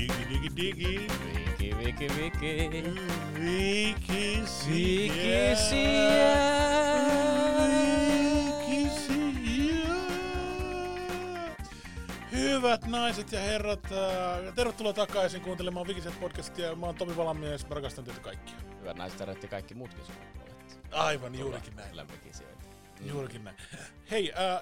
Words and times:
Digi, 0.00 0.24
digi, 0.30 0.48
digi. 0.56 1.06
Viki, 1.58 1.68
viki, 1.78 2.08
viki. 2.16 2.52
Vikisiä. 3.34 4.72
Vikisiä. 4.72 6.00
Vikisiä. 8.68 9.86
Hyvät 12.32 12.86
naiset 12.86 13.32
ja 13.32 13.40
herrat, 13.40 13.84
äh, 13.84 14.54
tervetuloa 14.54 14.92
takaisin 14.92 15.40
kuuntelemaan 15.40 15.86
Vikisiä 15.86 16.12
podcastia. 16.20 16.74
Mä 16.74 16.86
oon 16.86 16.94
Tomi 16.94 17.16
Valamies, 17.16 17.68
mä 17.68 17.74
rakastan 17.74 18.04
teitä 18.04 18.20
kaikkia. 18.20 18.56
Hyvät 18.80 18.96
naiset 18.96 19.20
herrat 19.20 19.42
ja 19.42 19.48
kaikki 19.48 19.74
muutkin 19.74 20.04
sukupuolet. 20.04 20.80
Aivan, 20.92 21.34
juurikin 21.38 21.76
näin. 21.76 21.90
Kyllä 21.90 22.06
vikisijöitä. 22.08 22.64
Juurikin 23.00 23.44
näin. 23.44 23.56
Hei, 24.10 24.32
äh, 24.32 24.60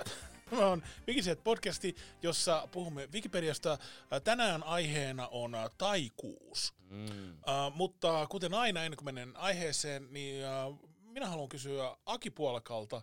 tämä 0.51 0.67
on 0.67 0.83
Wikiset 1.09 1.45
podcasti, 1.45 1.97
jossa 2.23 2.69
puhumme 2.73 3.09
Wikipediasta. 3.13 3.73
Äh, 3.73 4.23
tänään 4.25 4.63
aiheena 4.63 5.29
on 5.29 5.55
äh, 5.55 5.71
taikuus. 5.79 6.75
Mm. 6.91 7.31
Uh, 7.31 7.75
mutta 7.75 8.27
kuten 8.27 8.55
aina, 8.55 8.85
ennen 8.85 8.97
kuin 8.97 9.05
menen 9.15 9.37
aiheeseen, 9.37 10.09
niin 10.11 10.45
uh, 10.69 10.81
minä 11.01 11.27
haluan 11.27 11.49
kysyä 11.49 11.97
Aki 12.07 12.31
Puolakalta. 12.31 13.03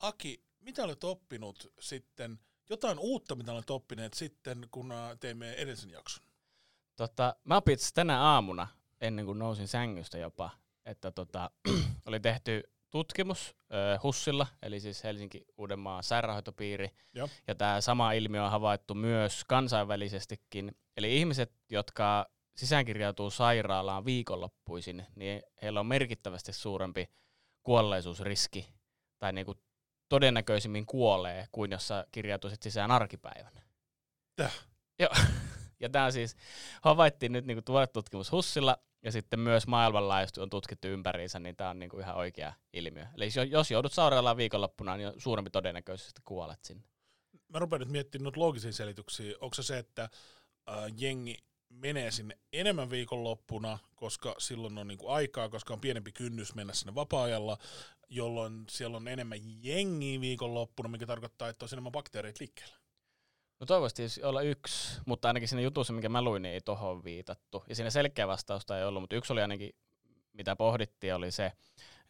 Aki, 0.00 0.42
mitä 0.60 0.84
olet 0.84 1.04
oppinut 1.04 1.72
sitten, 1.80 2.38
jotain 2.70 2.98
uutta, 2.98 3.34
mitä 3.34 3.52
olet 3.52 3.70
oppineet 3.70 4.14
sitten, 4.14 4.68
kun 4.70 4.92
uh, 4.92 5.18
teimme 5.20 5.52
edellisen 5.52 5.90
jakson? 5.90 6.24
Tota, 6.96 7.36
mä 7.44 7.56
opin 7.56 7.78
tänä 7.94 8.20
aamuna, 8.20 8.66
ennen 9.00 9.24
kuin 9.24 9.38
nousin 9.38 9.68
sängystä 9.68 10.18
jopa, 10.18 10.50
että 10.84 11.10
tota, 11.10 11.50
oli 12.06 12.20
tehty 12.20 12.62
tutkimus 12.90 13.56
HUSilla, 14.02 14.46
eli 14.62 14.80
siis 14.80 15.04
Helsinki-Uudenmaan 15.04 16.02
sairaanhoitopiiri, 16.02 16.90
Joo. 17.14 17.28
ja 17.46 17.54
tämä 17.54 17.80
sama 17.80 18.12
ilmiö 18.12 18.44
on 18.44 18.50
havaittu 18.50 18.94
myös 18.94 19.44
kansainvälisestikin. 19.44 20.76
Eli 20.96 21.16
ihmiset, 21.16 21.52
jotka 21.70 22.26
sisäänkirjautuu 22.56 23.30
sairaalaan 23.30 24.04
viikonloppuisin, 24.04 25.06
niin 25.14 25.42
heillä 25.62 25.80
on 25.80 25.86
merkittävästi 25.86 26.52
suurempi 26.52 27.10
kuolleisuusriski, 27.62 28.68
tai 29.18 29.32
niinku 29.32 29.54
todennäköisimmin 30.08 30.86
kuolee, 30.86 31.48
kuin 31.52 31.70
jos 31.70 31.88
sä 31.88 32.06
kirjautuisit 32.12 32.62
sisään 32.62 32.90
arkipäivänä. 32.90 33.62
Täh. 34.36 34.54
Joo. 34.98 35.10
Ja 35.80 35.88
tämä 35.88 36.10
siis 36.10 36.36
havaittiin 36.82 37.32
nyt 37.32 37.46
niinku 37.46 37.62
tuore 37.62 37.86
tutkimus 37.86 38.32
HUSilla, 38.32 38.76
ja 39.04 39.12
sitten 39.12 39.40
myös 39.40 39.66
maailmanlaajuisesti 39.66 40.40
on 40.40 40.50
tutkittu 40.50 40.88
ympäriinsä, 40.88 41.38
niin 41.38 41.56
tämä 41.56 41.70
on 41.70 41.78
niinku 41.78 41.98
ihan 41.98 42.16
oikea 42.16 42.52
ilmiö. 42.72 43.06
Eli 43.16 43.28
jos- 43.50 43.70
joudut 43.70 43.92
sairaalaan 43.92 44.36
viikonloppuna, 44.36 44.96
niin 44.96 45.08
on 45.08 45.14
suurempi 45.18 45.50
todennäköisesti 45.50 46.22
kuolet 46.24 46.64
sinne. 46.64 46.82
Mä 47.48 47.58
rupean 47.58 47.80
nyt 47.80 47.88
miettimään 47.88 48.24
noita 48.24 48.40
loogisia 48.40 48.72
selityksiä. 48.72 49.34
Onko 49.40 49.54
se 49.54 49.62
se, 49.62 49.78
että 49.78 50.08
uh, 50.70 50.74
jengi 50.96 51.36
menee 51.68 52.10
sinne 52.10 52.38
enemmän 52.52 52.90
viikonloppuna, 52.90 53.78
koska 53.94 54.34
silloin 54.38 54.78
on 54.78 54.88
niinku 54.88 55.08
aikaa, 55.08 55.48
koska 55.48 55.74
on 55.74 55.80
pienempi 55.80 56.12
kynnys 56.12 56.54
mennä 56.54 56.74
sinne 56.74 56.94
vapaa-ajalla, 56.94 57.58
jolloin 58.08 58.64
siellä 58.70 58.96
on 58.96 59.08
enemmän 59.08 59.38
jengiä 59.64 60.20
viikonloppuna, 60.20 60.88
mikä 60.88 61.06
tarkoittaa, 61.06 61.48
että 61.48 61.64
on 61.64 61.68
enemmän 61.72 61.92
bakteereita 61.92 62.38
liikkeellä. 62.40 62.77
No 63.60 63.66
toivottavasti 63.66 64.02
olisi 64.02 64.22
olla 64.22 64.42
yksi, 64.42 65.00
mutta 65.06 65.28
ainakin 65.28 65.48
siinä 65.48 65.62
jutussa, 65.62 65.92
minkä 65.92 66.08
mä 66.08 66.22
luin, 66.22 66.42
niin 66.42 66.54
ei 66.54 66.60
tohon 66.60 67.04
viitattu. 67.04 67.64
Ja 67.68 67.74
siinä 67.74 67.90
selkeä 67.90 68.28
vastausta 68.28 68.78
ei 68.78 68.84
ollut, 68.84 69.02
mutta 69.02 69.16
yksi 69.16 69.32
oli 69.32 69.42
ainakin, 69.42 69.74
mitä 70.32 70.56
pohdittiin, 70.56 71.14
oli 71.14 71.30
se, 71.30 71.52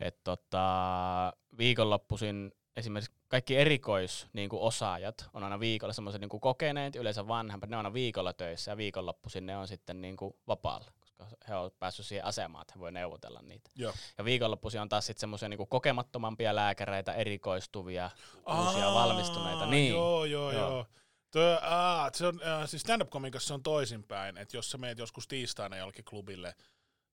että 0.00 0.20
tota, 0.24 1.32
viikonloppuisin 1.58 2.52
esimerkiksi 2.76 3.12
kaikki 3.28 3.56
erikois 3.56 4.26
niin 4.32 4.48
kuin 4.48 4.62
osaajat 4.62 5.28
on 5.32 5.44
aina 5.44 5.60
viikolla 5.60 5.92
semmoiset 5.92 6.20
niin 6.20 6.40
kokeneet, 6.40 6.96
yleensä 6.96 7.28
vanhempat, 7.28 7.70
ne 7.70 7.76
on 7.76 7.78
aina 7.78 7.92
viikolla 7.92 8.32
töissä 8.32 8.70
ja 8.70 8.76
viikonloppuisin 8.76 9.46
ne 9.46 9.56
on 9.56 9.68
sitten 9.68 10.00
niin 10.00 10.16
kuin 10.16 10.34
vapaalla, 10.46 10.86
koska 11.00 11.26
he 11.48 11.54
on 11.54 11.70
päässyt 11.78 12.06
siihen 12.06 12.24
asemaan, 12.24 12.62
että 12.62 12.72
he 12.76 12.80
voi 12.80 12.92
neuvotella 12.92 13.40
niitä. 13.42 13.70
Joo. 13.74 13.92
Ja 14.18 14.24
viikonloppuisin 14.24 14.80
on 14.80 14.88
taas 14.88 15.06
sitten 15.06 15.20
semmoisia 15.20 15.48
niin 15.48 15.68
kokemattomampia 15.68 16.54
lääkäreitä, 16.54 17.12
erikoistuvia, 17.12 18.10
uusia 18.36 18.88
Aa, 18.88 18.94
valmistuneita. 18.94 19.66
Niin. 19.66 19.92
Joo, 19.92 20.24
joo, 20.24 20.52
Joo. 20.52 20.70
joo. 20.70 20.86
Tuo, 21.30 21.58
aa, 21.62 22.10
se 22.14 22.26
on, 22.26 22.40
äh, 22.42 22.68
siis 22.68 22.82
stand-up-komikassa 22.82 23.46
se 23.46 23.54
on 23.54 23.62
toisinpäin, 23.62 24.38
että 24.38 24.56
jos 24.56 24.70
sä 24.70 24.78
meet 24.78 24.98
joskus 24.98 25.28
tiistaina 25.28 25.76
jollekin 25.76 26.04
klubille, 26.04 26.54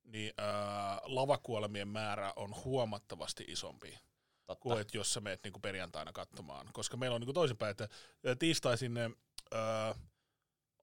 niin 0.04 0.34
äh, 0.40 1.02
lavakuolemien 1.04 1.88
määrä 1.88 2.34
on 2.36 2.56
huomattavasti 2.66 3.46
isompi 3.48 4.00
Totta. 4.46 4.62
kuin 4.62 4.82
että 4.82 4.98
jos 4.98 5.14
sä 5.14 5.22
meet 5.22 5.44
niinku 5.44 5.60
perjantaina 5.60 6.14
katsomaan. 6.14 6.70
Koska 6.74 6.98
meillä 6.98 7.16
on 7.16 7.22
niinku 7.22 7.34
toisinpäin, 7.34 7.72
että 7.72 7.88
tiistaisin 8.40 8.98
äh, 8.98 9.96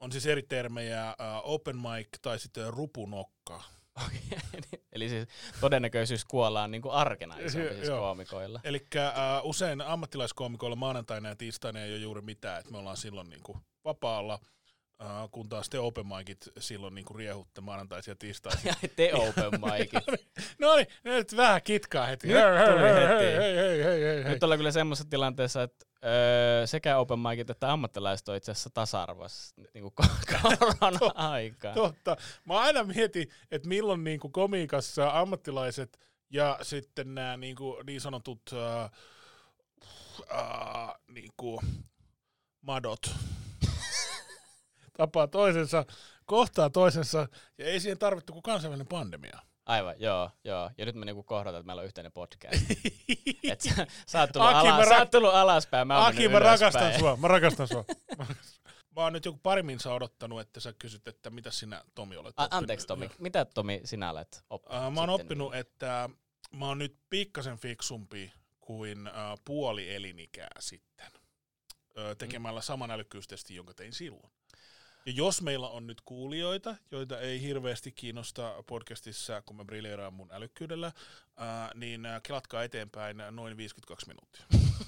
on 0.01 0.13
siis 0.13 0.27
eri 0.27 0.43
termejä, 0.43 1.09
äh, 1.09 1.17
open 1.43 1.77
mic 1.77 2.09
tai 2.23 2.39
sitten 2.39 2.73
rupunokka. 2.73 3.63
Eli 4.93 5.09
siis 5.09 5.29
todennäköisyys 5.61 6.25
kuollaan 6.25 6.71
niin 6.71 6.83
kuin 6.83 6.95
arkena 6.95 7.37
isompi 7.39 7.75
siis 7.75 7.89
koomikoilla. 7.89 8.61
Eli 8.65 8.87
äh, 8.97 9.13
usein 9.43 9.81
ammattilaiskoomikoilla 9.81 10.77
maanantaina 10.77 11.29
ja 11.29 11.37
tiistaina 11.37 11.81
ei 11.81 11.93
ole 11.93 12.01
juuri 12.01 12.21
mitään, 12.21 12.61
että 12.61 12.73
me 12.73 12.79
ollaan 12.79 12.97
silloin 12.97 13.31
niinku 13.31 13.59
vapaalla, 13.85 14.39
äh, 15.03 15.31
kun 15.31 15.49
taas 15.49 15.69
te 15.69 15.79
open 15.79 16.07
micit 16.07 16.49
silloin 16.59 16.95
niinku 16.95 17.15
riehutte 17.15 17.61
maanantaisia 17.61 18.13
ja 18.13 18.17
tiistaisia. 18.17 18.75
Ja 18.83 18.89
te 18.97 19.15
open 19.15 19.61
micit. 19.65 20.21
no 20.59 20.77
niin, 20.77 20.87
nyt 21.05 21.37
vähän 21.37 21.63
kitkaa 21.63 22.07
heti. 22.07 22.29
Nyt 22.29 22.37
tuli 22.37 22.83
heti. 22.83 23.25
Hei, 23.25 23.37
hei, 23.37 23.57
hei, 23.57 23.85
hei, 23.85 24.25
hei. 24.25 24.33
Nyt 24.33 24.43
ollaan 24.43 24.59
kyllä 24.59 24.73
semmoisessa 24.73 25.11
tilanteessa, 25.11 25.63
että 25.63 25.87
öö, 26.05 26.67
sekä 26.67 26.99
open 26.99 27.19
micit 27.19 27.51
että 27.51 27.73
ammattilaiset 27.73 28.29
on 28.29 28.37
itse 28.37 28.53
asiassa 28.53 28.71
tasa-arvoissa 28.71 29.55
niin 29.75 29.83
kuin 29.83 30.09
korona-aikaa. 30.43 31.75
Totta. 31.75 32.17
Mä 32.45 32.61
aina 32.61 32.85
mietin, 32.85 33.29
että 33.51 33.69
milloin 33.69 34.05
niinku 34.05 34.29
komiikassa 34.29 35.11
ammattilaiset 35.21 35.99
ja 36.31 36.59
sitten 36.63 37.15
nämä 37.15 37.37
niinku 37.37 37.83
niin 37.87 38.01
sanotut 38.01 38.43
äh, 38.53 38.91
äh, 40.39 40.95
niinku 41.09 41.63
madot 42.61 43.15
tapaa 44.97 45.27
toisensa, 45.27 45.85
kohtaa 46.27 46.71
toisensa, 46.71 47.29
ja 47.59 47.67
ei 47.67 47.81
siihen 47.81 47.99
tarvittu 47.99 48.33
kuin 48.33 48.43
kansainvälinen 48.43 48.87
pandemia. 48.87 49.39
Aivan, 49.67 49.95
joo, 49.99 50.31
joo. 50.45 50.71
Ja 50.79 50.87
nyt 50.87 50.95
me 50.95 51.05
niinku 51.05 51.23
kohdataan, 51.23 51.61
että 51.61 51.67
meillä 51.67 51.81
on 51.81 51.87
yhteinen 51.87 52.13
podcast. 52.13 52.63
Et 53.53 53.61
sä, 53.61 53.87
sä, 54.07 54.21
oot 54.21 54.33
tullut 54.33 54.51
Aki, 54.51 54.69
mä 54.69 54.75
ala, 54.75 54.85
rak- 54.85 54.89
sä 54.89 54.99
oot 54.99 55.11
tullut 55.11 55.35
alaspäin, 55.35 55.87
mä 55.87 55.99
oon 55.99 56.07
Aki, 56.07 56.29
mä 56.29 56.39
rakastan 56.39 56.99
sua, 56.99 57.17
mä 57.17 57.29
rakastan 57.29 57.69
sua. 57.69 57.85
Mä 58.97 59.03
oon 59.03 59.13
nyt 59.13 59.25
joku 59.25 59.39
pari 59.43 59.63
minsa 59.63 59.95
odottanut, 59.95 60.41
että 60.41 60.61
sä 60.61 60.73
kysyt, 60.73 61.09
että 61.09 61.31
mitä 61.31 61.51
sinä, 61.51 61.85
Tomi, 61.95 62.17
olet 62.17 62.35
A- 62.37 62.43
oppinut. 62.45 62.63
anteeksi 62.63 62.87
Tomi, 62.87 63.11
mitä 63.19 63.45
Tomi 63.45 63.81
sinä 63.85 64.11
olet 64.11 64.45
oppinut? 64.51 64.77
Äh, 64.77 64.93
mä 64.93 65.01
oon 65.01 65.09
sitten? 65.09 65.25
oppinut, 65.25 65.55
että 65.55 66.09
mä 66.57 66.67
oon 66.69 66.79
nyt 66.79 66.99
pikkasen 67.11 67.59
fiksumpi 67.59 68.33
kuin 68.61 69.07
äh, 69.07 69.15
puoli 69.45 69.95
elinikää 69.95 70.51
sitten 70.61 71.07
ö, 71.99 72.15
tekemällä 72.15 72.61
saman 72.61 72.91
älykkyystestin, 72.91 73.57
jonka 73.57 73.75
tein 73.75 73.93
silloin. 73.93 74.33
Ja 75.07 75.13
jos 75.13 75.43
meillä 75.43 75.69
on 75.69 75.87
nyt 75.87 76.01
kuulijoita, 76.01 76.77
joita 76.91 77.21
ei 77.21 77.43
hirveästi 77.43 77.93
kiinnosta 77.93 78.65
podcastissa, 78.67 79.43
kun 79.43 79.57
mä 79.57 79.65
briljeeraan 79.65 80.15
mun 80.15 80.29
älykkyydellä, 80.33 80.93
ää, 81.37 81.71
niin 81.75 82.03
kelatkaa 82.23 82.63
eteenpäin 82.63 83.17
noin 83.31 83.57
52 83.57 84.07
minuuttia. 84.09 84.47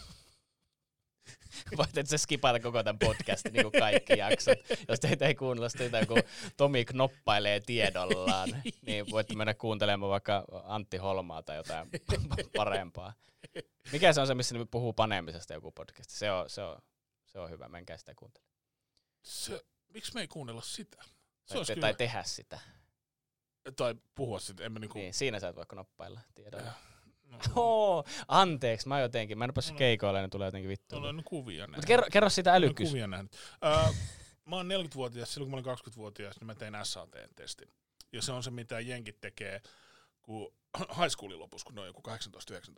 Voit 1.76 1.98
et 1.98 2.08
sä 2.08 2.18
skipata 2.18 2.60
koko 2.60 2.82
tämän 2.82 2.98
podcastin 2.98 3.52
niin 3.52 3.70
kuin 3.70 3.80
kaikki 3.80 4.18
jaksot. 4.18 4.58
Jos 4.88 5.00
teitä 5.00 5.26
ei 5.26 5.34
kuunnella 5.34 5.68
sitä, 5.68 6.06
kun 6.06 6.22
Tomi 6.56 6.84
knoppailee 6.84 7.60
tiedollaan, 7.60 8.48
niin 8.86 9.10
voitte 9.10 9.34
mennä 9.34 9.54
kuuntelemaan 9.54 10.10
vaikka 10.10 10.44
Antti 10.64 10.96
Holmaa 10.96 11.42
tai 11.42 11.56
jotain 11.56 11.88
parempaa. 12.56 13.12
Mikä 13.92 14.12
se 14.12 14.20
on 14.20 14.26
se, 14.26 14.34
missä 14.34 14.58
ne 14.58 14.64
puhuu 14.70 14.92
panemisesta 14.92 15.54
joku 15.54 15.72
podcast? 15.72 16.10
Se 16.10 16.30
on, 16.30 16.50
se 16.50 16.62
on, 16.62 16.82
se 17.26 17.38
on 17.38 17.50
hyvä, 17.50 17.68
menkää 17.68 17.96
sitä 17.96 18.14
kuuntelemaan. 18.16 18.54
Se, 19.22 19.64
miksi 19.94 20.14
me 20.14 20.20
ei 20.20 20.28
kuunnella 20.28 20.62
sitä? 20.62 21.02
Se 21.46 21.54
Tai, 21.54 21.64
te, 21.64 21.74
kyllä, 21.74 21.80
tai 21.86 21.94
tehdä 21.94 22.22
sitä. 22.22 22.60
tai 23.76 23.94
puhua 24.14 24.40
sitä, 24.40 24.64
emme 24.64 24.80
niinku... 24.80 24.98
Niin, 24.98 25.14
siinä 25.14 25.40
sä 25.40 25.48
et 25.48 25.56
voi 25.56 25.64
knoppailla 25.68 26.20
tiedolla. 26.34 26.72
No, 27.24 27.38
Oo, 27.56 28.04
anteeksi, 28.28 28.88
mä 28.88 29.00
jotenkin, 29.00 29.38
mä 29.38 29.44
en 29.44 29.54
päässyt 29.54 29.76
keikoille, 29.76 30.20
niin 30.20 30.30
tulee 30.30 30.46
jotenkin 30.48 30.68
vittu. 30.68 30.96
olen 30.96 31.22
kuvia 31.24 31.58
nähnyt. 31.62 31.76
Mutta 31.76 31.86
kerro, 31.86 32.06
kerro 32.12 32.28
sitä 32.28 32.50
Olen 32.50 32.62
älykkys. 32.64 32.88
kuvia 32.88 33.06
nähnyt. 33.06 33.32
Öö, 33.64 33.92
mä 34.50 34.56
oon 34.56 34.66
40-vuotias, 34.66 35.34
silloin 35.34 35.50
kun 35.50 35.62
mä 35.64 35.70
olin 35.72 35.78
20-vuotias, 35.78 36.36
niin 36.40 36.46
mä 36.46 36.54
tein 36.54 36.74
SAT-testin. 36.82 37.68
Ja 38.12 38.22
se 38.22 38.32
on 38.32 38.42
se, 38.42 38.50
mitä 38.50 38.80
jenkit 38.80 39.20
tekee, 39.20 39.60
kun 40.22 40.54
high 40.98 41.08
schoolin 41.10 41.38
lopussa, 41.38 41.64
kun 41.66 41.74
ne 41.74 41.80
on 41.80 41.86
joku 41.86 42.02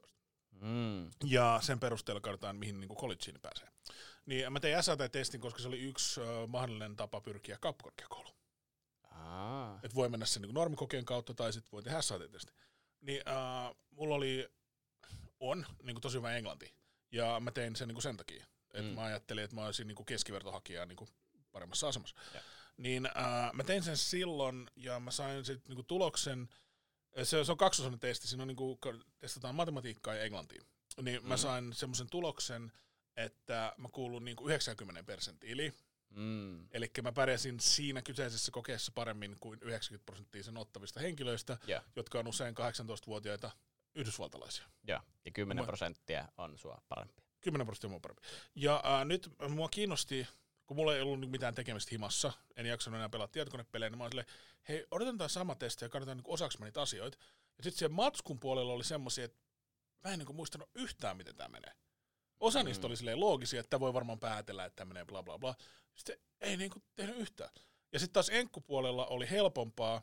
18-19. 0.05 0.11
Mm. 0.51 1.11
Ja 1.25 1.59
sen 1.63 1.81
perusteella 1.81 2.21
katsotaan, 2.21 2.57
mihin 2.57 2.81
niin 2.81 2.89
collegeen 2.97 3.41
pääsee. 3.43 3.69
Niin 4.27 4.53
mä 4.53 4.61
tein 4.61 4.83
SAT-testin, 4.83 5.41
koska 5.41 5.61
se 5.61 5.69
oli 5.69 5.81
yksi 5.81 6.21
ö, 6.21 6.47
mahdollinen 6.47 6.97
tapa 6.97 7.21
pyrkiä 7.21 7.59
kauppakorkeakouluun. 7.61 8.37
Aa. 9.11 9.81
Että 9.83 9.95
voi 9.95 10.09
mennä 10.09 10.27
sen 10.27 10.43
niin 10.43 10.55
normikokeen 10.55 11.05
kautta 11.05 11.35
tai 11.35 11.53
sitten 11.53 11.73
voi 11.73 11.83
tehdä 11.83 12.03
SAT-testi. 12.03 12.53
Niin 13.01 13.23
äh, 13.29 13.75
mulla 13.91 14.15
oli, 14.15 14.49
on 15.41 15.67
niin 15.83 16.01
tosi 16.01 16.19
hyvä 16.19 16.37
englanti. 16.37 16.75
Ja 17.13 17.41
mä 17.41 17.51
tein 17.51 17.77
sen 17.77 17.89
niin 17.89 18.03
sen 18.03 18.17
takia. 18.17 18.47
Että 18.75 18.89
Mm. 18.91 18.95
mä 18.95 19.03
ajattelin, 19.05 19.45
että 19.45 19.57
mä 19.57 19.65
olisin 19.67 19.87
niin 19.87 20.05
keskivertohakija 20.07 20.87
niin 20.87 21.09
paremmassa 21.53 21.89
asemassa. 21.89 22.17
Ja. 22.35 22.41
niin 22.77 23.09
ää, 23.15 23.51
mä 23.53 23.65
tein 23.65 23.83
sen 23.83 23.97
silloin 23.97 24.71
ja 24.77 25.01
mä 25.01 25.11
sain 25.11 25.45
sitten 25.45 25.69
niinku 25.69 25.83
tuloksen, 25.83 26.49
se, 27.23 27.45
se 27.45 27.53
on 27.53 27.59
kaksosainen 27.59 28.01
testi, 28.01 28.29
siinä 28.29 28.43
on 28.43 28.49
niinku, 28.49 28.79
testataan 29.19 29.55
matematiikkaa 29.55 30.15
ja 30.15 30.23
englantia. 30.23 30.63
Niin 31.03 31.23
mm. 31.23 31.29
mä 31.29 31.37
sain 31.37 31.73
semmoisen 31.73 32.11
tuloksen, 32.11 32.73
että 33.17 33.73
mä 33.77 33.89
kuulun 33.93 34.25
niinku 34.25 34.49
90 34.49 35.03
persenttiin, 35.03 35.73
Mm. 36.11 36.69
Eli 36.73 36.91
mä 37.03 37.13
pärjäsin 37.13 37.61
siinä 37.61 38.03
kyseisessä 38.03 38.53
kokeessa 38.53 38.93
paremmin 38.95 39.37
kuin 39.41 39.59
90 39.63 40.07
prosenttia 40.07 40.43
sen 40.43 40.57
ottavista 40.57 41.01
henkilöistä, 41.01 41.59
Yeah. 41.69 41.85
jotka 41.97 42.19
on 42.19 42.27
usein 42.29 42.55
18-vuotiaita 42.55 43.51
yhdysvaltalaisia. 43.95 44.65
Joo, 44.89 45.01
ja 45.25 45.31
10 45.31 45.63
Mä- 45.63 45.67
prosenttia 45.67 46.29
on 46.39 46.59
sua 46.59 46.83
parempi. 46.89 47.23
10 47.41 47.67
prosenttia 47.67 47.91
mua 47.91 48.01
parempi. 48.01 48.23
Ja 48.55 48.81
ää, 48.85 49.05
nyt 49.05 49.31
mua 49.49 49.69
kiinnosti, 49.69 50.27
kun 50.67 50.77
mulla 50.77 50.95
ei 50.95 51.01
ollut 51.01 51.31
mitään 51.31 51.55
tekemistä 51.55 51.89
himassa, 51.93 52.33
en 52.57 52.67
jaksanut 52.67 52.97
enää 52.99 53.09
pelata 53.09 53.33
tietokonepelejä, 53.33 53.91
niin 53.91 53.99
mä 53.99 54.05
olin 54.05 54.13
silleen, 54.13 54.29
hei, 54.69 54.87
odotetaan 54.91 55.19
tämä 55.19 55.29
sama 55.29 55.55
testi 55.55 55.85
ja 55.85 55.89
katsotaan 55.89 56.17
niin 56.17 56.25
osaksi 56.29 56.63
niitä 56.65 56.81
asioita. 56.83 57.19
Ja 57.59 57.65
sitten 57.65 57.79
siellä 57.79 57.95
matskun 57.95 58.41
puolella 58.41 58.73
oli 58.73 58.85
semmoisia, 58.85 59.25
että 59.25 59.39
mä 60.05 60.11
en 60.13 60.19
niinku 60.19 60.33
muistanut 60.33 60.71
yhtään, 60.75 61.17
miten 61.17 61.37
tämä 61.37 61.49
menee. 61.49 61.73
Osa 62.41 62.59
Mm. 62.59 62.65
niistä 62.65 62.87
oli 62.87 62.97
silleen 62.97 63.21
loogisia, 63.21 63.61
että 63.61 63.81
voi 63.81 63.95
varmaan 63.95 64.19
päätellä, 64.21 64.65
että 64.65 64.85
menee 64.85 65.05
bla 65.05 65.23
bla 65.23 65.39
bla. 65.39 65.55
Sitten 65.95 66.19
ei 66.41 66.57
niinku 66.57 66.83
tehnyt 66.95 67.17
yhtään. 67.17 67.51
Ja 67.93 67.99
sitten 67.99 68.13
taas 68.13 68.29
enkkupuolella 68.29 69.07
oli 69.07 69.31
helpompaa, 69.31 70.03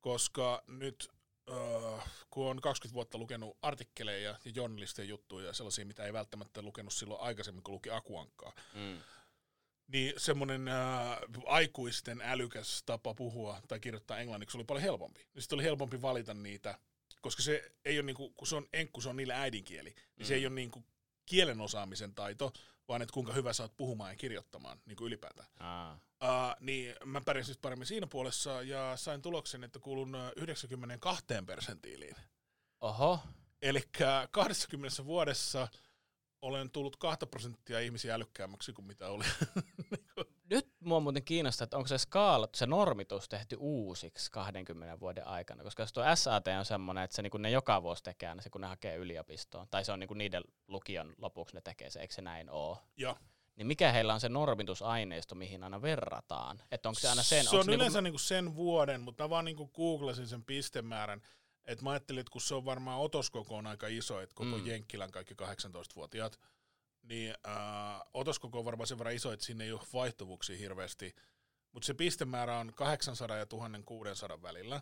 koska 0.00 0.62
nyt 0.66 1.08
öö, 1.50 1.98
kun 2.30 2.46
on 2.46 2.60
20 2.60 2.94
vuotta 2.94 3.18
lukenut 3.18 3.56
artikkeleja 3.62 4.20
ja 4.44 4.52
journalistien 4.54 5.08
juttuja 5.08 5.46
ja 5.46 5.52
sellaisia, 5.52 5.86
mitä 5.86 6.04
ei 6.04 6.12
välttämättä 6.12 6.62
lukenut 6.62 6.92
silloin 6.92 7.20
aikaisemmin, 7.20 7.62
kun 7.62 7.74
luki 7.74 7.90
Akuankkaa, 7.90 8.52
Mm. 8.74 9.00
niin 9.88 10.12
semmoinen 10.16 10.68
ää, 10.68 11.18
aikuisten 11.46 12.20
älykäs 12.20 12.82
tapa 12.86 13.14
puhua 13.14 13.60
tai 13.68 13.80
kirjoittaa 13.80 14.18
englanniksi 14.18 14.56
oli 14.58 14.64
paljon 14.64 14.82
helpompi. 14.82 15.26
Sitten 15.38 15.56
oli 15.56 15.62
helpompi 15.64 16.02
valita 16.02 16.34
niitä, 16.34 16.78
koska 17.20 17.42
se 17.42 17.72
ei 17.84 17.98
ole 17.98 18.06
niinku, 18.06 18.30
kun 18.30 18.46
se 18.46 18.56
on 18.56 18.66
enkku, 18.72 19.00
se 19.00 19.08
on 19.08 19.16
niille 19.16 19.34
äidinkieli, 19.34 19.90
niin 19.90 20.06
Mm. 20.18 20.24
se 20.24 20.34
ei 20.34 20.46
ole 20.46 20.54
niinku 20.54 20.84
kielen 21.26 21.60
osaamisen 21.60 22.14
taito, 22.14 22.52
vaan 22.88 23.02
että 23.02 23.12
kuinka 23.12 23.32
hyvä 23.32 23.52
sä 23.52 23.62
oot 23.62 23.76
puhumaan 23.76 24.10
ja 24.10 24.16
kirjoittamaan 24.16 24.80
niinku 24.86 25.06
ylipäätään. 25.06 25.48
Aa. 25.60 26.00
Uh, 26.22 26.54
niin 26.60 26.94
mä 27.04 27.20
pärjäsin 27.20 27.54
paremmin 27.62 27.86
siinä 27.86 28.06
puolessa 28.06 28.62
ja 28.62 28.96
sain 28.96 29.22
tuloksen, 29.22 29.64
että 29.64 29.78
kuulun 29.78 30.14
ö, 30.14 30.32
92 30.36 31.24
persentiiliin. 31.46 32.16
Oho, 32.80 33.20
Eli 33.64 33.80
20 34.30 35.04
vuodessa 35.04 35.68
olen 36.42 36.70
tullut 36.70 36.96
2 36.96 37.26
prosenttia 37.26 37.80
ihmisiä 37.80 38.14
älykkäämmäksi 38.14 38.72
kuin 38.72 38.86
mitä 38.86 39.08
oli. 39.08 39.24
nyt 40.50 40.68
mua 40.80 41.00
muuten 41.00 41.24
kiinnostaa, 41.24 41.64
että 41.64 41.76
onko 41.76 41.88
se 41.88 41.98
skaala, 41.98 42.48
se 42.54 42.66
normitus 42.66 43.28
tehty 43.28 43.56
uusiksi 43.60 44.30
20 44.32 45.00
vuoden 45.00 45.26
aikana, 45.26 45.62
koska 45.62 45.82
jos 45.82 45.92
tuo 45.92 46.04
SAT 46.14 46.48
on 46.58 46.64
semmoinen, 46.64 47.04
että 47.04 47.16
se 47.16 47.22
niinku 47.22 47.38
ne 47.38 47.50
joka 47.50 47.82
vuosi 47.82 48.02
tekee 48.02 48.28
aina 48.28 48.42
se, 48.42 48.50
kun 48.50 48.60
ne 48.60 48.66
hakee 48.66 48.96
yliopistoon, 48.96 49.66
tai 49.70 49.84
se 49.84 49.92
on 49.92 50.00
niinku 50.00 50.14
niiden 50.14 50.42
lukion 50.68 51.14
lopuksi 51.18 51.54
ne 51.54 51.60
tekee 51.60 51.90
se, 51.90 52.00
eikö 52.00 52.14
se 52.14 52.22
näin 52.22 52.50
ole? 52.50 52.76
ja 52.96 53.16
Niin 53.56 53.66
mikä 53.66 53.92
heillä 53.92 54.14
on 54.14 54.20
se 54.20 54.28
normitusaineisto, 54.28 55.34
mihin 55.34 55.64
aina 55.64 55.82
verrataan? 55.82 56.62
Että 56.70 56.88
onko 56.88 57.00
se 57.00 57.08
aina 57.08 57.22
sen? 57.22 57.44
se 57.44 57.50
on 57.50 57.56
niinku- 57.56 57.72
yleensä 57.72 58.00
niinku 58.00 58.18
sen 58.18 58.54
vuoden, 58.54 59.00
mutta 59.00 59.30
vaan 59.30 59.44
niinku 59.44 59.68
googlasin 59.68 60.28
sen 60.28 60.44
pistemäärän. 60.44 61.22
että 61.64 61.84
mä 61.84 61.90
ajattelin, 61.90 62.20
että 62.20 62.30
kun 62.30 62.40
se 62.40 62.54
on 62.54 62.64
varmaan 62.64 63.00
otoskoko 63.00 63.56
on 63.56 63.66
aika 63.66 63.86
iso, 63.86 64.20
että 64.20 64.34
koko 64.34 64.58
mm. 64.58 64.66
Jenkkilän 64.66 65.10
kaikki 65.10 65.34
18-vuotiaat, 65.34 66.38
niin 67.04 67.34
äh, 67.48 68.00
otoskoko 68.14 68.58
on 68.58 68.64
varmaan 68.64 68.86
sen 68.86 68.98
verran 68.98 69.14
iso, 69.14 69.32
että 69.32 69.46
sinne 69.46 69.64
ei 69.64 69.72
ole 69.72 69.80
vaihtuvuuksia 69.92 70.56
hirveästi. 70.56 71.14
Mutta 71.72 71.86
se 71.86 71.94
pistemäärä 71.94 72.58
on 72.58 72.74
800 72.74 73.36
ja 73.36 73.46
1600 73.46 74.42
välillä. 74.42 74.80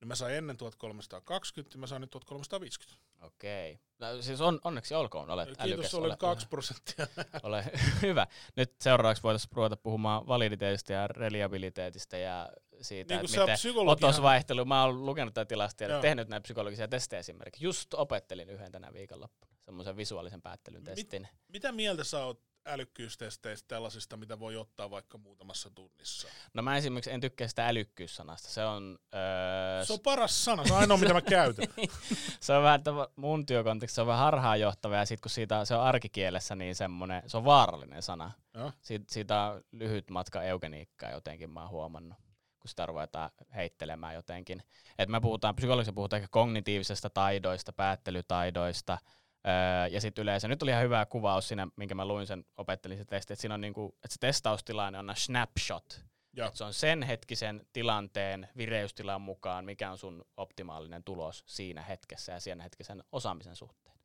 Niin 0.00 0.08
mä 0.08 0.14
sain 0.14 0.34
ennen 0.34 0.56
1320 0.56 1.76
ja 1.76 1.80
mä 1.80 1.86
sain 1.86 2.00
nyt 2.00 2.10
1350. 2.10 3.10
Okei. 3.20 3.80
No, 3.98 4.22
siis 4.22 4.40
on, 4.40 4.60
onneksi 4.64 4.94
olkoon, 4.94 5.30
olet 5.30 5.48
Kiitos, 5.48 5.64
älykäs. 5.64 5.94
olet 5.94 6.10
ole, 6.10 6.16
2 6.16 6.48
prosenttia. 6.48 7.06
Ole 7.42 7.64
hyvä. 8.02 8.26
Nyt 8.56 8.74
seuraavaksi 8.80 9.22
voitaisiin 9.22 9.50
ruveta 9.52 9.76
puhumaan 9.76 10.26
validiteetista 10.26 10.92
ja 10.92 11.08
reliabiliteetista 11.08 12.16
ja 12.16 12.52
siitä, 12.80 13.14
niin 13.14 13.24
että 13.24 13.68
miten 13.68 13.88
otosvaihtelu. 13.88 14.64
Mä 14.64 14.84
oon 14.84 15.06
lukenut 15.06 15.34
tätä 15.34 15.48
tilastoja 15.48 15.90
ja 15.90 16.00
tehnyt 16.00 16.28
näitä 16.28 16.42
psykologisia 16.42 16.88
testejä 16.88 17.20
esimerkiksi. 17.20 17.64
Just 17.64 17.94
opettelin 17.94 18.50
yhden 18.50 18.72
tänä 18.72 18.92
viikonloppuna, 18.92 19.52
semmoisen 19.70 19.96
visuaalisen 19.96 20.42
päättelyn 20.42 20.80
Mit- 20.80 20.84
testin. 20.84 21.28
mitä 21.48 21.72
mieltä 21.72 22.04
sä 22.04 22.24
oot 22.24 22.40
älykkyystesteistä 22.66 23.68
tällaisista, 23.68 24.16
mitä 24.16 24.38
voi 24.38 24.56
ottaa 24.56 24.90
vaikka 24.90 25.18
muutamassa 25.18 25.70
tunnissa? 25.70 26.28
No 26.54 26.62
mä 26.62 26.76
esimerkiksi 26.76 27.10
en 27.10 27.20
tykkää 27.20 27.48
sitä 27.48 27.66
älykkyyssanasta. 27.68 28.48
Se 28.48 28.64
on, 28.64 28.98
öö, 29.14 29.84
Se 29.84 29.92
on 29.92 30.00
paras 30.00 30.44
sana, 30.44 30.64
se 30.64 30.72
on 30.72 30.78
ainoa 30.78 30.96
mitä 30.96 31.12
mä 31.12 31.20
käytän. 31.20 31.66
se 32.40 32.52
on 32.52 32.62
vähän 32.62 32.80
mun 33.16 33.46
työkontekstissa 33.46 33.94
se 33.94 34.00
on 34.00 34.06
vähän 34.06 34.24
harhaanjohtava 34.24 34.96
ja 34.96 35.04
sit 35.04 35.20
kun 35.20 35.30
siitä, 35.30 35.64
se 35.64 35.74
on 35.74 35.82
arkikielessä 35.82 36.54
niin 36.54 36.74
semmonen, 36.74 37.22
se 37.26 37.36
on 37.36 37.44
vaarallinen 37.44 38.02
sana. 38.02 38.30
Joo. 38.54 38.72
Siit, 38.80 39.08
siitä 39.08 39.42
on 39.42 39.62
lyhyt 39.72 40.10
matka 40.10 40.42
eugeniikkaa 40.42 41.10
jotenkin 41.10 41.50
mä 41.50 41.60
oon 41.60 41.70
huomannut, 41.70 42.18
kun 42.60 42.68
sitä 42.68 42.86
ruvetaan 42.86 43.30
heittelemään 43.54 44.14
jotenkin. 44.14 44.62
Et 44.98 45.08
me 45.08 45.20
puhutaan, 45.20 45.56
psykologissa 45.56 45.92
puhutaan 45.92 46.22
ehkä 46.22 46.28
kognitiivisesta 46.30 47.10
taidoista, 47.10 47.72
päättelytaidoista, 47.72 48.98
öö, 49.46 49.86
ja 49.86 50.00
sitten 50.00 50.22
yleensä, 50.22 50.48
nyt 50.48 50.62
oli 50.62 50.70
ihan 50.70 50.82
hyvä 50.82 51.06
kuvaus 51.06 51.48
siinä, 51.48 51.68
minkä 51.76 51.94
mä 51.94 52.04
luin 52.04 52.26
sen, 52.26 52.44
opettelin 52.56 52.98
se 52.98 53.04
testi, 53.04 53.32
että 53.32 53.40
siinä 53.40 53.54
on 53.54 53.60
niinku, 53.60 53.94
että 53.94 54.14
se 54.14 54.20
testaustilanne 54.20 54.98
on 54.98 55.12
snapshot, 55.16 56.04
Joo. 56.32 56.48
et 56.48 56.56
se 56.56 56.64
on 56.64 56.74
sen 56.74 57.02
hetkisen 57.02 57.66
tilanteen 57.72 58.48
vireystilan 58.56 59.20
mukaan, 59.20 59.64
mikä 59.64 59.90
on 59.90 59.98
sun 59.98 60.24
optimaalinen 60.36 61.04
tulos 61.04 61.44
siinä 61.46 61.82
hetkessä 61.82 62.32
ja 62.32 62.40
siinä 62.40 62.62
hetkisen 62.62 63.04
osaamisen 63.12 63.56
suhteen. 63.56 63.96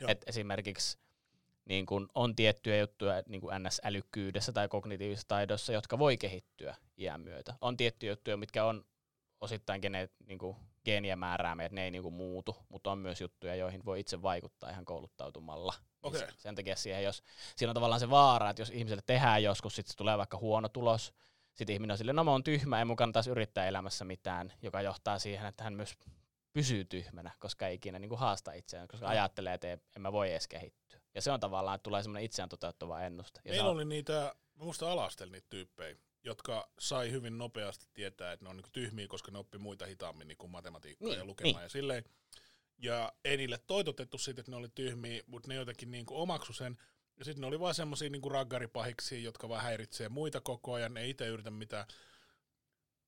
Joo. 0.00 0.10
Et 0.10 0.24
esimerkiksi 0.26 0.98
niin 1.64 1.86
kun 1.86 2.08
on 2.14 2.36
tiettyjä 2.36 2.78
juttuja 2.78 3.22
niin 3.28 3.40
kuin 3.40 3.62
NS-älykkyydessä 3.62 4.52
tai 4.52 4.68
kognitiivisessa 4.68 5.28
taidossa, 5.28 5.72
jotka 5.72 5.98
voi 5.98 6.16
kehittyä 6.16 6.76
iän 6.98 7.20
myötä. 7.20 7.54
On 7.60 7.76
tiettyjä 7.76 8.12
juttuja, 8.12 8.36
mitkä 8.36 8.64
on 8.64 8.84
osittain 9.40 9.80
gene, 9.80 10.08
niin 10.26 10.38
kuin 10.38 10.56
geenien 10.84 11.18
määräämiä, 11.18 11.66
että 11.66 11.74
ne 11.74 11.84
ei 11.84 11.90
niin 11.90 12.02
kuin 12.02 12.14
muutu, 12.14 12.56
mutta 12.68 12.90
on 12.92 12.98
myös 12.98 13.20
juttuja, 13.20 13.54
joihin 13.54 13.84
voi 13.84 14.00
itse 14.00 14.22
vaikuttaa 14.22 14.70
ihan 14.70 14.84
kouluttautumalla. 14.84 15.74
Okei. 16.02 16.20
se- 16.20 16.28
Sen 16.38 16.54
takia 16.54 16.76
siihen, 16.76 17.04
jos, 17.04 17.22
siinä 17.56 17.70
on 17.70 17.74
tavallaan 17.74 18.00
se 18.00 18.10
vaara, 18.10 18.50
että 18.50 18.62
jos 18.62 18.70
ihmiselle 18.70 19.02
tehdään 19.06 19.42
joskus, 19.42 19.76
sitten 19.76 19.96
tulee 19.96 20.18
vaikka 20.18 20.38
huono 20.38 20.68
tulos, 20.68 21.12
sitten 21.54 21.74
ihminen 21.74 21.92
on 21.94 21.98
silleen, 21.98 22.16
no 22.16 22.24
mä 22.24 22.30
oon 22.30 22.44
tyhmä, 22.44 22.78
ei 22.78 22.84
mun 22.84 22.96
kannattaisi 22.96 23.30
yrittää 23.30 23.66
elämässä 23.66 24.04
mitään, 24.04 24.52
joka 24.62 24.82
johtaa 24.82 25.18
siihen, 25.18 25.46
että 25.46 25.64
hän 25.64 25.74
myös 25.74 25.94
pysyy 26.52 26.84
tyhmänä, 26.84 27.30
koska 27.38 27.66
ei 27.68 27.74
ikinä 27.74 27.98
niin 27.98 28.08
kuin 28.08 28.18
haasta 28.18 28.52
itseään, 28.52 28.88
koska 28.88 29.08
ajattelee, 29.08 29.54
että 29.54 29.68
en 29.72 30.02
mä 30.02 30.12
voi 30.12 30.30
edes 30.30 30.48
kehittyä. 30.48 31.00
Ja 31.14 31.22
se 31.22 31.30
on 31.32 31.40
tavallaan, 31.40 31.74
että 31.74 31.82
tulee 31.82 32.02
semmoinen 32.02 32.24
itseään 32.24 32.48
toteuttava 32.48 33.00
ennuste. 33.00 33.40
Ja 33.44 33.50
Meillä 33.50 33.68
on, 33.68 33.74
oli 33.76 33.84
niitä, 33.84 34.34
mä 34.54 34.64
muista 34.64 34.92
alastel 34.92 35.30
niitä 35.30 35.46
tyyppejä, 35.50 35.96
jotka 36.24 36.70
sai 36.78 37.10
hyvin 37.10 37.38
nopeasti 37.38 37.86
tietää, 37.94 38.32
että 38.32 38.44
ne 38.44 38.48
on 38.48 38.56
niinku 38.56 38.70
tyhmiä, 38.72 39.08
koska 39.08 39.30
ne 39.30 39.38
oppi 39.38 39.58
muita 39.58 39.86
hitaammin 39.86 40.28
niin 40.28 40.38
kuin 40.38 40.50
matematiikkaa 40.50 41.08
Niin, 41.08 41.18
ja 41.18 41.24
lukemaan 41.24 41.54
niin. 41.54 41.62
ja 41.62 41.68
silleen. 41.68 42.04
Ja 42.78 43.12
ei 43.24 43.36
niille 43.36 43.58
toitotettu 43.66 44.18
siitä, 44.18 44.40
että 44.40 44.50
ne 44.50 44.56
oli 44.56 44.68
tyhmiä, 44.74 45.22
mutta 45.26 45.48
ne 45.48 45.54
jotenkin 45.54 45.90
niinku 45.90 46.20
omaksu 46.20 46.52
sen. 46.52 46.78
Ja 47.18 47.24
sitten 47.24 47.40
ne 47.40 47.46
oli 47.46 47.60
vaan 47.60 47.74
semmosia 47.74 48.10
niinku 48.10 48.28
raggaripahiksi, 48.28 49.22
jotka 49.22 49.48
vaan 49.48 49.62
häiritsee 49.62 50.08
muita 50.08 50.40
koko 50.40 50.72
ajan, 50.72 50.94
ne 50.94 51.08
itse 51.08 51.26
yritä 51.26 51.50
mitään. 51.50 51.86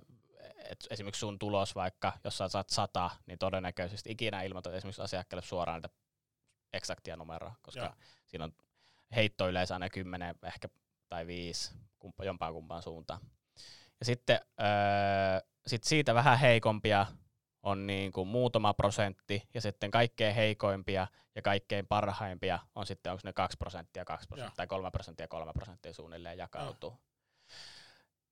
et 0.69 0.87
esimerkiksi 0.89 1.19
sun 1.19 1.39
tulos 1.39 1.75
vaikka, 1.75 2.13
jos 2.23 2.37
sä 2.37 2.47
saat 2.47 2.69
sata, 2.69 3.09
niin 3.25 3.39
todennäköisesti 3.39 4.11
ikinä 4.11 4.41
ilmoitat 4.41 4.73
esimerkiksi 4.73 5.01
asiakkaalle 5.01 5.45
suoraan 5.45 5.81
niitä 5.81 5.89
eksaktia 6.73 7.15
numeroa, 7.15 7.55
koska 7.61 7.81
Joo. 7.81 7.93
siinä 8.27 8.43
on 8.43 8.53
heitto 9.15 9.49
yleensä 9.49 9.75
aina 9.75 9.89
10 9.89 10.35
ehkä 10.43 10.69
tai 11.09 11.27
5 11.27 11.71
kumpa, 11.99 12.25
jompaan 12.25 12.53
kumpaan 12.53 12.83
suuntaan. 12.83 13.19
Ja 13.99 14.05
sitten 14.05 14.39
öö, 14.61 15.47
sit 15.67 15.83
siitä 15.83 16.13
vähän 16.13 16.39
heikompia 16.39 17.05
on 17.63 17.87
niin 17.87 18.11
kuin 18.11 18.27
muutama 18.27 18.73
prosentti, 18.73 19.47
ja 19.53 19.61
sitten 19.61 19.91
kaikkein 19.91 20.35
heikoimpia 20.35 21.07
ja 21.35 21.41
kaikkein 21.41 21.87
parhaimpia 21.87 22.59
on 22.75 22.85
sitten, 22.85 23.11
onko 23.11 23.21
ne 23.23 23.33
2 23.33 23.57
prosenttia, 23.57 24.05
2 24.05 24.27
prosenttia 24.27 24.55
tai 24.55 24.67
3 24.67 24.91
prosenttia, 24.91 25.27
3 25.27 25.51
prosenttia 25.53 25.93
suunnilleen 25.93 26.37
jakautuu. 26.37 26.99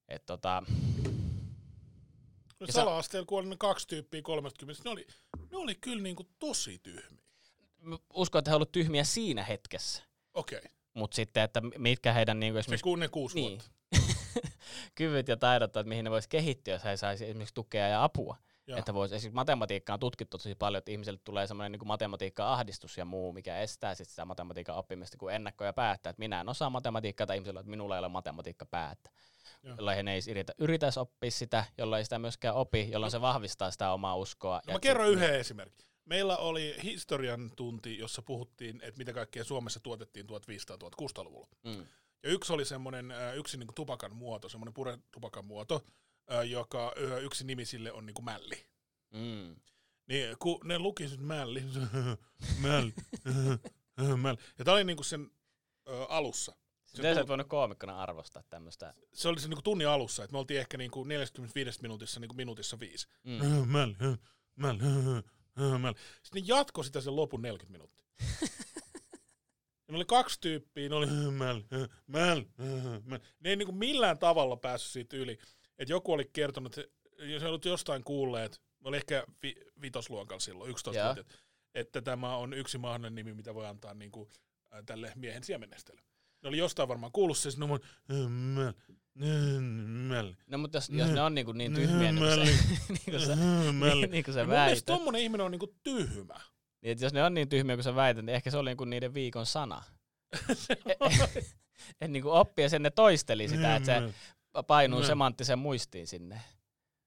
Et 0.08 0.26
tota, 0.26 0.64
No 2.60 2.68
Ja 2.68 2.74
sala-asteella, 2.74 3.26
kun 3.26 3.40
oli 3.40 3.48
ne 3.48 3.56
kaksi 3.60 3.88
tyyppiä 3.88 4.22
30, 4.22 4.84
ne 4.84 4.90
oli, 4.90 5.08
ne 5.52 5.58
oli 5.58 5.76
kyllä 5.76 6.04
niinku 6.04 6.30
tosi 6.40 6.80
tyhmiä. 6.80 7.24
mä 7.82 7.98
uskon, 8.14 8.40
että 8.40 8.52
he 8.52 8.56
ovat 8.56 8.72
tyhmiä 8.72 9.04
siinä 9.04 9.44
hetkessä, 9.44 10.04
Okei, 10.34 10.58
okay. 10.58 10.72
mutta 10.94 11.16
sitten, 11.16 11.44
että 11.44 11.62
mitkä 11.78 12.14
heidän 12.14 12.40
niin 12.40 12.54
kuin 12.54 12.64
se 12.64 12.66
esimerkiksi 12.66 12.84
kun 12.84 13.00
ne 13.00 13.08
kuusi 13.08 13.36
niin. 13.36 13.52
vuotta. 13.52 13.78
kyvyt 14.96 15.28
ja 15.28 15.38
taidot, 15.38 15.78
että 15.78 15.90
mihin 15.90 16.04
ne 16.04 16.12
voisi 16.12 16.30
kehittyä, 16.30 16.74
jos 16.74 16.84
he 16.84 16.98
saisi 16.98 17.26
esimerkiksi 17.26 17.56
tukea 17.56 17.88
ja 17.88 18.04
apua. 18.04 18.38
Joo. 18.68 18.80
Että 18.80 18.94
voisi, 18.94 19.16
esimerkiksi 19.16 19.36
matematiikkaa 19.36 19.94
on 19.94 20.00
tutkittu 20.00 20.38
tosi 20.38 20.56
paljon, 20.56 20.78
että 20.78 20.92
ihmiselle 20.92 21.20
tulee 21.24 21.48
semmoinen 21.48 21.72
niin 21.72 21.88
matematiikka-ahdistus 21.88 22.98
ja 22.98 23.06
muu, 23.06 23.34
mikä 23.34 23.60
estää 23.60 23.96
sit 23.96 24.10
sitä 24.10 24.26
matematiikan 24.26 24.76
oppimista, 24.76 25.18
kun 25.18 25.34
ennakkoja 25.34 25.74
päättää, 25.74 26.10
että 26.10 26.20
minä 26.20 26.42
en 26.42 26.50
osaa 26.50 26.70
matematiikkaa 26.70 27.28
tai 27.28 27.38
ihmisellä, 27.38 27.60
että 27.60 27.70
minulla 27.70 27.96
ei 27.96 28.00
ole 28.00 28.08
matematiikka 28.08 28.66
päätä. 28.66 29.10
Joo. 29.64 29.76
Jolloin 29.78 30.08
he 30.08 30.14
ei 30.14 30.22
yritä, 30.30 30.54
yritäisi 30.58 31.00
oppia 31.00 31.32
sitä, 31.32 31.66
jolloin 31.78 31.98
ei 31.98 32.04
sitä 32.04 32.20
myöskään 32.20 32.56
opi, 32.56 32.90
jolloin 32.92 33.12
se 33.12 33.22
vahvistaa 33.22 33.72
sitä 33.72 33.92
omaa 33.92 34.16
uskoa. 34.16 34.56
No 34.56 34.62
Ja 34.68 34.74
mä 34.74 34.80
kerron 34.80 35.10
yhden 35.10 35.36
esimerkin. 35.40 35.88
Meillä 36.06 36.38
oli 36.38 36.76
historian 36.84 37.52
tunti, 37.56 37.98
jossa 37.98 38.22
puhuttiin, 38.22 38.80
että 38.84 38.98
mitä 38.98 39.14
kaikkea 39.14 39.44
Suomessa 39.44 39.80
tuotettiin 39.80 40.26
1500-1600-luvulla. 40.26 41.48
Mm. 41.64 41.86
Ja 42.24 42.30
yksi 42.30 42.54
oli 42.54 42.66
semmoinen, 42.66 43.14
yksi 43.36 43.58
niinku 43.58 43.74
tupakan 43.74 44.16
muoto, 44.16 44.50
semmoinen 44.50 44.74
puretupakan 44.74 45.46
muoto, 45.46 45.86
joka 46.50 46.94
yksi 47.22 47.46
nimi 47.46 47.66
sille 47.66 47.92
on 47.92 48.06
niinku 48.06 48.22
mälli. 48.22 48.66
Mm. 49.14 49.56
Niin 50.08 50.36
kun 50.40 50.60
ne 50.64 50.80
luki 50.80 51.08
sen 51.08 51.22
mälli, 51.24 51.64
mälli, 52.62 52.94
mälli. 54.22 54.40
Ja 54.60 54.66
tää 54.66 54.74
oli 54.74 54.84
niinku 54.84 55.04
sen 55.04 55.32
ö, 55.88 56.06
alussa. 56.06 56.56
Se, 56.98 57.02
Miten 57.02 57.16
sä 57.16 57.20
tu- 57.20 57.24
et 57.24 57.28
voinut 57.28 57.48
koomikkona 57.48 57.98
arvostaa 58.02 58.44
tämmöistä? 58.50 58.94
se 59.14 59.28
oli 59.28 59.40
se 59.40 59.48
niinku 59.48 59.62
tunnin 59.62 59.88
alussa, 59.88 60.24
että 60.24 60.32
me 60.32 60.38
oltiin 60.38 60.60
ehkä 60.60 60.78
niinku 60.78 61.04
45 61.04 61.82
minuutissa 61.82 62.20
niinku 62.20 62.36
minuutissa 62.36 62.80
viisi. 62.80 63.08
Mm. 63.24 63.68
Mälli, 63.68 63.96
mälli, 64.56 64.82
mälli. 65.80 65.98
Sitten 66.24 66.42
ne 66.42 66.48
jatkoi 66.48 66.86
sitä 66.86 67.02
sen 67.02 67.16
lopun 67.16 67.42
40 67.42 67.72
minuuttia. 67.72 68.08
Ne 69.92 69.96
oli 69.96 70.06
kaksi 70.06 70.42
tyyppiä, 70.42 70.90
ne 70.90 70.96
oli 70.96 71.06
mälli, 71.32 71.66
mälli, 72.08 72.48
mälli. 73.06 73.24
Ne 73.40 73.50
ei 73.50 73.56
niinku 73.56 73.72
millään 73.72 74.20
tavalla 74.20 74.58
päässyt 74.58 74.92
siitä 74.92 75.18
yli. 75.18 75.38
Että 75.80 75.94
joku 75.94 76.14
oli 76.14 76.30
kertonut, 76.34 76.78
että 76.78 76.92
jos 77.26 77.44
olet 77.44 77.66
jostain 77.66 78.04
kuulleet, 78.04 78.62
mä 78.80 78.90
olin 78.90 78.98
ehkä 78.98 79.24
vi, 79.44 79.56
vitosluokalla 79.82 80.40
silloin, 80.40 80.72
11 80.72 81.02
Joo. 81.02 81.16
vuotta, 81.16 81.34
että 81.74 82.02
tämä 82.02 82.36
on 82.38 82.54
yksi 82.54 82.78
mahdollinen 82.78 83.16
nimi, 83.16 83.34
mitä 83.34 83.54
voi 83.54 83.66
antaa 83.66 83.94
niinku, 83.94 84.30
äh, 84.74 84.84
tälle 84.86 85.12
miehen 85.16 85.44
siemennestelle. 85.44 86.02
Ne 86.44 86.50
oli 86.50 86.58
jostain 86.58 86.90
varmaan 86.90 87.12
kuullut 87.12 87.38
se, 87.38 87.50
mälli. 90.08 90.38
No 90.48 90.58
mutta 90.58 90.78
jos, 90.78 90.90
jos 90.90 91.10
ne 91.10 91.22
on 91.22 91.36
niinku 91.36 91.52
niin 91.52 91.74
tyhmiä, 91.74 92.12
niin 92.12 92.24
kuin 92.24 92.48
se, 92.48 93.36
niin 93.36 93.56
kuin 93.66 93.76
Mälli. 93.76 94.02
niin, 94.02 94.12
niin 94.12 94.24
kuin 94.24 94.34
Ja 94.34 94.34
se 94.34 94.44
mun 94.44 94.50
mielestä 94.50 94.68
väität. 94.68 94.86
tommonen 94.86 95.22
ihminen 95.22 95.46
on 95.46 95.52
niinku 95.52 95.76
tyhmä. 95.84 96.42
Niin, 96.82 96.92
että 96.92 97.06
jos 97.06 97.14
ne 97.14 97.24
on 97.24 97.34
niin 97.34 97.50
tyhmiä 97.50 97.76
kuin 97.76 97.84
sä 97.84 97.96
väität, 97.96 98.26
niin 98.26 98.36
ehkä 98.36 98.52
se 98.52 98.58
oli 98.58 98.70
niinku 98.70 98.86
niiden 98.86 99.14
viikon 99.14 99.46
sana. 99.46 99.84
Et 102.02 102.12
niinku 102.12 102.30
oppia 102.30 102.70
sen 102.70 102.84
ne 102.84 102.90
toisteli 102.90 103.48
sitä, 103.48 103.76
että 103.76 103.86
se 103.86 104.14
painuu 104.68 105.04
semanttisen 105.04 105.60
muistiin 105.60 106.08
sinne. 106.08 106.42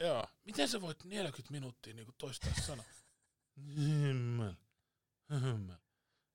Joo. 0.00 0.26
Miten 0.44 0.68
sä 0.68 0.80
voit 0.80 1.04
40 1.04 1.52
minuuttia 1.52 1.94
niinku 1.94 2.12
toistaa 2.18 2.52
sana? 2.66 2.84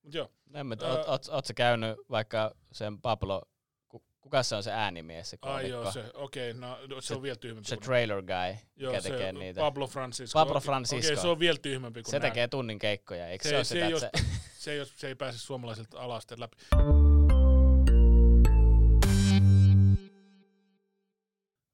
Mut 0.05 0.13
joo. 0.13 0.29
No 0.49 0.59
En 0.59 0.67
mä, 0.67 0.75
Ää- 0.83 1.03
oot, 1.05 1.27
oot, 1.29 1.45
sä 1.45 1.53
käynyt 1.53 1.97
vaikka 2.09 2.51
sen 2.71 3.01
Pablo, 3.01 3.41
ku, 3.87 4.03
kuka 4.21 4.43
se 4.43 4.55
on 4.55 4.63
se 4.63 4.71
äänimies, 4.71 5.29
se 5.29 5.37
Ai 5.41 5.69
joo, 5.69 5.91
se, 5.91 6.11
okei, 6.13 6.53
no 6.53 6.77
se, 6.99 7.13
on 7.15 7.21
vielä 7.21 7.35
tyhmempi. 7.35 7.69
se 7.69 7.77
trailer 7.77 8.21
guy, 8.21 8.57
joo, 8.75 8.91
mikä 8.91 9.01
se 9.01 9.09
tekee 9.09 9.31
niitä. 9.31 9.61
Pablo 9.61 9.87
Francisco. 9.87 10.39
Pablo 10.39 10.59
Francisco. 10.59 11.07
Okei, 11.13 11.21
se 11.21 11.27
on 11.27 11.39
vielä 11.39 11.57
tyhmempi 11.57 12.03
kuin 12.03 12.11
se 12.11 12.19
nää. 12.19 12.29
tekee 12.29 12.47
tunnin 12.47 12.79
keikkoja, 12.79 13.27
eikö 13.27 13.43
se, 13.43 13.49
Se, 13.49 13.55
ole 13.55 13.63
se, 13.63 13.67
sitä, 13.73 13.85
ei 13.85 13.91
jos, 13.91 14.01
se, 14.01 14.09
se, 14.63 14.71
ei, 14.71 14.85
se 14.85 15.07
ei 15.07 15.15
pääse 15.15 15.39
suomalaisilta 15.39 15.99
alasteet 15.99 16.39
läpi. 16.39 16.57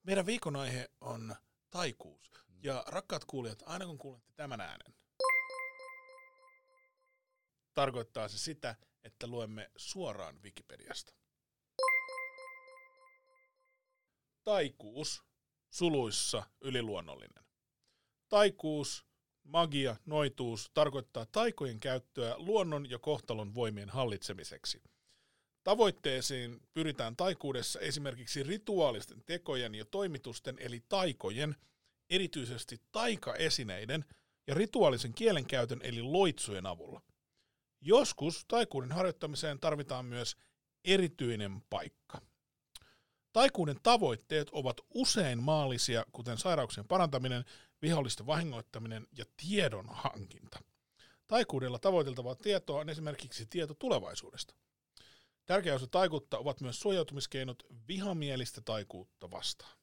Meidän 0.04 0.26
viikon 0.26 0.56
aihe 0.56 0.90
on 1.02 1.36
taikuus. 1.70 2.32
Ja 2.64 2.84
rakkaat 2.88 3.26
kuulijat, 3.26 3.64
aina 3.66 3.86
kun 3.86 3.98
kuulette 3.98 4.34
tämän 4.36 4.62
äänen, 4.62 4.94
tarkoittaa 7.74 8.28
se 8.28 8.38
sitä, 8.38 8.76
että 9.04 9.28
luemme 9.28 9.72
suoraan 9.76 10.44
Wikipediasta. 10.44 11.14
Taikuus, 14.44 15.24
suluissa 15.70 16.44
yliluonnollinen. 16.62 17.44
Taikuus, 18.30 19.06
magia, 19.44 19.96
noituus 20.06 20.72
tarkoittaa 20.74 21.26
taikojen 21.26 21.80
käyttöä 21.80 22.36
luonnon 22.38 22.90
ja 22.90 23.00
kohtalon 23.00 23.56
voimien 23.56 23.90
hallitsemiseksi. 23.90 24.82
Tavoitteeseen 25.64 26.60
pyritään 26.74 27.16
taikuudessa 27.16 27.80
esimerkiksi 27.80 28.44
rituaalisten 28.44 29.24
tekojen 29.26 29.76
ja 29.76 29.86
toimitusten 29.86 30.60
eli 30.60 30.84
taikojen, 30.90 31.56
erityisesti 32.10 32.82
taikaesineiden 32.92 34.06
ja 34.48 34.54
rituaalisen 34.54 35.14
kielenkäytön 35.14 35.80
eli 35.84 36.02
loitsujen 36.02 36.66
avulla. 36.66 37.02
Joskus 37.82 38.46
taikuuden 38.48 38.92
harjoittamiseen 38.92 39.60
tarvitaan 39.60 40.06
myös 40.06 40.38
erityinen 40.86 41.62
paikka. 41.70 42.22
Taikuuden 43.34 43.80
tavoitteet 43.84 44.50
ovat 44.52 44.78
usein 44.94 45.44
maallisia, 45.44 46.06
kuten 46.12 46.38
sairauksien 46.38 46.88
parantaminen, 46.88 47.46
vihollisten 47.82 48.26
vahingoittaminen 48.28 49.08
ja 49.18 49.26
tiedon 49.38 49.86
hankinta. 49.90 50.60
Taikuudella 51.28 51.80
tavoiteltavaa 51.80 52.36
tietoa 52.36 52.80
on 52.80 52.90
esimerkiksi 52.90 53.46
tieto 53.46 53.74
tulevaisuudesta. 53.74 54.54
Tärkeä 55.46 55.76
osa 55.76 55.88
taikuutta 55.88 56.38
ovat 56.38 56.62
myös 56.62 56.80
suojautumiskeinot 56.80 57.64
vihamielistä 57.88 58.62
taikuutta 58.62 59.32
vastaan. 59.32 59.78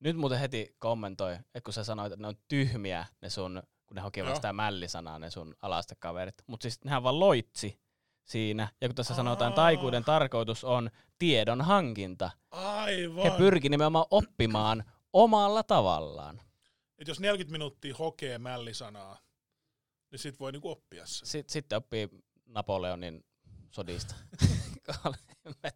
Nyt 0.00 0.16
muuten 0.16 0.38
heti 0.38 0.76
kommentoi, 0.78 1.34
että 1.34 1.60
kun 1.64 1.74
sä 1.74 1.84
sanoit, 1.84 2.12
että 2.12 2.22
ne 2.22 2.28
on 2.28 2.38
tyhmiä, 2.48 3.06
ne 3.22 3.30
sun, 3.30 3.62
kun 3.88 3.94
ne 3.96 4.02
Joo. 4.16 4.28
vasta 4.30 4.52
mällisanaa, 4.52 5.18
ne 5.18 5.30
sun 5.30 5.54
alastekaverit. 5.62 6.34
Mutta 6.46 6.62
siis 6.62 6.84
nehän 6.84 7.02
vaan 7.02 7.20
loitsi 7.20 7.80
siinä. 8.24 8.68
Ja 8.80 8.88
kun 8.88 8.94
tässä 8.94 9.14
sanotaan, 9.14 9.52
Aa. 9.52 9.56
taikuuden 9.56 10.04
tarkoitus 10.04 10.64
on 10.64 10.90
tiedon 11.18 11.60
hankinta. 11.62 12.30
Aivan. 12.50 13.24
He 13.24 13.30
pyrki 13.38 13.68
nimenomaan 13.68 14.06
oppimaan 14.10 14.84
omalla 15.12 15.62
tavallaan. 15.62 16.40
Et 16.98 17.08
jos 17.08 17.20
40 17.20 17.52
minuuttia 17.52 17.94
hokee 17.98 18.38
mällisanaa, 18.38 19.18
niin 20.10 20.18
sit 20.18 20.40
voi 20.40 20.52
niinku 20.52 20.70
oppia 20.70 21.06
sen. 21.06 21.28
Sitten, 21.28 21.52
sitten 21.52 21.76
oppii 21.76 22.08
Napoleonin 22.46 23.24
sodista. 23.70 24.14
en, 25.44 25.54
mä, 25.62 25.70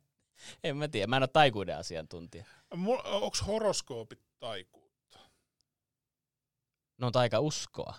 en 0.64 0.76
mä 0.76 0.88
tiedä, 0.88 1.07
mä 1.07 1.16
en 1.16 1.23
ole 1.23 1.28
taikuuden 1.28 1.76
asiantuntija. 1.76 2.45
Onko 2.71 3.31
horoskoopit 3.47 4.21
taikuutta? 4.38 4.81
Ne 6.99 7.06
on 7.06 7.12
taika 7.12 7.40
uskoa. 7.40 7.94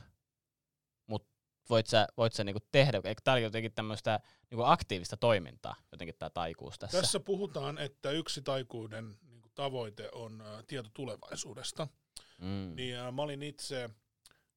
Mutta 1.07 1.29
voit 1.69 1.87
sä, 1.87 2.07
voit 2.17 2.33
sä 2.33 2.43
niinku 2.43 2.67
tehdä, 2.71 3.01
eikö 3.03 3.31
oli 3.31 3.43
jotenkin 3.43 3.73
tämmöistä 3.73 4.19
niinku 4.49 4.63
aktiivista 4.63 5.17
toimintaa, 5.17 5.75
jotenkin 5.91 6.15
tämä 6.19 6.29
taikuus 6.29 6.79
tässä. 6.79 7.01
Tässä 7.01 7.19
puhutaan, 7.19 7.77
että 7.77 8.11
yksi 8.11 8.41
taikuuden 8.41 9.17
niinku, 9.21 9.49
tavoite 9.55 10.09
on 10.11 10.41
ä, 10.41 10.63
tieto 10.67 10.89
tulevaisuudesta. 10.93 11.87
Mm. 12.37 12.75
Niin 12.75 12.95
ä, 12.95 13.11
mä 13.11 13.21
olin 13.21 13.43
itse, 13.43 13.87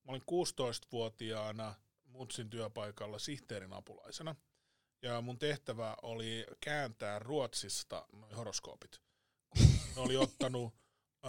mä 0.04 0.12
olin 0.12 0.22
16-vuotiaana 0.22 1.74
Mutsin 2.04 2.50
työpaikalla 2.50 3.18
sihteerin 3.18 3.72
apulaisena. 3.72 4.34
Ja 5.02 5.20
mun 5.20 5.38
tehtävä 5.38 5.96
oli 6.02 6.46
kääntää 6.60 7.18
Ruotsista 7.18 8.06
noi 8.12 8.32
horoskoopit. 8.32 9.00
Ne 9.96 10.02
oli 10.02 10.16
ottanut 10.16 10.74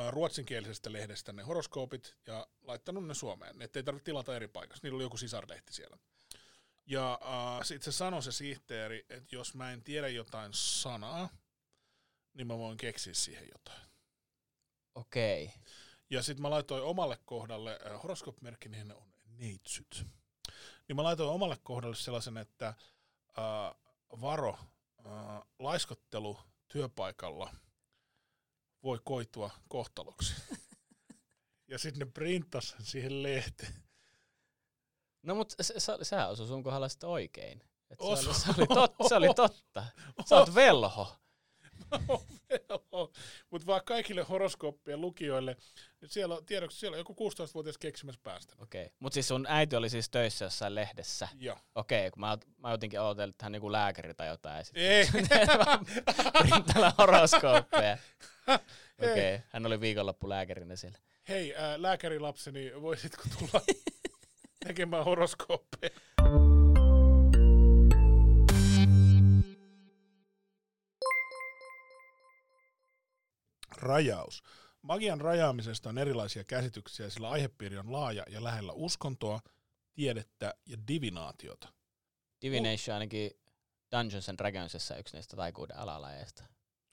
ruotsinkielisestä 0.09 0.93
lehdestä 0.93 1.33
ne 1.33 1.43
horoskoopit 1.43 2.15
ja 2.27 2.47
laittanut 2.61 3.07
ne 3.07 3.13
Suomeen. 3.13 3.61
Että 3.61 3.79
ei 3.79 3.83
tarvitse 3.83 4.05
tilata 4.05 4.35
eri 4.35 4.47
paikassa. 4.47 4.81
Niillä 4.83 4.95
oli 4.95 5.03
joku 5.03 5.17
sisarlehti 5.17 5.73
siellä. 5.73 5.97
Ja 6.85 7.19
äh, 7.21 7.65
sitten 7.65 7.93
se 7.93 7.97
sanoi 7.97 8.23
se 8.23 8.31
sihteeri, 8.31 9.05
että 9.09 9.35
jos 9.35 9.55
mä 9.55 9.71
en 9.71 9.83
tiedä 9.83 10.07
jotain 10.07 10.53
sanaa, 10.53 11.29
niin 12.33 12.47
mä 12.47 12.57
voin 12.57 12.77
keksiä 12.77 13.13
siihen 13.13 13.47
jotain. 13.51 13.81
Okei. 14.95 15.45
Okay. 15.45 15.57
Ja 16.09 16.23
sitten 16.23 16.41
mä 16.41 16.49
laitoin 16.49 16.83
omalle 16.83 17.17
kohdalle, 17.25 17.79
äh, 17.85 18.03
horoskoopmerkki 18.03 18.69
niin 18.69 18.91
on 18.91 19.13
neitsyt. 19.25 20.05
Niin 20.87 20.95
mä 20.95 21.03
laitoin 21.03 21.29
omalle 21.29 21.57
kohdalle 21.63 21.95
sellaisen, 21.95 22.37
että 22.37 22.67
äh, 22.67 22.75
varo, 24.21 24.57
äh, 25.05 25.41
laiskottelu 25.59 26.39
työpaikalla 26.67 27.53
voi 28.87 28.99
koitua 29.03 29.51
kohtaloksi. 29.67 30.33
ja 31.71 31.79
sitten 31.79 32.07
ne 32.07 32.11
printtas 32.13 32.75
siihen 32.79 33.23
lehteen. 33.23 33.83
No 35.23 35.35
mutta 35.35 35.63
se, 35.63 35.79
se, 35.79 35.93
sehän 36.01 36.29
osui 36.29 36.47
sun 36.47 36.63
kohdalla 36.63 36.89
sitten 36.89 37.09
oikein. 37.09 37.63
Et 37.89 37.97
Osu. 38.01 38.33
se, 38.33 38.49
oli, 38.49 38.55
se, 38.55 38.61
oli 38.61 38.67
tot, 38.67 38.95
se 39.07 39.15
oli 39.15 39.33
totta. 39.33 39.85
Sä 40.29 40.35
oot 40.35 40.55
velho. 40.61 41.15
Mutta 43.51 43.67
vaan 43.67 43.81
kaikille 43.85 44.23
horoskooppien 44.23 45.01
lukijoille, 45.01 45.57
niin 46.01 46.09
siellä 46.09 46.35
on, 46.35 46.45
tiedoksi, 46.45 46.79
siellä 46.79 46.95
on 46.95 46.99
joku 46.99 47.29
16-vuotias 47.29 47.77
keksimässä 47.77 48.21
päästä. 48.23 48.53
Okei. 48.59 48.85
Okay. 48.85 48.95
Mutta 48.99 49.13
siis 49.13 49.27
sun 49.27 49.45
äiti 49.49 49.75
oli 49.75 49.89
siis 49.89 50.09
töissä 50.09 50.45
jossain 50.45 50.75
lehdessä. 50.75 51.27
Joo. 51.39 51.57
Okei, 51.75 52.11
kun 52.11 52.19
mä, 52.19 52.37
mä 52.57 52.71
jotenkin 52.71 53.01
ajattelin, 53.01 53.29
että 53.29 53.45
hän 53.45 53.51
niinku 53.51 53.71
lääkäri 53.71 54.13
tai 54.13 54.27
jotain. 54.27 54.65
Ei. 54.73 55.07
printalla 56.39 56.93
horoskooppeja. 56.97 57.97
Okei, 58.99 59.35
okay. 59.35 59.47
hän 59.49 59.65
oli 59.65 59.81
viikonloppu 59.81 60.29
lääkärinä 60.29 60.75
siellä. 60.75 60.97
Hei, 61.29 61.55
ää, 61.55 61.81
lääkärilapseni, 61.81 62.81
voisitko 62.81 63.23
tulla 63.39 63.61
tekemään 64.67 65.05
horoskooppeja? 65.05 65.91
Rajaus. 73.87 74.43
Magian 74.81 75.21
rajaamisesta 75.21 75.89
on 75.89 75.97
erilaisia 75.97 76.43
käsityksiä, 76.43 77.09
sillä 77.09 77.29
aihepiiri 77.29 77.77
on 77.77 77.91
laaja 77.91 78.23
ja 78.29 78.43
lähellä 78.43 78.73
uskontoa, 78.73 79.39
tiedettä 79.93 80.53
ja 80.65 80.77
divinaatiota. 80.87 81.73
Divination 82.41 82.93
ainakin 82.93 83.31
Dungeons 83.91 84.29
and 84.29 84.37
Dragonsissa 84.37 84.97
yksi 84.97 85.15
niistä 85.17 85.37
taikuuden 85.37 85.77
alalajeista. 85.77 86.43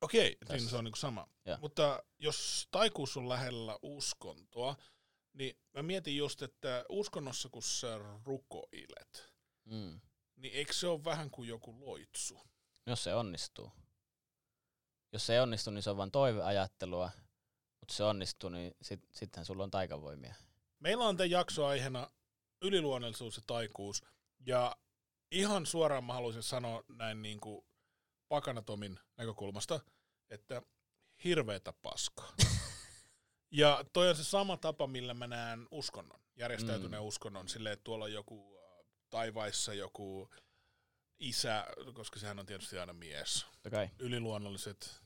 Okei, 0.01 0.27
siinä 0.29 0.47
Tässä. 0.47 0.71
se 0.71 0.77
on 0.77 0.85
niin 0.85 0.97
sama. 0.97 1.29
Joo. 1.47 1.59
Mutta 1.61 2.03
jos 2.19 2.69
taikuus 2.71 3.17
on 3.17 3.29
lähellä 3.29 3.79
uskontoa, 3.83 4.77
niin 5.33 5.59
mä 5.73 5.83
mietin 5.83 6.17
just, 6.17 6.43
että 6.43 6.85
uskonnossa 6.89 7.49
kun 7.49 7.63
sä 7.63 7.99
rukoilet, 8.25 9.35
Mm. 9.65 10.01
niin 10.37 10.55
eikö 10.55 10.73
se 10.73 10.87
ole 10.87 11.05
vähän 11.05 11.31
kuin 11.31 11.49
joku 11.49 11.81
loitsu? 11.87 12.41
Jos 12.87 13.05
se 13.05 13.15
onnistuu. 13.15 13.73
Jos 15.15 15.27
se 15.27 15.35
ei 15.35 15.41
onnistu, 15.41 15.71
niin 15.71 15.83
se 15.83 15.91
on 15.91 15.97
vain 15.97 16.11
toiveajattelua. 16.11 17.11
Mutta 17.81 17.95
se 17.95 18.05
onnistuu, 18.05 18.51
niin 18.51 18.77
sit, 18.83 19.01
sittenhän 19.13 19.47
sulla 19.47 19.65
on 19.65 19.71
taikavoimia. 19.71 20.35
Meillä 20.79 21.05
on 21.05 21.17
tämän 21.17 21.31
jakso 21.31 21.67
aiheena 21.67 22.11
yliluonnollisuus 22.63 23.37
ja 23.37 23.43
taikuus, 23.47 24.03
ja 24.47 24.77
ihan 25.31 25.67
suoraan 25.67 26.05
mä 26.05 26.13
haluaisin 26.13 26.43
sanoa 26.43 26.85
näin 26.89 27.23
niin 27.23 27.41
kuin 27.41 27.65
pakanatomin 28.29 29.01
näkökulmasta, 29.17 29.81
että 30.31 30.63
hirveetä 31.25 31.73
paskaa. 31.83 32.35
ja 33.61 33.85
toi 33.93 34.09
on 34.09 34.17
se 34.17 34.25
sama 34.25 34.57
tapa, 34.57 34.87
millä 34.87 35.15
mä 35.15 35.27
näen 35.27 35.69
uskonnon, 35.71 36.21
järjestäytyneen 36.37 37.03
mm. 37.03 37.07
uskonnon, 37.09 37.49
silleen, 37.49 37.73
että 37.73 37.85
tuolla 37.85 38.05
on 38.05 38.13
joku 38.13 38.59
äh, 38.59 38.87
taivaissa 39.11 39.75
joku 39.75 40.31
isä, 41.19 41.67
koska 41.95 42.19
sehän 42.19 42.39
on 42.39 42.47
tietysti 42.47 42.79
aina 42.79 42.93
mies. 42.93 43.47
Kai. 43.71 43.91
Yliluonnolliset, 43.99 45.04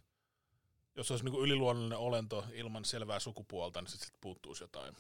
jos 0.98 1.11
olisi 1.11 1.24
niin 1.24 1.40
yliluonnollinen 1.40 1.98
olento 1.98 2.44
ilman 2.52 2.84
selvää 2.84 3.18
sukupuolta, 3.20 3.80
niin 3.80 3.90
sitten 3.90 4.06
sit 4.06 4.20
puuttuisi 4.20 4.64
jotain. 4.64 4.96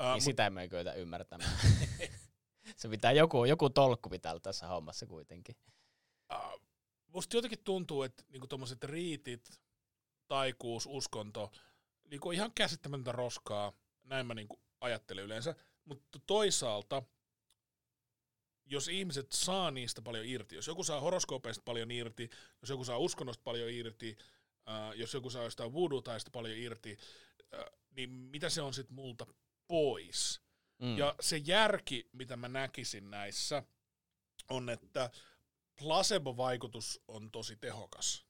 Uh, 0.00 0.12
Niin 0.12 0.22
sitä 0.22 0.50
me 0.50 0.62
ei 0.62 0.68
kyetä 0.68 0.92
ymmärtämään. 0.92 1.58
se 2.76 2.88
pitää 2.88 3.12
joku, 3.12 3.44
joku 3.44 3.70
tolkku 3.70 4.08
pitää 4.08 4.32
olla 4.32 4.40
tässä 4.40 4.66
hommassa 4.66 5.06
kuitenkin. 5.06 5.56
uh, 6.32 6.60
musta 7.06 7.36
jotenkin 7.36 7.64
tuntuu, 7.64 8.02
että 8.02 8.24
niinku 8.28 8.46
tommoset 8.46 8.84
riitit, 8.84 9.60
taikuus, 10.28 10.86
uskonto, 10.86 11.52
niinku 12.10 12.32
ihan 12.32 12.52
käsittämätöntä 12.54 13.12
roskaa, 13.12 13.72
näin 14.04 14.26
mä 14.26 14.34
niinku 14.34 14.60
ajattelen 14.80 15.24
yleensä, 15.24 15.54
mutta 15.84 16.18
toisaalta, 16.26 17.02
jos 18.66 18.88
ihmiset 18.88 19.32
saa 19.32 19.70
niistä 19.70 20.02
paljon 20.02 20.26
irti, 20.26 20.54
jos 20.54 20.66
joku 20.66 20.84
saa 20.84 21.00
horoskoopeista 21.00 21.62
paljon 21.64 21.90
irti, 21.90 22.30
jos 22.60 22.70
joku 22.70 22.84
saa 22.84 22.98
uskonnosta 22.98 23.42
paljon 23.44 23.70
irti, 23.70 24.18
uh, 24.66 24.92
jos 24.94 25.14
joku 25.14 25.30
saa 25.30 25.44
jostain 25.44 25.72
voodoo-taista 25.72 26.30
paljon 26.30 26.58
irti, 26.58 26.98
uh, 27.52 27.78
niin 27.90 28.10
mitä 28.10 28.48
se 28.48 28.62
on 28.62 28.74
sitten 28.74 28.94
multa 28.94 29.26
pois? 29.68 30.40
Mm. 30.78 30.98
Ja 30.98 31.14
se 31.20 31.36
järki, 31.36 32.08
mitä 32.12 32.36
mä 32.36 32.48
näkisin 32.48 33.10
näissä, 33.10 33.62
on, 34.50 34.70
että 34.70 35.10
placebo-vaikutus 35.80 37.02
on 37.08 37.30
tosi 37.30 37.56
tehokas, 37.56 38.26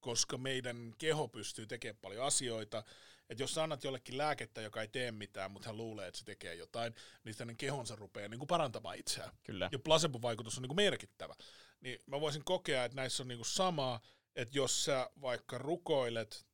koska 0.00 0.38
meidän 0.38 0.94
keho 0.98 1.28
pystyy 1.28 1.66
tekemään 1.66 2.00
paljon 2.02 2.26
asioita. 2.26 2.84
Että 3.28 3.42
jos 3.42 3.54
sä 3.54 3.62
annat 3.62 3.84
jollekin 3.84 4.18
lääkettä, 4.18 4.60
joka 4.60 4.80
ei 4.80 4.88
tee 4.88 5.12
mitään, 5.12 5.50
mutta 5.50 5.68
hän 5.68 5.76
luulee, 5.76 6.08
että 6.08 6.18
se 6.18 6.24
tekee 6.24 6.54
jotain, 6.54 6.94
niin 7.24 7.34
hänen 7.38 7.56
kehonsa 7.56 7.96
rupeaa 7.96 8.28
niin 8.28 8.38
kuin 8.38 8.46
parantamaan 8.46 8.98
itseään. 8.98 9.30
Kyllä. 9.42 9.68
Ja 9.72 9.78
placebo-vaikutus 9.78 10.56
on 10.56 10.62
niin 10.62 10.68
kuin 10.68 10.76
merkittävä. 10.76 11.34
Niin 11.80 11.98
mä 12.06 12.20
voisin 12.20 12.44
kokea, 12.44 12.84
että 12.84 12.96
näissä 12.96 13.22
on 13.22 13.28
niin 13.28 13.38
kuin 13.38 13.46
sama, 13.46 14.00
että 14.36 14.58
jos 14.58 14.84
sä 14.84 15.10
vaikka 15.20 15.58
rukoilet 15.58 16.46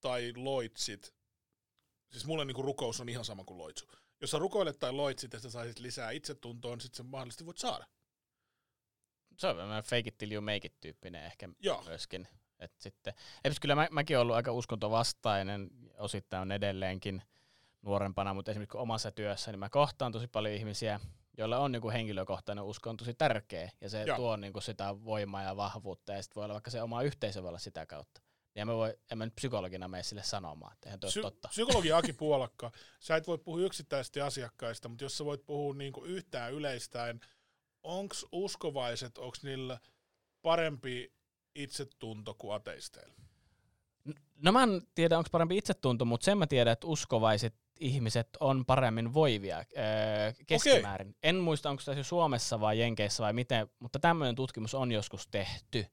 tai 0.00 0.32
loitsit, 0.36 1.14
siis 2.10 2.26
mulle 2.26 2.44
niin 2.44 2.54
kuin 2.54 2.64
rukous 2.64 3.00
on 3.00 3.08
ihan 3.08 3.24
sama 3.24 3.44
kuin 3.44 3.58
loitsu. 3.58 3.86
Jos 4.20 4.30
sä 4.30 4.38
rukoilet 4.38 4.78
tai 4.78 4.92
loitsit, 4.92 5.34
että 5.34 5.42
sä 5.42 5.50
saisit 5.50 5.78
lisää 5.78 6.10
itsetuntoa, 6.10 6.74
niin 6.74 6.80
sit 6.80 6.94
sä 6.94 7.02
mahdollisesti 7.02 7.46
voit 7.46 7.58
saada. 7.58 7.86
Se 9.36 9.46
on 9.46 9.56
vähän 9.56 9.82
fake 9.82 10.08
it 10.08 10.18
till 10.18 10.32
you 10.32 10.42
make 10.42 10.60
it 10.66 10.80
tyyppinen 10.80 11.24
ehkä 11.24 11.48
Joo. 11.58 11.82
myöskin. 11.82 12.28
Et 12.58 12.72
sitten, 12.78 13.14
eipäs 13.44 13.60
kyllä 13.60 13.74
mä, 13.74 13.88
mäkin 13.90 14.16
olen 14.16 14.22
ollut 14.22 14.36
aika 14.36 14.52
uskontovastainen, 14.52 15.70
osittain 15.98 16.42
on 16.42 16.52
edelleenkin 16.52 17.22
nuorempana, 17.82 18.34
mutta 18.34 18.50
esimerkiksi 18.50 18.78
omassa 18.78 19.10
työssä, 19.10 19.50
niin 19.50 19.58
mä 19.58 19.68
kohtaan 19.68 20.12
tosi 20.12 20.28
paljon 20.28 20.54
ihmisiä, 20.54 21.00
joilla 21.38 21.58
on 21.58 21.72
niin 21.72 21.90
henkilökohtainen 21.92 22.64
usko 22.64 22.90
on 22.90 22.96
tosi 22.96 23.14
tärkeä, 23.14 23.70
ja 23.80 23.90
se 23.90 24.02
Joo. 24.02 24.16
tuo 24.16 24.36
niin 24.36 24.52
kuin 24.52 24.62
sitä 24.62 25.04
voimaa 25.04 25.42
ja 25.42 25.56
vahvuutta, 25.56 26.12
ja 26.12 26.22
sitten 26.22 26.34
voi 26.34 26.44
olla 26.44 26.54
vaikka 26.54 26.70
se 26.70 26.82
oma 26.82 27.02
yhteisö 27.02 27.42
voi 27.42 27.48
olla 27.48 27.58
sitä 27.58 27.86
kautta. 27.86 28.20
Ja 28.54 28.66
mä 28.66 28.74
voi, 28.74 28.98
en 29.10 29.18
mä 29.18 29.24
nyt 29.26 29.34
psykologina 29.34 29.88
mene 29.88 30.02
sille 30.02 30.22
sanomaan, 30.22 30.72
että 30.72 30.88
eihän 30.88 31.00
toi 31.00 31.10
Psy- 31.10 31.22
totta. 31.22 31.48
psykologi 31.48 31.92
Aki 31.92 32.12
Puolakka, 32.22 32.70
sä 33.00 33.16
et 33.16 33.26
voi 33.26 33.38
puhua 33.38 33.60
yksittäisesti 33.60 34.20
asiakkaista, 34.20 34.88
mutta 34.88 35.04
jos 35.04 35.18
sä 35.18 35.24
voit 35.24 35.46
puhua 35.46 35.74
niinku 35.74 36.04
yhtään 36.04 36.52
yleistäen, 36.52 37.20
onko 37.82 38.14
uskovaiset, 38.32 39.18
onko 39.18 39.36
niillä 39.42 39.78
parempi 40.42 41.12
itsetunto 41.54 42.34
kuin 42.34 42.54
ateisteilla? 42.54 43.14
No 44.42 44.52
mä 44.52 44.62
en 44.62 44.82
tiedä, 44.94 45.18
onko 45.18 45.28
parempi 45.32 45.56
itsetunto, 45.56 46.04
mutta 46.04 46.24
sen 46.24 46.38
mä 46.38 46.46
tiedän, 46.46 46.72
että 46.72 46.86
uskovaiset 46.86 47.54
ihmiset 47.80 48.28
on 48.40 48.64
paremmin 48.66 49.14
voivia 49.14 49.56
öö, 49.56 49.64
keskimäärin. 50.46 51.16
En 51.22 51.36
muista, 51.36 51.70
onko 51.70 51.82
se 51.82 52.02
Suomessa 52.02 52.60
vai 52.60 52.80
Jenkeissä 52.80 53.22
vai 53.22 53.32
miten, 53.32 53.68
mutta 53.78 53.98
tämmöinen 53.98 54.34
tutkimus 54.34 54.74
on 54.74 54.92
joskus 54.92 55.26
tehty. 55.26 55.86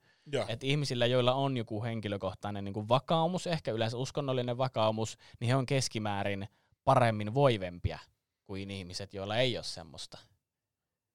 Että 0.47 0.65
ihmisillä, 0.65 1.05
joilla 1.05 1.33
on 1.33 1.57
joku 1.57 1.83
henkilökohtainen 1.83 2.65
niin 2.65 2.73
kuin 2.73 2.89
vakaumus, 2.89 3.47
ehkä 3.47 3.71
yleensä 3.71 3.97
uskonnollinen 3.97 4.57
vakaumus, 4.57 5.17
niin 5.39 5.47
he 5.47 5.55
on 5.55 5.65
keskimäärin 5.65 6.47
paremmin 6.83 7.33
voivempia 7.33 7.99
kuin 8.43 8.71
ihmiset, 8.71 9.13
joilla 9.13 9.37
ei 9.37 9.57
ole 9.57 9.63
semmoista. 9.63 10.17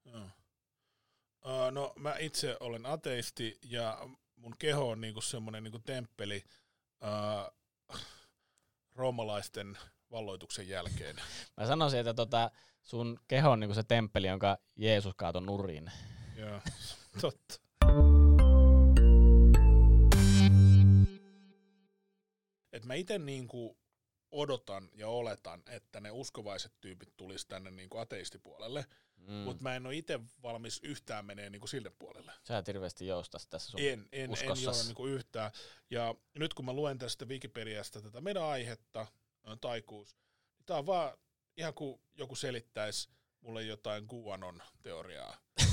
Joo. 0.05 0.23
Uh, 1.45 1.71
no 1.71 1.93
mä 1.95 2.15
itse 2.19 2.57
olen 2.59 2.85
ateisti 2.85 3.59
ja 3.63 4.07
mun 4.35 4.55
keho 4.59 4.89
on 4.89 5.01
niinku 5.01 5.21
semmoinen 5.21 5.63
niinku 5.63 5.79
temppeli 5.79 6.43
uh, 7.01 7.53
roomalaisten 8.95 9.77
valloituksen 10.11 10.67
jälkeen. 10.67 11.15
Mä 11.57 11.67
sanoisin, 11.67 11.99
että 11.99 12.13
tota, 12.13 12.51
sun 12.83 13.19
keho 13.27 13.51
on 13.51 13.59
niin 13.59 13.67
kuin 13.67 13.75
se 13.75 13.83
temppeli, 13.83 14.27
jonka 14.27 14.57
Jeesus 14.75 15.13
kaatoi 15.15 15.41
nurin. 15.41 15.91
Joo, 16.35 16.61
totta. 17.21 17.55
Et 22.73 22.85
mä 22.85 22.93
itse 22.93 23.17
niinku 23.19 23.77
odotan 24.31 24.89
ja 24.95 25.07
oletan, 25.07 25.63
että 25.69 25.99
ne 26.01 26.11
uskovaiset 26.11 26.71
tyypit 26.81 27.17
tulis 27.17 27.45
tänne 27.45 27.71
niinku 27.71 27.97
ateistipuolelle, 27.97 28.85
Mm. 29.27 29.33
mutta 29.33 29.63
mä 29.63 29.75
en 29.75 29.85
ole 29.85 29.95
itse 29.95 30.19
valmis 30.43 30.79
yhtään 30.83 31.25
menee 31.25 31.49
niinku 31.49 31.67
sille 31.67 31.91
puolelle. 31.99 32.31
Sä 32.47 32.57
et 32.57 32.67
hirveästi 32.67 33.07
joustas 33.07 33.47
tässä 33.47 33.71
sun 33.71 33.79
En, 33.79 34.09
en, 34.11 34.31
en 34.41 34.63
joo 34.63 34.73
niinku 34.85 35.05
yhtään. 35.07 35.51
Ja 35.89 36.15
nyt 36.35 36.53
kun 36.53 36.65
mä 36.65 36.73
luen 36.73 36.97
tästä 36.97 37.25
Wikipediasta 37.25 38.01
tätä 38.01 38.21
meidän 38.21 38.43
aihetta, 38.43 39.07
taikuus, 39.61 40.17
niin 40.57 40.65
tää 40.65 40.77
on 40.77 40.85
vaan 40.85 41.17
ihan 41.57 41.73
kuin 41.73 42.01
joku 42.15 42.35
selittäisi 42.35 43.09
mulle 43.41 43.63
jotain 43.63 44.07
QAnon 44.07 44.61
teoriaa. 44.83 45.37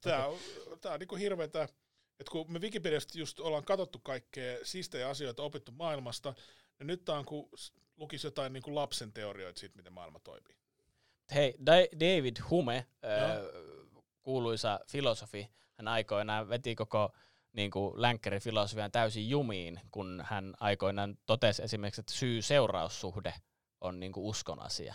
Tää 0.00 0.26
on, 0.26 0.38
tää 0.80 0.92
on 0.92 1.00
niinku 1.00 1.16
hirveetä, 1.16 1.62
että 2.20 2.30
kun 2.30 2.52
me 2.52 2.58
Wikipediasta 2.58 3.18
just 3.18 3.40
ollaan 3.40 3.64
katsottu 3.64 3.98
kaikkea 3.98 4.58
siistejä 4.62 5.08
asioita, 5.08 5.42
opittu 5.42 5.72
maailmasta, 5.72 6.34
ja 6.78 6.84
nyt 6.84 7.04
tää 7.04 7.18
on 7.18 7.24
kun 7.24 7.50
lukisi 7.96 8.26
jotain 8.26 8.52
niinku 8.52 8.74
lapsen 8.74 9.12
teorioita 9.12 9.60
siitä, 9.60 9.76
miten 9.76 9.92
maailma 9.92 10.18
toimii. 10.18 10.56
Hei, 11.34 11.54
Da- 11.66 11.98
David 12.00 12.36
Hume, 12.50 12.86
öö, 13.04 13.52
kuuluisa 14.22 14.80
filosofi, 14.90 15.50
hän 15.74 15.88
aikoinaan 15.88 16.48
veti 16.48 16.74
koko 16.74 17.12
niin 17.54 17.70
kuin 17.70 18.02
länkkärifilosofian 18.02 18.92
täysin 18.92 19.28
jumiin, 19.28 19.80
kun 19.90 20.22
hän 20.26 20.54
aikoinaan 20.60 21.16
totesi 21.26 21.62
esimerkiksi, 21.62 22.00
että 22.00 22.12
syy-seuraussuhde 22.12 23.34
on 23.80 24.00
niin 24.00 24.12
kuin 24.12 24.24
uskon 24.24 24.62
asia. 24.62 24.94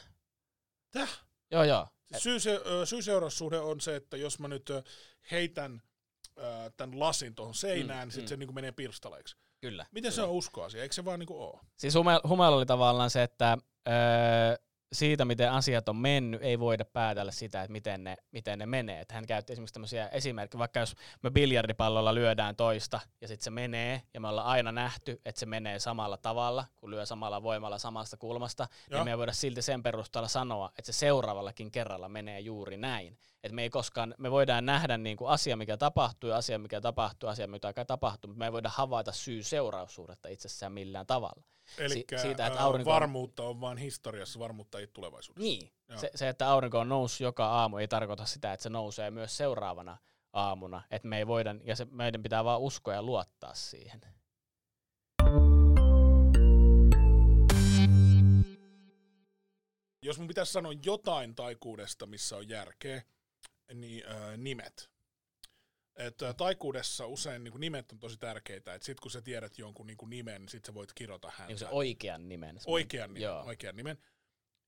Täh? 0.91 1.19
Joo, 1.51 1.63
joo. 1.63 1.87
Syy, 2.17 2.39
se, 2.39 2.61
ö, 2.65 2.85
syy-seuraussuhde 2.85 3.59
on 3.59 3.81
se, 3.81 3.95
että 3.95 4.17
jos 4.17 4.39
mä 4.39 4.47
nyt 4.47 4.69
heitän 5.31 5.81
tämän 6.77 6.99
lasin 6.99 7.35
tuohon 7.35 7.55
seinään, 7.55 7.99
Mm, 7.99 8.03
niin 8.07 8.11
sit 8.11 8.23
mm. 8.23 8.27
se 8.27 8.37
niinku 8.37 8.53
menee 8.53 8.71
pirstaleiksi. 8.71 9.35
Kyllä. 9.61 9.85
Miten 9.91 10.11
se 10.11 10.21
on 10.21 10.29
uskoasia? 10.29 10.81
Eikö 10.81 10.95
se 10.95 11.05
vaan 11.05 11.19
niinku 11.19 11.41
oo? 11.43 11.61
Siis 11.77 11.95
Hume, 11.95 12.19
Humella 12.27 12.57
oli 12.57 12.65
tavallaan 12.65 13.09
se, 13.09 13.23
että 13.23 13.57
öö, 13.87 13.93
siitä, 14.93 15.25
miten 15.25 15.51
asiat 15.51 15.89
on 15.89 15.95
mennyt, 15.95 16.43
ei 16.43 16.59
voida 16.59 16.85
päätellä 16.85 17.31
sitä, 17.31 17.61
että 17.61 17.71
miten 17.71 18.03
ne, 18.03 18.17
miten 18.31 18.59
ne 18.59 18.65
menee. 18.65 19.01
Että 19.01 19.13
hän 19.13 19.25
käytti 19.27 19.53
esimerkiksi 19.53 19.73
tämmöisiä 19.73 20.07
esimerkkejä, 20.07 20.59
vaikka 20.59 20.79
jos 20.79 20.95
me 21.23 21.31
biljardipallolla 21.31 22.15
lyödään 22.15 22.55
toista 22.55 22.99
ja 23.21 23.27
sitten 23.27 23.43
se 23.43 23.49
menee, 23.49 24.01
ja 24.13 24.19
me 24.19 24.27
ollaan 24.27 24.47
aina 24.47 24.71
nähty, 24.71 25.21
että 25.25 25.39
se 25.39 25.45
menee 25.45 25.79
samalla 25.79 26.17
tavalla, 26.17 26.65
kun 26.77 26.91
lyö 26.91 27.05
samalla 27.05 27.43
voimalla 27.43 27.77
samasta 27.77 28.17
kulmasta, 28.17 28.67
Joo. 28.89 28.99
niin 28.99 29.05
me 29.05 29.11
ei 29.11 29.17
voida 29.17 29.33
silti 29.33 29.61
sen 29.61 29.83
perusteella 29.83 30.27
sanoa, 30.27 30.71
että 30.77 30.91
se 30.91 30.97
seuraavallakin 30.97 31.71
kerralla 31.71 32.09
menee 32.09 32.39
juuri 32.39 32.77
näin. 32.77 33.17
Että 33.43 33.55
me 33.55 33.63
ei 33.63 33.69
koskaan, 33.69 34.15
me 34.17 34.31
voidaan 34.31 34.65
nähdä 34.65 34.97
niin 34.97 35.17
kuin 35.17 35.29
asia, 35.29 35.57
mikä 35.57 35.77
tapahtuu, 35.77 36.29
ja 36.29 36.35
asia, 36.37 36.59
mikä 36.59 36.81
tapahtuu, 36.81 37.29
asia, 37.29 37.47
mikä 37.47 37.85
tapahtuu, 37.87 38.27
mutta 38.27 38.39
me 38.39 38.45
ei 38.45 38.51
voida 38.51 38.69
havaita 38.69 39.11
syy-seuraussuhdetta 39.11 40.29
itsessään 40.29 40.71
millään 40.71 41.07
tavalla. 41.07 41.43
Eli 41.77 42.05
siitä, 42.21 42.47
että 42.47 42.63
aurinko 42.63 42.89
on- 42.89 42.93
varmuutta 42.95 43.43
on 43.43 43.61
vaan 43.61 43.77
historiassa, 43.77 44.39
varmuutta 44.39 44.79
ei 44.79 44.87
tulevaisuudessa. 44.87 45.43
Niin. 45.43 45.71
Joo. 45.89 45.99
Se, 45.99 46.11
se, 46.15 46.29
että 46.29 46.49
aurinko 46.49 46.79
on 46.79 46.89
noussut 46.89 47.19
joka 47.19 47.47
aamu, 47.47 47.77
ei 47.77 47.87
tarkoita 47.87 48.25
sitä, 48.25 48.53
että 48.53 48.63
se 48.63 48.69
nousee 48.69 49.11
myös 49.11 49.37
seuraavana 49.37 49.97
aamuna. 50.33 50.81
Että 50.91 51.07
me 51.07 51.17
ei 51.17 51.27
voida, 51.27 51.55
ja 51.63 51.75
se, 51.75 51.85
meidän 51.91 52.23
pitää 52.23 52.43
vaan 52.43 52.61
uskoa 52.61 52.93
ja 52.93 53.03
luottaa 53.03 53.53
siihen. 53.53 54.01
Jos 60.03 60.17
mun 60.19 60.27
pitäisi 60.27 60.51
sanoa 60.51 60.71
jotain 60.85 61.35
taikuudesta, 61.35 62.05
missä 62.05 62.37
on 62.37 62.49
järkeä, 62.49 63.01
niin 63.73 64.03
ö, 64.05 64.37
nimet. 64.37 64.89
Et, 65.95 66.21
ö, 66.21 66.33
taikuudessa 66.33 67.05
usein 67.05 67.43
niin 67.43 67.59
nimet 67.59 67.91
on 67.91 67.99
tosi 67.99 68.17
tärkeitä. 68.17 68.73
Et 68.73 68.83
sit 68.83 68.99
kun 68.99 69.11
sä 69.11 69.21
tiedät 69.21 69.57
jonkun 69.57 69.87
niin 69.87 69.97
nimen, 70.07 70.41
niin 70.41 70.49
sit 70.49 70.65
sä 70.65 70.73
voit 70.73 70.93
kirjoita 70.93 71.29
häntä. 71.29 71.47
Niin 71.47 71.59
se 71.59 71.67
oikean 71.67 72.29
nimen. 72.29 72.59
Oikean 72.65 73.13
nimen, 73.13 73.21
Joo. 73.21 73.43
oikean 73.43 73.75
nimen. 73.75 73.97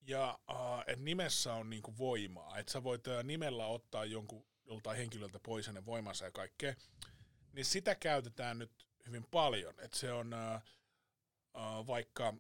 Ja 0.02 0.40
uh, 0.50 0.80
että 0.80 1.06
nimessä 1.06 1.54
on 1.54 1.70
niinku 1.70 1.98
voimaa. 1.98 2.58
Että 2.58 2.72
sä 2.72 2.84
voit 2.84 3.08
uh, 3.08 3.24
nimellä 3.24 3.66
ottaa 3.66 4.06
jonkun 4.06 4.46
joltain 4.66 4.98
henkilöltä 4.98 5.40
pois 5.40 5.68
hänen 5.68 5.86
voimansa 5.86 6.26
ja 6.26 6.32
kaikkea. 6.32 6.76
Niin 7.54 7.66
sitä 7.66 7.96
käytetään 7.96 8.60
nyt 8.60 8.72
hyvin 9.08 9.26
paljon. 9.32 9.80
Että 9.80 9.98
se 9.98 10.12
on 10.12 10.34
uh, 10.34 10.62
uh, 11.56 11.88
vaikka 11.88 12.34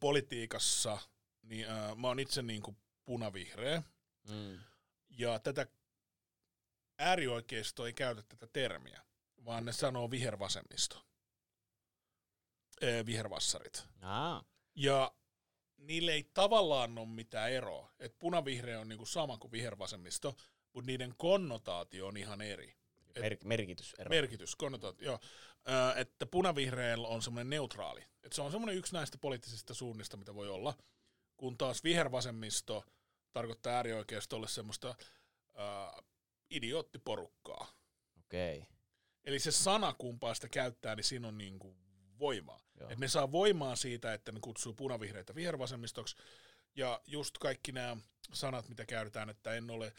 politiikassa, 0.00 0.98
niin 1.42 1.66
uh, 1.66 1.96
mä 1.96 2.08
oon 2.08 2.18
itse 2.18 2.42
niinku 2.42 2.76
punavihreä. 3.04 3.82
Mm. 4.28 4.58
Ja 5.18 5.38
tätä 5.38 5.66
äärioikeisto 6.98 7.86
ei 7.86 7.92
käytä 7.92 8.22
tätä 8.22 8.46
termiä, 8.46 9.02
vaan 9.44 9.64
ne 9.64 9.72
sanoo 9.72 10.10
vihervasemmisto. 10.10 11.06
Ee, 12.80 13.06
vihervassarit. 13.06 13.84
Aa, 14.02 14.44
Ja 14.74 15.14
niille 15.76 16.12
ei 16.12 16.30
tavallaan 16.34 16.98
ole 16.98 17.08
mitään 17.08 17.52
eroa. 17.52 17.92
Et 17.98 18.18
punavihreä 18.18 18.80
on 18.80 18.88
niinku 18.88 19.06
sama 19.06 19.38
kuin 19.38 19.52
vihervasemmisto, 19.52 20.36
mutta 20.72 20.86
niiden 20.86 21.14
konnotaatio 21.16 22.06
on 22.06 22.16
ihan 22.16 22.40
eri. 22.40 22.74
mer- 23.20 23.36
merkitys. 23.44 23.94
Merkitys, 24.08 24.56
konnotaatio, 24.56 25.06
joo. 25.06 25.18
Ö, 25.68 26.00
että 26.00 26.26
punavihreällä 26.26 27.08
on 27.08 27.22
semmoinen 27.22 27.50
neutraali. 27.50 28.04
Et 28.22 28.32
se 28.32 28.42
on 28.42 28.50
semmoinen 28.50 28.76
yksi 28.76 28.92
näistä 28.92 29.18
poliittisista 29.18 29.74
suunnista, 29.74 30.16
mitä 30.16 30.34
voi 30.34 30.48
olla. 30.48 30.74
Kun 31.36 31.58
taas 31.58 31.84
vihervasemmisto 31.84 32.84
tarkoittaa 33.34 33.72
äärioikeistolle 33.74 34.48
semmoista 34.48 34.88
ö, 34.88 36.02
idioottiporukkaa. 36.50 37.72
Okei. 38.24 38.58
Okay. 38.58 38.70
Eli 39.24 39.38
se 39.38 39.52
sana, 39.52 39.94
kumpaa 39.98 40.34
sitä 40.34 40.48
käyttää, 40.48 40.94
niin 40.96 41.04
siinä 41.04 41.28
on 41.28 41.38
niinku 41.38 41.76
voimaa. 42.18 42.60
Joo. 42.80 42.90
Et 42.90 42.98
ne 42.98 43.08
saa 43.08 43.32
voimaa 43.32 43.76
siitä, 43.76 44.14
että 44.14 44.32
ne 44.32 44.40
kutsuu 44.40 44.74
punavihreitä 44.74 45.34
vihervasemmistoksi. 45.34 46.16
Ja 46.76 47.00
just 47.06 47.38
kaikki 47.38 47.72
nämä 47.72 47.96
sanat, 48.32 48.68
mitä 48.68 48.86
käytetään, 48.86 49.30
että 49.30 49.54
en 49.54 49.70
ole 49.70 49.92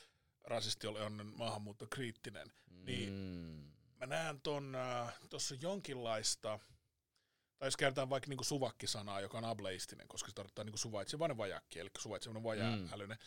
rasisti, 0.44 0.88
olen 0.88 1.26
maahanmuuttokriittinen. 1.36 2.52
niin- 2.70 3.14
Mm. 3.14 3.72
Mä 4.00 4.06
näen 4.06 4.42
äh, 4.76 5.14
tuossa 5.30 5.56
jonkinlaista, 5.62 6.60
tai 7.58 7.68
jos 7.68 7.78
käytetään 7.78 8.10
vaikka 8.10 8.30
niinku 8.30 8.44
suvakkisanaa, 8.44 9.22
joka 9.22 9.38
on 9.38 9.46
ableistinen, 9.46 10.08
koska 10.08 10.30
se 10.30 10.36
tarkoittaa 10.36 10.66
niinku 10.66 10.78
suvaitsevainen 10.78 11.38
vajakki, 11.38 11.80
eli 11.80 11.90
suvaitsevainen 12.00 12.44
vajaa-älyinen, 12.44 13.18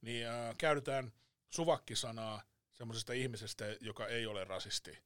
niin 0.00 0.26
äh, 0.26 0.56
käytetään 0.58 1.12
suvakkisanaa 1.50 2.42
semmoisesta 2.74 3.12
ihmisestä, 3.12 3.64
joka 3.80 4.06
ei 4.06 4.26
ole 4.26 4.44
rasisti. 4.44 4.98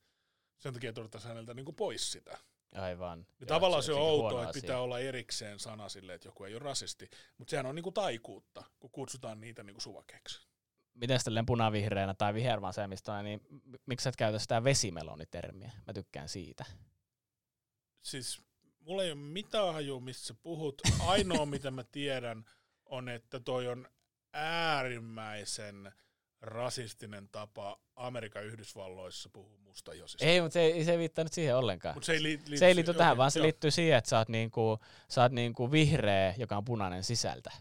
Sen 0.59 0.75
takia 0.75 0.93
todetaan 0.93 1.25
häneltä 1.25 1.55
niinku 1.55 1.73
pois 1.73 2.12
sitä. 2.12 2.39
Aivan. 2.75 3.27
Joo, 3.41 3.47
tavallaan 3.47 3.83
se 3.83 3.93
on 3.93 4.01
outoa, 4.01 4.43
että 4.43 4.51
asia. 4.51 4.62
pitää 4.62 4.81
olla 4.81 4.99
erikseen 4.99 5.59
sana 5.59 5.89
sille, 5.89 6.15
että 6.15 6.29
joku 6.29 6.45
ei 6.45 6.55
ole 6.55 6.62
rasisti. 6.62 7.11
Mutta 7.39 7.51
sehän 7.51 7.67
on 7.67 7.75
niinku 7.75 7.93
taikuutta, 7.93 8.65
kun 8.79 8.91
kutsutaan 8.91 9.41
niitä 9.41 9.62
niinku 9.62 9.81
suvakeiksi. 9.81 10.47
Miten 10.95 11.19
sitten 11.21 11.47
punavihreänä 11.47 12.15
tai 12.15 12.35
vihervasemmistona, 12.35 13.23
niin 13.23 13.41
miksi 13.87 14.05
sä 14.05 14.09
et 14.09 14.17
käytä 14.17 14.39
sitä 14.39 14.65
vesimelonitermiä? 14.65 15.73
Mä 15.87 15.93
tykkään 15.93 16.29
siitä. 16.29 16.65
Siis 18.03 18.43
mulla 18.87 19.03
ei 19.03 19.11
ole 19.11 19.20
mitään 19.20 19.72
hajua, 19.72 20.01
mistä 20.01 20.27
sä 20.27 20.35
puhut. 20.35 20.83
Ainoa, 21.07 21.46
mitä 21.57 21.70
mä 21.70 21.85
tiedän, 21.85 22.44
on, 22.87 23.09
että 23.09 23.40
toi 23.40 23.68
on 23.68 23.88
äärimmäisen 24.33 25.92
rasistinen 26.40 27.29
tapa 27.29 27.81
Amerikan 27.96 28.44
Yhdysvalloissa 28.44 29.29
puhua 29.33 29.59
mustajosista. 29.59 30.25
Ei, 30.25 30.40
mutta 30.40 30.53
se 30.53 30.61
ei, 30.61 30.85
se 30.85 30.92
ei 30.92 30.99
viittaa 30.99 31.25
nyt 31.25 31.33
siihen 31.33 31.57
ollenkaan. 31.57 31.94
Mut 31.96 32.05
se 32.05 32.12
ei, 32.12 32.22
li- 32.22 32.29
liity, 32.29 32.57
se 32.57 32.66
ei 32.66 32.75
liity 32.75 32.94
tähän, 32.94 33.12
okei, 33.12 33.18
vaan 33.18 33.31
se 33.31 33.38
joo. 33.38 33.44
liittyy 33.44 33.70
siihen, 33.70 33.99
että 33.99 34.11
sä 34.11 34.18
oot, 34.18 34.29
niinku, 34.29 34.79
sä 35.09 35.22
oot 35.22 35.33
niinku 35.33 35.72
vihreä, 35.72 36.35
joka 36.38 36.57
on 36.57 36.64
punainen 36.64 37.05
sisältä. 37.05 37.53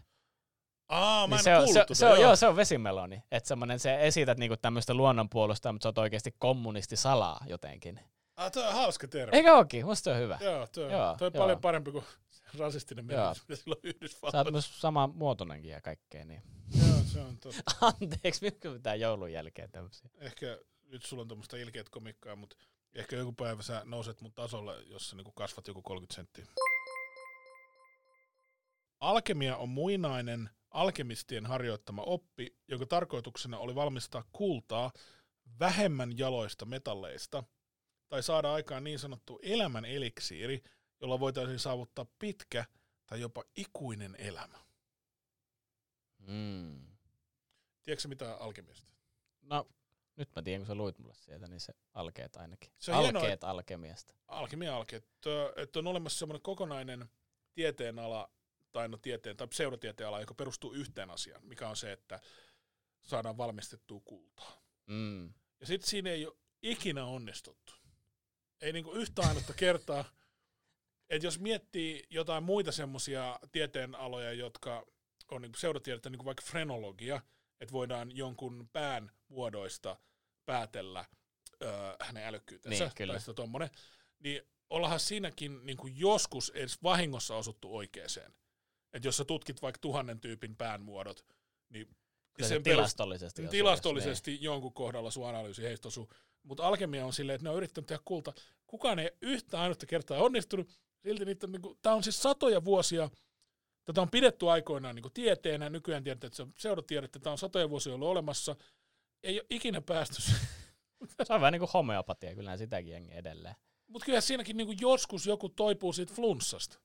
Aa, 0.88 1.26
mä 1.26 1.34
en 1.34 1.36
Niin 1.36 1.44
se, 1.44 1.56
on, 1.56 1.68
se, 1.68 1.80
tota, 1.80 1.94
se, 1.94 2.06
on, 2.06 2.20
joo, 2.20 2.36
se 2.36 2.46
on 2.46 2.56
vesimeloni. 2.56 3.22
Että 3.30 3.48
semmonen, 3.48 3.78
se 3.78 4.06
esität 4.06 4.38
niinku 4.38 4.56
tämmöistä 4.56 4.94
luonnonpuolusta, 4.94 5.72
mutta 5.72 5.84
sä 5.84 5.88
oot 5.88 5.98
oikeasti 5.98 6.34
kommunisti 6.38 6.96
salaa 6.96 7.44
jotenkin. 7.46 8.00
Ah, 8.36 8.52
toi 8.52 8.66
on 8.66 8.74
hauska 8.74 9.08
termi. 9.08 9.36
Eikö 9.36 9.52
ookin? 9.52 9.84
Musta 9.84 10.10
on 10.10 10.18
hyvä. 10.18 10.38
Joo, 10.40 10.66
toi, 10.66 10.92
Joo, 10.92 11.16
toi 11.18 11.26
on 11.26 11.32
joo. 11.34 11.42
paljon 11.42 11.60
parempi 11.60 11.92
kuin 11.92 12.04
rasistinen 12.58 13.04
merkitys, 13.04 13.48
mitä 13.48 13.62
sillä 13.62 13.76
on 14.22 14.30
Sä 14.32 14.38
oot 14.38 14.50
myös 14.50 14.80
sama 14.80 15.06
muotoinenkin 15.06 15.70
ja 15.70 15.80
kaikkea. 15.80 16.24
Niin. 16.24 16.42
Joo, 16.78 16.98
se 17.06 17.20
on 17.20 17.38
totta. 17.38 17.62
Anteeksi, 18.00 18.44
mitkä 18.44 18.70
pitää 18.70 18.94
joulun 18.94 19.32
jälkeen 19.32 19.70
tämmöisiä? 19.70 20.10
Ehkä 20.18 20.58
nyt 20.84 21.02
sulla 21.02 21.20
on 21.20 21.28
tuommoista 21.28 21.56
ilkeät 21.56 21.88
komikkaa, 21.88 22.36
mutta 22.36 22.56
ehkä 22.94 23.16
joku 23.16 23.32
päivä 23.32 23.62
sä 23.62 23.82
nouset 23.84 24.20
mun 24.20 24.32
tasolle, 24.32 24.82
jos 24.82 25.10
sä 25.10 25.16
niinku 25.16 25.32
kasvat 25.32 25.68
joku 25.68 25.82
30 25.82 26.14
senttiä. 26.14 26.46
Alkemia 29.00 29.56
on 29.56 29.68
muinainen 29.68 30.50
alkemistien 30.70 31.46
harjoittama 31.46 32.02
oppi, 32.02 32.56
jonka 32.68 32.86
tarkoituksena 32.86 33.58
oli 33.58 33.74
valmistaa 33.74 34.24
kultaa 34.32 34.92
vähemmän 35.60 36.18
jaloista 36.18 36.64
metalleista 36.64 37.44
tai 38.08 38.22
saada 38.22 38.52
aikaan 38.52 38.84
niin 38.84 38.98
sanottu 38.98 39.38
elämän 39.42 39.84
eliksiiri, 39.84 40.62
jolla 41.00 41.20
voitaisiin 41.20 41.58
saavuttaa 41.58 42.06
pitkä 42.18 42.64
tai 43.06 43.20
jopa 43.20 43.44
ikuinen 43.56 44.16
elämä. 44.18 44.58
Mm. 46.18 46.86
Tiedätkö 47.82 48.08
mitä 48.08 48.34
alkemiasta? 48.34 48.92
No, 49.42 49.68
nyt 50.16 50.28
mä 50.36 50.42
tiedän, 50.42 50.60
kun 50.60 50.66
sä 50.66 50.74
luit 50.74 50.98
mulle 50.98 51.14
sieltä, 51.14 51.48
niin 51.48 51.60
se 51.60 51.72
alkeet 51.94 52.36
ainakin. 52.36 52.72
Se 52.78 52.92
on 52.92 53.02
hienoa, 53.02 53.22
alkeet 53.22 53.44
alkemiasta. 53.44 54.14
alkemia 54.26 54.76
alke, 54.76 54.96
että, 54.96 55.30
että 55.56 55.78
on 55.78 55.86
olemassa 55.86 56.18
semmoinen 56.18 56.42
kokonainen 56.42 57.08
tieteenala, 57.54 58.30
tai 58.72 58.88
no 58.88 58.96
tieteen, 58.96 59.36
tai 59.36 59.48
pseudotieteen 59.48 60.08
ala, 60.08 60.20
joka 60.20 60.34
perustuu 60.34 60.72
yhteen 60.72 61.10
asiaan, 61.10 61.46
mikä 61.46 61.68
on 61.68 61.76
se, 61.76 61.92
että 61.92 62.20
saadaan 63.02 63.36
valmistettua 63.36 64.00
kultaa. 64.04 64.62
Mm. 64.86 65.34
Ja 65.60 65.66
sitten 65.66 65.90
siinä 65.90 66.10
ei 66.10 66.26
ole 66.26 66.36
ikinä 66.62 67.04
onnistuttu. 67.04 67.72
Ei 68.60 68.72
niinku 68.72 68.92
yhtä 68.92 69.22
ainutta 69.22 69.52
kertaa. 69.52 70.04
Että 71.10 71.26
jos 71.26 71.38
miettii 71.38 72.06
jotain 72.10 72.44
muita 72.44 72.72
semmoisia 72.72 73.38
tieteenaloja, 73.52 74.32
jotka 74.32 74.86
on 75.30 75.42
niinku 75.42 75.56
pseudotiedettä, 75.56 76.10
niin 76.10 76.18
kuin 76.18 76.26
vaikka 76.26 76.44
frenologia, 76.46 77.20
että 77.60 77.72
voidaan 77.72 78.16
jonkun 78.16 78.68
pään 78.72 79.12
muodoista 79.28 79.96
päätellä 80.46 81.04
ö, 81.62 81.96
hänen 82.00 82.24
älykkyytensä. 82.24 82.84
Niin, 82.84 82.94
kyllä. 82.96 83.12
Tai 83.12 83.20
sitä 83.20 83.34
tommonen. 83.34 83.70
Niin 84.18 84.42
ollahan 84.70 85.00
siinäkin 85.00 85.66
niin 85.66 85.76
kuin 85.76 85.98
joskus 85.98 86.50
edes 86.50 86.82
vahingossa 86.82 87.36
osuttu 87.36 87.76
oikeeseen. 87.76 88.34
Että 88.92 89.08
jos 89.08 89.16
sä 89.16 89.24
tutkit 89.24 89.62
vaikka 89.62 89.78
tuhannen 89.78 90.20
tyypin 90.20 90.56
päänmuodot, 90.56 91.26
niin 91.68 91.96
Kyllä 92.36 92.48
se 92.48 92.54
sen 92.54 92.62
tilastollisesti. 92.62 93.42
perust- 93.42 93.44
osuu, 93.44 93.50
tilastollisesti 93.50 94.30
niin. 94.30 94.42
jonkun 94.42 94.72
kohdalla 94.72 95.10
sun 95.10 95.28
analyysi 95.28 95.62
heistä 95.62 95.88
osuu. 95.88 96.10
Mutta 96.42 96.66
alkemia 96.66 97.06
on 97.06 97.12
silleen, 97.12 97.34
että 97.34 97.44
ne 97.44 97.50
on 97.50 97.56
yrittänyt 97.56 97.86
tehdä 97.86 98.02
kulta. 98.04 98.32
Kukaan 98.66 98.98
ei 98.98 99.10
yhtä 99.22 99.60
ainutta 99.60 99.86
kertaa 99.86 100.22
onnistunut. 100.22 100.68
Silti 101.02 101.24
niitä 101.24 101.46
on, 101.46 101.52
niin 101.52 101.62
kuin, 101.62 101.78
tää 101.82 101.94
on 101.94 102.02
siis 102.02 102.22
satoja 102.22 102.64
vuosia. 102.64 103.10
Tätä 103.84 104.00
on 104.02 104.10
pidetty 104.10 104.50
aikoinaan 104.50 104.94
niin 104.94 105.02
kuin 105.02 105.12
tieteenä. 105.12 105.70
Nykyään 105.70 106.04
tiedetään, 106.04 106.28
että 106.28 106.36
se 106.36 106.42
on 106.42 106.52
pseudotiedettä. 106.52 107.18
Tämä 107.18 107.32
on 107.32 107.38
satoja 107.38 107.70
vuosia 107.70 107.94
ollut 107.94 108.08
olemassa. 108.08 108.56
Ei 109.22 109.40
ole 109.40 109.46
ikinä 109.50 109.80
päästy. 109.80 110.22
Se 110.22 110.32
on 111.34 111.40
vähän 111.40 111.52
niin 111.52 111.60
kuin 111.60 111.70
homeopatia, 111.74 112.34
kyllä 112.34 112.56
sitäkin 112.56 112.92
jengi 112.92 113.12
edelleen. 113.12 113.54
Mutta 113.86 114.06
kyllä 114.06 114.20
siinäkin 114.20 114.56
niin 114.56 114.66
kuin 114.66 114.78
joskus 114.80 115.26
joku 115.26 115.48
toipuu 115.48 115.92
siitä 115.92 116.14
flunssasta. 116.14 116.78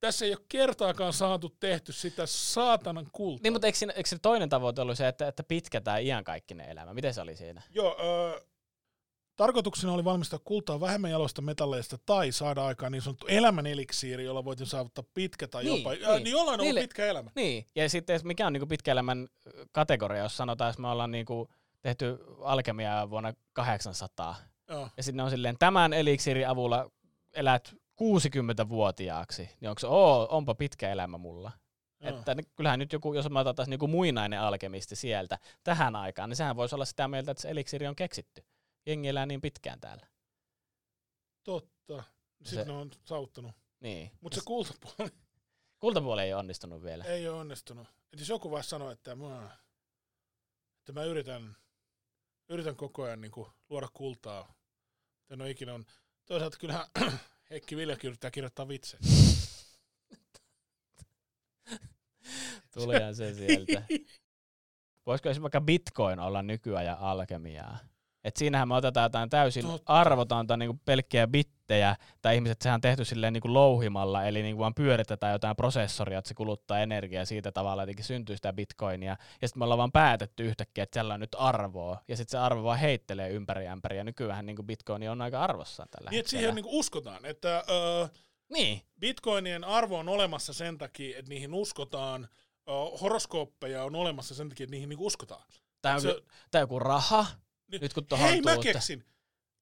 Tässä 0.00 0.24
ei 0.24 0.30
ole 0.32 0.44
kertaakaan 0.48 1.12
saatu 1.12 1.48
tehty 1.60 1.92
sitä 1.92 2.26
saatanan 2.26 3.06
kultaa. 3.12 3.42
Niin, 3.42 3.52
mutta 3.52 3.66
eikö, 3.66 3.78
siinä, 3.78 3.92
eikö 3.92 4.08
se 4.08 4.18
toinen 4.18 4.48
tavoite 4.48 4.80
ollut 4.82 4.96
se, 4.98 5.08
että, 5.08 5.28
että 5.28 5.42
pitkätään 5.42 6.02
iankaikkinen 6.02 6.68
elämä? 6.68 6.94
Miten 6.94 7.14
se 7.14 7.20
oli 7.20 7.36
siinä? 7.36 7.62
Joo, 7.74 7.96
öö, 8.00 8.40
tarkoituksena 9.36 9.92
oli 9.92 10.04
valmistaa 10.04 10.38
kultaa 10.44 10.80
vähemmän 10.80 11.10
jaloista 11.10 11.42
metalleista 11.42 11.98
tai 12.06 12.32
saada 12.32 12.66
aikaan 12.66 12.92
niin 12.92 13.02
sanottu 13.02 13.26
elämän 13.26 13.66
eliksiiri, 13.66 14.24
jolla 14.24 14.44
voitiin 14.44 14.66
saavuttaa 14.66 15.04
pitkä 15.14 15.48
tai 15.48 15.64
Niin, 15.64 15.78
jopa... 15.78 15.90
niin. 15.90 16.08
Niin, 16.08 16.24
niin 16.24 16.32
jollain 16.32 16.60
on 16.60 16.66
Niille- 16.66 16.80
pitkä 16.80 17.06
elämä. 17.06 17.30
Niin, 17.34 17.66
ja 17.74 17.90
sitten 17.90 18.20
mikä 18.24 18.46
on 18.46 18.52
niinku 18.52 18.66
pitkä 18.66 18.92
elämän 18.92 19.28
kategoria, 19.72 20.22
jos 20.22 20.36
sanotaan, 20.36 20.70
että 20.70 20.82
me 20.82 20.88
ollaan 20.88 21.10
niinku 21.10 21.48
tehty 21.82 22.18
alkemiaa 22.40 23.10
vuonna 23.10 23.32
800, 23.52 24.36
Joo. 24.68 24.88
ja 24.96 25.02
sitten 25.02 25.24
on 25.24 25.30
silleen, 25.30 25.56
tämän 25.58 25.92
eliksirin 25.92 26.48
avulla 26.48 26.90
elät 27.34 27.74
60-vuotiaaksi, 28.02 29.50
niin 29.60 29.68
onko 29.68 29.78
se, 29.78 29.86
oo, 29.86 30.28
onpa 30.30 30.54
pitkä 30.54 30.92
elämä 30.92 31.18
mulla. 31.18 31.52
Joo. 32.00 32.18
Että 32.18 32.36
kyllähän 32.56 32.78
nyt 32.78 32.92
joku, 32.92 33.14
jos 33.14 33.30
me 33.30 33.40
otetaan 33.40 33.70
niinku 33.70 33.86
muinainen 33.86 34.40
alkemisti 34.40 34.96
sieltä 34.96 35.38
tähän 35.64 35.96
aikaan, 35.96 36.28
niin 36.30 36.36
sehän 36.36 36.56
voisi 36.56 36.74
olla 36.74 36.84
sitä 36.84 37.08
mieltä, 37.08 37.30
että 37.30 37.40
se 37.42 37.50
eliksiri 37.50 37.86
on 37.86 37.96
keksitty. 37.96 38.44
Jengi 38.86 39.08
elää 39.08 39.26
niin 39.26 39.40
pitkään 39.40 39.80
täällä. 39.80 40.06
Totta. 41.44 42.04
Sitten 42.44 42.64
Se- 42.66 42.72
ne 42.72 42.78
on 42.78 42.90
saavuttanut. 43.04 43.52
Niin. 43.80 44.10
Mutta 44.20 44.36
se 44.36 44.42
kultapuoli 44.44 45.10
Kultapuoli 45.78 46.22
ei 46.22 46.34
onnistunut 46.34 46.82
vielä. 46.82 47.04
ei 47.04 47.28
ole 47.28 47.38
onnistunut. 47.40 47.88
Et 48.12 48.18
jos 48.20 48.28
joku 48.28 48.50
vaan 48.50 48.64
sanoo, 48.64 48.90
että 48.90 49.14
mä, 49.14 49.50
että 50.78 50.92
mä 50.92 51.04
yritän, 51.04 51.56
yritän 52.48 52.76
koko 52.76 53.02
ajan 53.02 53.20
niin 53.20 53.30
kuin, 53.32 53.50
luoda 53.68 53.88
kultaa, 53.94 54.54
en 55.30 55.40
ole 55.42 55.50
ikinä 55.50 55.74
on. 55.74 55.84
Toisaalta 56.26 56.58
kyllähän 56.58 56.86
Heikki 57.50 57.76
Viljakin 57.76 58.08
yrittää 58.08 58.30
kirjoittaa 58.30 58.68
vitsejä. 58.68 59.00
Tulihan 62.74 63.14
se 63.14 63.34
sieltä. 63.34 63.82
Voisiko 65.06 65.28
esimerkiksi 65.28 65.42
vaikka 65.42 65.60
bitcoin 65.60 66.20
olla 66.20 66.42
nykyajan 66.42 66.98
alkemiaa? 66.98 67.78
Et 68.24 68.36
siinähän 68.36 68.68
me 68.68 68.74
otetaan 68.74 69.04
jotain 69.04 69.30
täysin 69.30 69.66
Totta. 69.66 69.92
arvotonta 69.92 70.56
niin 70.56 70.78
pelkkiä 70.78 71.26
bittejä, 71.66 71.96
tai 72.22 72.34
ihmiset 72.34 72.62
sehän 72.62 72.74
on 72.74 72.80
tehty 72.80 73.04
silleen 73.04 73.32
niin 73.32 73.54
louhimalla, 73.54 74.24
eli 74.24 74.42
niin 74.42 74.58
vaan 74.58 74.74
pyöritetään 74.74 75.32
jotain 75.32 75.56
prosessoria, 75.56 76.18
että 76.18 76.28
se 76.28 76.34
kuluttaa 76.34 76.78
energiaa 76.80 77.24
siitä 77.24 77.52
tavalla, 77.52 77.82
jotenkin 77.82 78.04
syntyy 78.04 78.36
sitä 78.36 78.52
bitcoinia, 78.52 79.16
ja 79.42 79.48
sitten 79.48 79.58
me 79.60 79.64
ollaan 79.64 79.78
vaan 79.78 79.92
päätetty 79.92 80.44
yhtäkkiä, 80.44 80.84
että 80.84 80.96
siellä 80.96 81.14
on 81.14 81.20
nyt 81.20 81.36
arvoa, 81.38 82.00
ja 82.08 82.16
sitten 82.16 82.30
se 82.30 82.38
arvo 82.38 82.62
vaan 82.62 82.78
heittelee 82.78 83.30
ympäri 83.30 83.68
ämpäri, 83.68 83.96
ja 83.96 84.04
nykyään 84.04 84.46
niin 84.46 84.56
bitcoin 84.66 85.10
on 85.10 85.22
aika 85.22 85.42
arvossaan 85.44 85.88
tällä 85.88 86.10
Niin, 86.10 86.20
että 86.20 86.26
hetkellä. 86.28 86.40
siihen 86.40 86.54
niin 86.54 86.64
kuin 86.64 86.74
uskotaan, 86.78 87.24
että 87.24 87.64
öö, 87.70 88.06
Niin, 88.52 88.80
bitcoinien 89.00 89.64
arvo 89.64 89.98
on 89.98 90.08
olemassa 90.08 90.52
sen 90.52 90.78
takia, 90.78 91.18
että 91.18 91.28
niihin 91.28 91.54
uskotaan, 91.54 92.28
öö, 92.68 92.74
horoskooppeja 93.00 93.84
on 93.84 93.94
olemassa 93.94 94.34
sen 94.34 94.48
takia, 94.48 94.64
että 94.64 94.70
niihin 94.70 94.88
niin 94.88 94.98
uskotaan. 94.98 95.42
tää 95.82 95.94
on, 95.94 96.00
Se- 96.00 96.22
tää 96.50 96.58
on 96.58 96.62
joku 96.62 96.78
raha, 96.78 97.26
Niin- 97.72 97.80
nyt 97.80 97.94
kun 97.94 98.06
tuohon 98.06 98.28
Hei, 98.28 98.40
mä 98.40 98.56
keksin! 98.58 99.04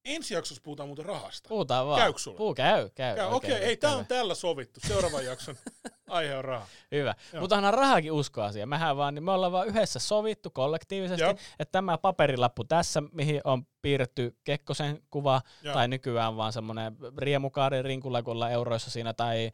Ensi 0.05 0.33
jaksossa 0.33 0.61
puhutaan 0.63 0.89
muuten 0.89 1.05
rahasta. 1.05 1.49
Puhutaan 1.49 1.87
vaan. 1.87 2.01
Käykö 2.01 2.19
sulla? 2.19 2.37
Puu, 2.37 2.53
käy, 2.53 2.89
käy. 2.89 3.15
Käy, 3.15 3.27
Okei, 3.31 3.51
ei, 3.53 3.77
tää 3.77 3.89
hyvä. 3.89 3.99
on 3.99 4.05
tällä 4.05 4.35
sovittu. 4.35 4.79
Seuraavan 4.87 5.25
jakson 5.25 5.55
aihe 6.07 6.35
on 6.35 6.45
raha. 6.45 6.67
Hyvä. 6.91 7.15
Mutta 7.39 7.57
onhan 7.57 7.73
rahakin 7.73 8.11
uskoasia. 8.11 8.65
Mehän 8.67 8.97
vaan, 8.97 9.15
niin 9.15 9.23
me 9.23 9.31
ollaan 9.31 9.51
vaan 9.51 9.67
yhdessä 9.67 9.99
sovittu 9.99 10.49
kollektiivisesti, 10.49 11.21
Joo. 11.23 11.31
että 11.59 11.71
tämä 11.71 11.97
paperilappu 11.97 12.63
tässä, 12.63 13.03
mihin 13.11 13.41
on 13.43 13.65
piirretty 13.81 14.37
Kekkosen 14.43 15.01
kuva, 15.11 15.41
Joo. 15.63 15.73
tai 15.73 15.87
nykyään 15.87 16.37
vaan 16.37 16.53
semmoinen 16.53 16.97
riemukaari 17.17 17.81
rinkulla, 17.81 18.23
kun 18.23 18.31
ollaan 18.31 18.51
euroissa 18.51 18.91
siinä, 18.91 19.13
tai 19.13 19.51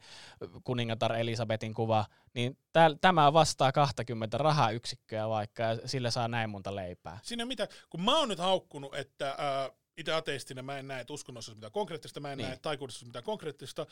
kuningatar 0.64 1.12
Elisabetin 1.12 1.74
kuva, 1.74 2.04
niin 2.34 2.58
täl, 2.72 2.94
tämä 3.00 3.32
vastaa 3.32 3.72
20 3.72 4.38
rahayksikköä 4.38 5.28
vaikka, 5.28 5.62
ja 5.62 5.76
sillä 5.84 6.10
saa 6.10 6.28
näin 6.28 6.50
monta 6.50 6.76
leipää. 6.76 7.18
Siinä 7.22 7.44
mitä, 7.46 7.68
kun 7.90 8.02
mä 8.02 8.18
oon 8.18 8.28
nyt 8.28 8.38
haukkunut, 8.38 8.94
että 8.94 9.34
ää, 9.38 9.70
itse 9.96 10.12
ateistina 10.12 10.62
mä 10.62 10.78
en 10.78 10.88
näe, 10.88 11.00
että 11.00 11.12
uskonnossa 11.12 11.50
olisi 11.50 11.58
mitään 11.58 11.72
konkreettista, 11.72 12.20
mä 12.20 12.32
en 12.32 12.38
Niin. 12.38 12.44
näe, 12.44 12.54
että 12.54 12.62
taikuudessa 12.62 12.96
olisi 12.98 13.06
mitään 13.06 13.24
konkreettista, 13.24 13.86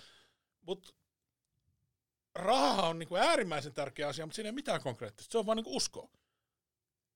mutta 0.60 0.92
raha 2.34 2.88
on 2.88 2.98
niinku 2.98 3.16
äärimmäisen 3.16 3.74
tärkeä 3.74 4.08
asia, 4.08 4.26
mutta 4.26 4.34
siinä 4.34 4.48
ei 4.48 4.52
mitään 4.52 4.80
konkreettista, 4.82 5.32
se 5.32 5.38
on 5.38 5.46
vaan 5.46 5.56
niinku 5.56 5.76
uskoa. 5.76 6.10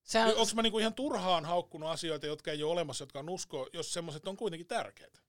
Sehän, 0.03 0.29
Onko 0.29 0.51
mä 0.55 0.61
niinku 0.61 0.79
ihan 0.79 0.93
turhaan 0.93 1.45
haukkunut 1.45 1.89
asioita, 1.89 2.25
jotka 2.25 2.51
ei 2.51 2.63
ole 2.63 2.71
olemassa, 2.71 3.01
jotka 3.01 3.19
on 3.19 3.29
uskoa, 3.29 3.67
jos 3.73 3.93
semmoiset 3.93 4.27
on 4.27 4.37
kuitenkin 4.37 4.67
tärkeitä? 4.67 5.19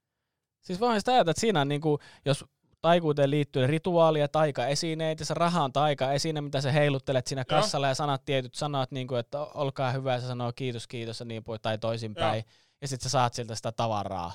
Siis 0.61 0.81
voihan 0.81 1.01
sitä 1.01 1.13
ajatella, 1.13 1.31
että 1.31 1.41
siinä 1.41 1.61
on 1.61 1.69
niinku, 1.69 1.99
jos 2.25 2.45
taikuuteen 2.81 3.31
liittyy 3.31 3.67
rituaalia, 3.67 4.29
taikaesineitä, 4.29 5.25
se 5.25 5.35
raha 5.35 5.65
on 5.65 5.73
taikaesine, 5.73 6.41
mitä 6.41 6.61
sä 6.61 6.73
heiluttelet 6.73 7.27
siinä 7.27 7.45
Joo. 7.51 7.61
kassalla 7.61 7.89
ja 7.89 7.95
sanat 7.95 8.25
tietyt 8.25 8.55
sanat, 8.55 8.91
niin 8.91 9.07
kuin, 9.09 9.21
että 9.21 9.41
olkaa 9.41 9.93
hyvä, 9.93 10.13
ja 10.13 10.21
se 10.21 10.27
sanoo 10.27 10.53
kiitos, 10.53 10.87
kiitos 10.87 11.21
ja 11.21 11.27
niin 11.27 11.45
pois, 11.45 11.61
tai 11.61 11.79
toisinpäin, 11.79 12.45
ja 12.81 12.89
sitten 12.89 13.05
sä 13.05 13.09
saat 13.09 13.35
siltä 13.35 13.55
sitä 13.55 13.73
tavaraa. 13.73 14.33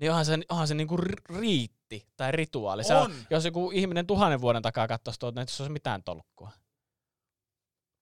Niin 0.00 0.10
onhan 0.10 0.24
se, 0.24 0.38
onhan 0.48 0.68
se 0.68 0.74
niinku 0.74 0.96
ri- 0.96 1.36
riitti 1.38 2.06
tai 2.16 2.32
rituaali. 2.32 2.84
Se 2.84 2.94
On. 2.94 3.14
jos 3.30 3.44
joku 3.44 3.70
ihminen 3.74 4.06
tuhannen 4.06 4.40
vuoden 4.40 4.62
takaa 4.62 4.88
katsoisi 4.88 5.20
tuolta, 5.20 5.40
niin 5.40 5.48
se 5.48 5.62
olisi 5.62 5.72
mitään 5.72 6.02
tolkkua. 6.02 6.52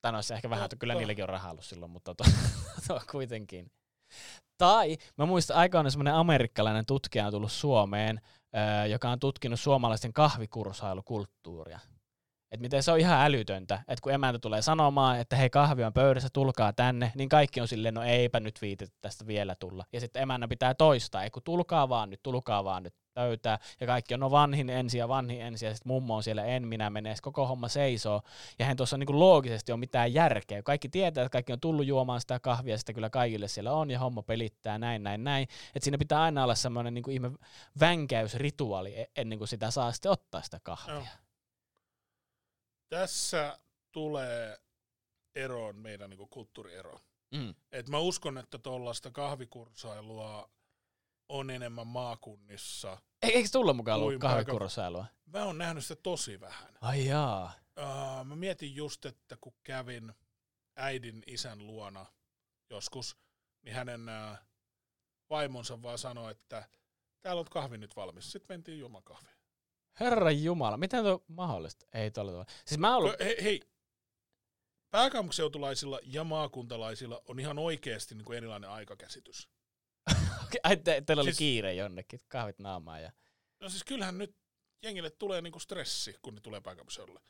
Tai 0.00 0.12
no 0.12 0.22
se 0.22 0.34
ehkä 0.34 0.50
vähän, 0.50 0.64
että 0.64 0.76
kyllä 0.76 0.94
niilläkin 0.94 1.24
on 1.24 1.28
rahaa 1.28 1.50
ollut 1.50 1.64
silloin, 1.64 1.92
mutta 1.92 2.14
to, 2.14 2.24
to, 2.88 3.00
kuitenkin. 3.10 3.70
Tai 4.58 4.96
mä 5.18 5.26
muistan 5.26 5.56
aikoina 5.56 5.90
semmoinen 5.90 6.14
amerikkalainen 6.14 6.86
tutkija 6.86 7.26
on 7.26 7.32
tullut 7.32 7.52
Suomeen, 7.52 8.20
öö, 8.56 8.86
joka 8.86 9.10
on 9.10 9.20
tutkinut 9.20 9.60
suomalaisten 9.60 10.12
kahvikursailukulttuuria. 10.12 11.80
Et 12.54 12.60
miten 12.60 12.82
se 12.82 12.92
on 12.92 13.00
ihan 13.00 13.24
älytöntä, 13.24 13.74
että 13.74 14.02
kun 14.02 14.12
emäntä 14.12 14.38
tulee 14.38 14.62
sanomaan, 14.62 15.20
että 15.20 15.36
hei 15.36 15.50
kahvi 15.50 15.84
on 15.84 15.92
pöydässä, 15.92 16.28
tulkaa 16.32 16.72
tänne, 16.72 17.12
niin 17.14 17.28
kaikki 17.28 17.60
on 17.60 17.68
silleen, 17.68 17.94
no 17.94 18.02
eipä 18.02 18.40
nyt 18.40 18.62
viitetä 18.62 18.92
tästä 19.00 19.26
vielä 19.26 19.54
tulla. 19.54 19.84
Ja 19.92 20.00
sitten 20.00 20.22
emännä 20.22 20.48
pitää 20.48 20.74
toistaa, 20.74 21.24
ei 21.24 21.30
kun 21.30 21.42
tulkaa 21.42 21.88
vaan 21.88 22.10
nyt, 22.10 22.22
tulkaa 22.22 22.64
vaan 22.64 22.82
nyt 22.82 22.94
pöytää. 23.14 23.58
Ja 23.80 23.86
kaikki 23.86 24.14
on 24.14 24.20
no 24.20 24.30
vanhin 24.30 24.70
ensin 24.70 24.98
ja 24.98 25.08
vanhin 25.08 25.40
ensin 25.40 25.66
ja 25.66 25.74
sitten 25.74 25.92
mummo 25.92 26.16
on 26.16 26.22
siellä 26.22 26.44
en 26.44 26.68
minä 26.68 26.90
mene, 26.90 27.08
ja 27.08 27.14
sit 27.14 27.22
koko 27.22 27.46
homma 27.46 27.68
seisoo. 27.68 28.22
Ja 28.58 28.66
hän 28.66 28.76
tuossa 28.76 28.96
niinku 28.96 29.18
loogisesti 29.20 29.72
on 29.72 29.80
mitään 29.80 30.14
järkeä. 30.14 30.62
Kaikki 30.62 30.88
tietää, 30.88 31.24
että 31.24 31.32
kaikki 31.32 31.52
on 31.52 31.60
tullut 31.60 31.86
juomaan 31.86 32.20
sitä 32.20 32.40
kahvia, 32.40 32.78
sitä 32.78 32.92
kyllä 32.92 33.10
kaikille 33.10 33.48
siellä 33.48 33.72
on 33.72 33.90
ja 33.90 33.98
homma 33.98 34.22
pelittää 34.22 34.78
näin, 34.78 35.02
näin, 35.02 35.24
näin. 35.24 35.42
Että 35.42 35.84
siinä 35.84 35.98
pitää 35.98 36.22
aina 36.22 36.44
olla 36.44 36.54
semmoinen 36.54 36.94
niinku 36.94 37.10
ihme 37.10 37.30
vänkäysrituaali 37.80 39.00
e- 39.00 39.10
ennen 39.16 39.38
kuin 39.38 39.48
sitä 39.48 39.70
saa 39.70 39.92
sitten 39.92 40.12
ottaa 40.12 40.42
sitä 40.42 40.60
kahvia. 40.62 40.94
Joo. 40.94 41.04
Tässä 42.88 43.58
tulee 43.92 44.58
eroon 45.34 45.76
meidän 45.78 46.10
niinku 46.10 46.26
kulttuuriero. 46.26 47.00
Mm. 47.34 47.54
Et 47.72 47.88
mä 47.88 47.98
uskon, 47.98 48.38
että 48.38 48.58
tuollaista 48.58 49.10
kahvikursailua 49.10 50.50
on 51.28 51.50
enemmän 51.50 51.86
maakunnissa. 51.86 53.02
E- 53.22 53.26
Eikö 53.26 53.48
tulla 53.52 53.72
mukaan 53.72 54.00
ollut 54.00 54.20
kahvikursailua? 54.20 55.06
Mä 55.26 55.44
oon 55.44 55.58
nähnyt 55.58 55.84
sitä 55.84 56.00
tosi 56.02 56.40
vähän. 56.40 56.78
Ai 56.80 57.06
jaa. 57.06 57.52
Uh, 57.80 58.24
mä 58.24 58.36
mietin 58.36 58.74
just, 58.74 59.06
että 59.06 59.36
kun 59.40 59.54
kävin 59.64 60.12
äidin 60.76 61.22
isän 61.26 61.66
luona 61.66 62.06
joskus, 62.70 63.16
niin 63.62 63.74
hänen 63.74 64.00
uh, 64.00 64.38
vaimonsa 65.30 65.82
vaan 65.82 65.98
sanoi, 65.98 66.30
että 66.30 66.68
täällä 67.20 67.40
on 67.40 67.46
kahvi 67.50 67.78
nyt 67.78 67.96
valmis. 67.96 68.32
Sitten 68.32 68.54
mentiin 68.54 68.78
juomaan 68.78 69.04
kahvi. 69.04 69.30
Herra 70.00 70.30
Jumala, 70.30 70.76
miten 70.76 71.02
tuo 71.04 71.12
on 71.12 71.24
mahdollista? 71.28 71.86
Ei 71.92 72.10
tuolla 72.10 72.30
tavalla. 72.30 72.50
Siis 72.66 72.78
mä 72.78 72.96
ollut, 72.96 73.14
Hei, 73.20 73.36
hei, 73.44 73.60
pääkaupunkiseutulaisilla 74.90 76.00
ja 76.02 76.24
maakuntalaisilla 76.24 77.22
on 77.28 77.40
ihan 77.40 77.58
oikeasti 77.58 78.14
niin 78.14 78.24
kuin 78.24 78.36
erilainen 78.36 78.70
aikakäsitys. 78.70 79.48
ai 80.62 80.76
te, 80.76 81.02
teillä 81.06 81.20
oli 81.20 81.30
siis- 81.30 81.38
kiire 81.38 81.74
jonnekin, 81.74 82.20
kahvit 82.28 82.58
naamaan 82.58 83.02
ja... 83.02 83.12
No 83.60 83.68
siis 83.68 83.84
kyllähän 83.84 84.18
nyt 84.18 84.36
jengille 84.82 85.10
tulee 85.10 85.40
niinku 85.42 85.58
stressi, 85.58 86.14
kun 86.22 86.34
ne 86.34 86.40
tulee 86.40 86.60
pääkaupunkiseudulle. 86.60 87.20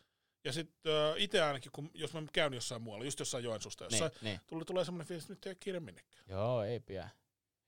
Ja 0.45 0.53
sitten 0.53 0.93
äh, 0.93 1.15
itse 1.17 1.43
ainakin, 1.43 1.73
kun, 1.73 1.91
jos 1.95 2.13
mä 2.13 2.23
käyn 2.33 2.55
jossain 2.55 2.83
muualla, 2.83 3.05
just 3.05 3.19
jossain 3.19 3.45
Joensuusta 3.45 3.85
jossain, 3.85 4.11
Niin, 4.11 4.25
niin. 4.25 4.41
tulee, 4.47 4.65
tulee 4.65 4.85
semmoinen 4.85 5.07
fiilis, 5.09 5.25
että 5.25 5.33
nyt 5.33 5.47
ei 5.47 5.51
ole 5.51 5.57
kiire 5.61 5.81
minnekään. 5.81 6.25
Joo, 6.29 6.63
ei 6.63 6.81
pidä. 6.81 7.11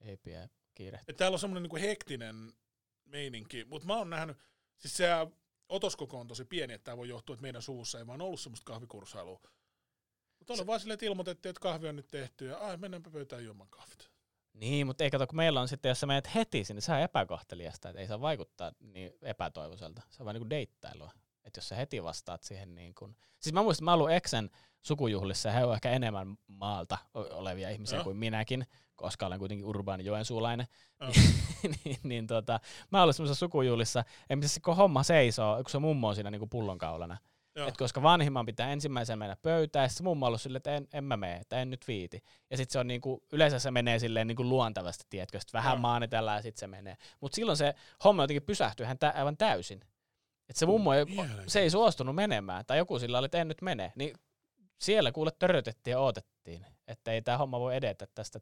Ei 0.00 0.16
pidä 0.16 0.48
kiire. 0.74 1.00
Et 1.08 1.16
täällä 1.16 1.34
on 1.34 1.38
semmoinen 1.38 1.62
niinku 1.62 1.76
hektinen 1.76 2.52
meininki, 3.04 3.64
mutta 3.64 3.86
mä 3.86 3.96
oon 3.96 4.10
nähnyt, 4.10 4.36
siis 4.78 4.96
se 4.96 5.08
otoskoko 5.68 6.20
on 6.20 6.26
tosi 6.26 6.44
pieni, 6.44 6.72
että 6.72 6.84
tämä 6.84 6.96
voi 6.96 7.08
johtua, 7.08 7.34
että 7.34 7.42
meidän 7.42 7.62
suvussa 7.62 7.98
ei 7.98 8.06
vaan 8.06 8.20
ollut 8.20 8.40
semmoista 8.40 8.64
kahvikursailua. 8.64 9.40
Mutta 10.38 10.52
oli 10.52 10.66
vaan 10.66 10.80
silleen, 10.80 10.94
että 10.94 11.06
ilmoitettiin, 11.06 11.50
että 11.50 11.60
kahvi 11.60 11.88
on 11.88 11.96
nyt 11.96 12.08
tehty 12.08 12.46
ja 12.46 12.58
ai 12.58 12.76
mennäänpä 12.76 13.10
pöytään 13.10 13.44
juomaan 13.44 13.70
kahvit. 13.70 14.10
Niin, 14.52 14.86
mutta 14.86 15.04
ei 15.04 15.10
kato, 15.10 15.26
kun 15.26 15.36
meillä 15.36 15.60
on 15.60 15.68
sitten, 15.68 15.88
jos 15.88 16.00
sä 16.00 16.06
menet 16.06 16.34
heti 16.34 16.64
sinne, 16.64 16.80
se 16.80 16.92
on 16.92 17.00
epäkohteliasta, 17.00 17.88
että 17.88 18.00
ei 18.00 18.06
saa 18.06 18.20
vaikuttaa 18.20 18.72
niin 18.80 19.12
epätoivoiselta. 19.22 20.02
Se 20.10 20.22
on 20.22 20.24
vaan 20.24 20.34
niin 20.34 20.40
kuin 20.40 20.50
deittailua. 20.50 21.12
Että 21.46 21.58
jos 21.58 21.68
sä 21.68 21.76
heti 21.76 22.02
vastaat 22.02 22.42
siihen 22.42 22.74
niin 22.74 22.94
kuin... 22.94 23.16
Siis 23.38 23.52
mä 23.52 23.62
muistan, 23.62 23.84
mä 23.84 23.94
ollut 23.94 24.10
Exen 24.10 24.50
sukujuhlissa 24.82 25.48
ja 25.48 25.54
he 25.54 25.64
on 25.64 25.74
ehkä 25.74 25.90
enemmän 25.90 26.36
maalta 26.46 26.98
olevia 27.14 27.70
ihmisiä 27.70 27.96
Joo. 27.96 28.04
kuin 28.04 28.16
minäkin, 28.16 28.66
koska 28.96 29.26
olen 29.26 29.38
kuitenkin 29.38 29.66
urbaani 29.66 30.04
joensuulainen. 30.04 30.66
Joo. 31.00 31.10
niin, 31.84 31.96
niin 32.02 32.26
tota, 32.26 32.60
mä 32.90 33.02
ollut 33.02 33.16
semmoisessa 33.16 33.46
sukujuhlissa, 33.46 34.04
ja 34.28 34.36
missä 34.36 34.60
se 34.64 34.72
homma 34.72 35.02
seisoo, 35.02 35.56
kun 35.56 35.70
se 35.70 35.78
mummo 35.78 36.08
on 36.08 36.14
siinä 36.14 36.30
niin 36.30 36.38
kuin 36.38 36.50
pullonkaulana. 36.50 37.16
Et 37.68 37.76
koska 37.76 38.02
vanhimman 38.02 38.46
pitää 38.46 38.72
ensimmäisenä 38.72 39.16
mennä 39.16 39.36
pöytään, 39.42 39.82
ja 39.82 39.88
sitten 39.88 39.98
se 39.98 40.04
mummo 40.04 40.26
on 40.26 40.28
ollut 40.28 40.40
silleen, 40.40 40.56
että 40.56 40.74
en, 40.74 40.88
en 40.92 41.04
mä 41.04 41.16
mene, 41.16 41.36
että 41.36 41.60
en 41.60 41.70
nyt 41.70 41.88
viiti. 41.88 42.22
Ja 42.50 42.56
sitten 42.56 42.72
se 42.72 42.78
on 42.78 42.86
niinku, 42.86 43.22
yleensä 43.32 43.58
se 43.58 43.70
menee 43.70 43.98
silleen 43.98 44.26
niinku 44.26 44.44
luontevasti, 44.44 45.04
tiedätkö, 45.10 45.40
sit 45.40 45.52
vähän 45.52 45.72
Joo. 45.72 45.80
maanitellaan 45.80 46.36
ja 46.36 46.42
sitten 46.42 46.60
se 46.60 46.66
menee. 46.66 46.96
Mutta 47.20 47.36
silloin 47.36 47.56
se 47.56 47.74
homma 48.04 48.22
jotenkin 48.22 48.42
pysähtyy 48.42 48.86
hän 48.86 48.98
tä- 48.98 49.14
aivan 49.16 49.36
täysin. 49.36 49.80
Että 50.48 50.58
se 50.58 50.66
mummo 50.66 50.94
ei, 50.94 51.04
se 51.46 51.60
ei 51.60 51.70
suostunut 51.70 52.14
menemään, 52.14 52.66
tai 52.66 52.78
joku 52.78 52.98
sillä 52.98 53.18
oli, 53.18 53.24
että 53.24 53.38
en 53.38 53.48
nyt 53.48 53.62
mene. 53.62 53.92
Niin 53.96 54.16
siellä 54.80 55.12
kuule 55.12 55.30
törötettiin 55.38 55.92
ja 55.92 56.00
odotettiin, 56.00 56.66
että 56.86 57.12
ei 57.12 57.22
tämä 57.22 57.38
homma 57.38 57.60
voi 57.60 57.76
edetä 57.76 58.06
tästä 58.14 58.40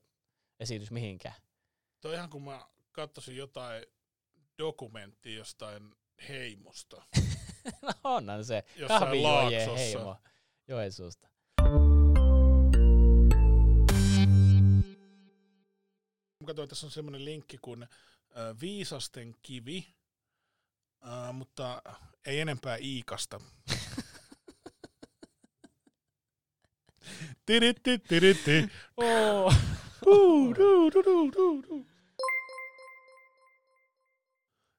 esitys 0.61 0.91
mihinkään. 0.91 1.35
Toi 2.01 2.15
ihan 2.15 2.31
kun 2.31 2.45
mä 2.45 2.67
katsoisin 2.93 3.37
jotain 3.37 3.87
dokumenttia 4.59 5.39
jostain 5.39 5.95
heimosta. 6.29 7.03
no 7.83 7.93
onhan 8.05 8.45
se. 8.45 8.65
Kahvijuojien 8.89 9.75
heimo 9.77 10.17
Joensuusta. 10.69 11.29
Mä 16.41 16.47
katsoin, 16.47 16.69
tässä 16.69 16.87
on 16.87 16.91
semmoinen 16.91 17.25
linkki 17.25 17.59
kuin 17.63 17.87
Viisasten 18.61 19.35
kivi, 19.43 19.95
äh, 21.07 21.33
mutta 21.33 21.83
ei 22.27 22.41
enempää 22.41 22.77
Iikasta. 22.77 23.41
Tiritti, 27.47 27.99
tiritti. 27.99 28.69
Oh. 28.97 29.55
Duu, 30.05 30.55
duu, 30.55 30.91
duu, 30.93 31.05
duu, 31.05 31.33
duu, 31.33 31.63
duu. 31.63 31.87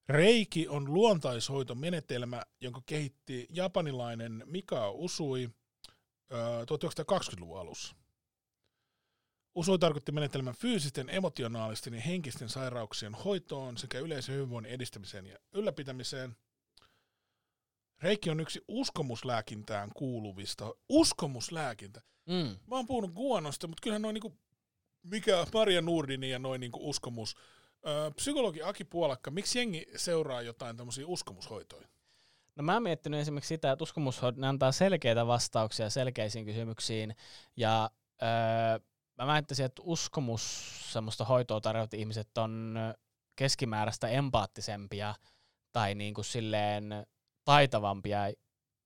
Reiki 0.10 0.68
on 0.68 0.94
luontaishoitomenetelmä, 0.94 2.42
jonka 2.62 2.82
kehitti 2.86 3.48
japanilainen 3.50 4.44
Mikao 4.46 4.92
Usui 4.92 5.50
ö, 6.32 6.36
1920-luvun 6.64 7.60
alussa. 7.60 7.96
Usui 9.56 9.80
tarkoitti 9.80 10.12
menetelmän 10.12 10.56
fyysisten, 10.56 11.10
emotionaalisten 11.10 11.94
ja 11.94 12.02
henkisten 12.02 12.50
sairauksien 12.50 13.14
hoitoon 13.14 13.78
sekä 13.78 14.00
yleisen 14.00 14.36
hyvinvoinnin 14.36 14.74
edistämiseen 14.74 15.26
ja 15.26 15.38
ylläpitämiseen. 15.54 16.36
Reiki 18.02 18.30
on 18.30 18.40
yksi 18.40 18.62
uskomuslääkintään 18.68 19.90
kuuluvista. 19.96 20.76
Uskomuslääkintä. 20.90 22.02
Mm. 22.26 22.58
Mä 22.68 22.76
oon 22.76 22.88
puhunut 22.88 23.12
guanosta, 23.12 23.68
mutta 23.68 23.82
kyllähän 23.82 24.02
noin 24.02 24.14
niinku, 24.14 24.38
mikä 25.04 25.48
Maria 25.54 25.82
Nurdini 25.82 26.30
ja 26.30 26.40
noin 26.40 26.62
niinku 26.62 26.90
uskomus. 26.90 27.36
Öö, 27.88 28.12
psykologi 28.12 28.62
Aki 28.62 28.84
Puolakka, 28.84 29.32
miksi 29.32 29.60
jengi 29.60 29.86
seuraa 29.96 30.42
jotain 30.42 30.78
tämmöisiä 30.78 31.08
uskomushoitoja? 31.08 31.88
No 32.56 32.64
mä 32.64 32.74
oon 32.74 32.84
miettinyt 32.84 33.20
esimerkiksi 33.20 33.48
sitä, 33.48 33.72
että 33.72 33.84
uskomushoidot, 33.84 34.44
antaa 34.44 34.72
selkeitä 34.72 35.28
vastauksia 35.28 35.90
selkeisiin 35.90 36.46
kysymyksiin. 36.46 37.16
Ja 37.58 37.92
öö, 38.22 38.80
mä 39.18 39.28
väittäisin, 39.28 39.66
että 39.66 39.82
uskomus, 39.86 40.72
semmoista 40.94 41.26
hoitoa 41.26 41.62
tarjoavat 41.62 41.94
ihmiset 41.94 42.38
on 42.38 42.76
keskimääräistä 43.36 44.08
empaattisempia 44.08 45.16
tai 45.72 45.96
niin 45.96 46.14
kuin 46.14 46.26
silleen 46.26 47.06
taitavampia 47.46 48.20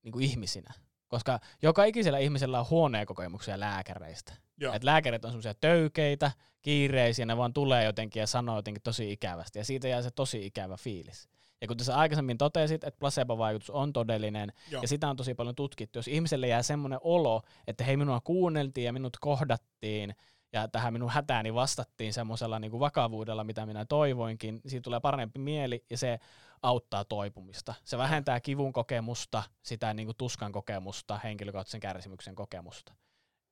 niin 0.04 0.12
kuin 0.12 0.26
ihmisinä. 0.26 0.74
Koska 1.08 1.40
joka 1.62 1.84
ikisellä 1.84 2.20
ihmisellä 2.20 2.60
on 2.60 2.70
huoneen 2.70 3.06
kokemuksia 3.06 3.60
lääkäreistä. 3.60 4.34
Joo. 4.58 4.74
Et 4.74 4.84
lääkärit 4.84 5.26
on 5.26 5.32
semmoisia 5.32 5.54
töykeitä, 5.54 6.32
kiireisiä, 6.62 7.26
ne 7.26 7.38
vaan 7.38 7.54
tulee 7.54 7.84
jotenkin 7.84 8.20
ja 8.20 8.28
sanoo 8.28 8.56
jotenkin 8.56 8.84
tosi 8.84 9.12
ikävästi. 9.12 9.60
Ja 9.60 9.66
siitä 9.66 9.88
jää 9.88 10.02
se 10.02 10.12
tosi 10.12 10.46
ikävä 10.46 10.78
fiilis. 10.78 11.30
Ja 11.62 11.68
kun 11.68 11.78
tässä 11.78 11.98
aikaisemmin 11.98 12.38
totesit, 12.38 12.84
että 12.84 13.00
placebo-vaikutus 13.00 13.70
on 13.70 13.94
todellinen, 13.94 14.54
Joo. 14.72 14.82
ja 14.82 14.88
sitä 14.88 15.10
on 15.10 15.16
tosi 15.16 15.34
paljon 15.34 15.56
tutkittu, 15.56 16.00
jos 16.00 16.08
ihmiselle 16.08 16.48
jää 16.48 16.64
semmoinen 16.64 17.00
olo, 17.02 17.42
että 17.68 17.84
hei 17.84 17.98
minua 17.98 18.22
kuunneltiin 18.24 18.86
ja 18.86 18.94
minut 18.94 19.18
kohdattiin, 19.18 20.16
ja 20.54 20.68
tähän 20.68 20.94
minun 20.94 21.10
hätääni 21.10 21.54
vastattiin 21.54 22.14
semmoisella 22.14 22.60
niin 22.60 22.72
kuin 22.72 22.80
vakavuudella, 22.80 23.44
mitä 23.44 23.66
minä 23.66 23.86
toivoinkin, 23.86 24.56
niin 24.56 24.72
siitä 24.72 24.84
tulee 24.84 25.00
parempi 25.00 25.40
mieli 25.40 25.86
ja 25.90 25.98
se 25.98 26.20
auttaa 26.62 27.06
toipumista. 27.06 27.74
Se 27.84 27.98
vähentää 27.98 28.40
kivun 28.40 28.74
kokemusta, 28.74 29.44
sitä 29.64 29.94
niin 29.94 30.08
kuin 30.08 30.18
tuskan 30.18 30.52
kokemusta, 30.52 31.20
henkilökohtaisen 31.24 31.80
kärsimyksen 31.80 32.36
kokemusta. 32.36 32.94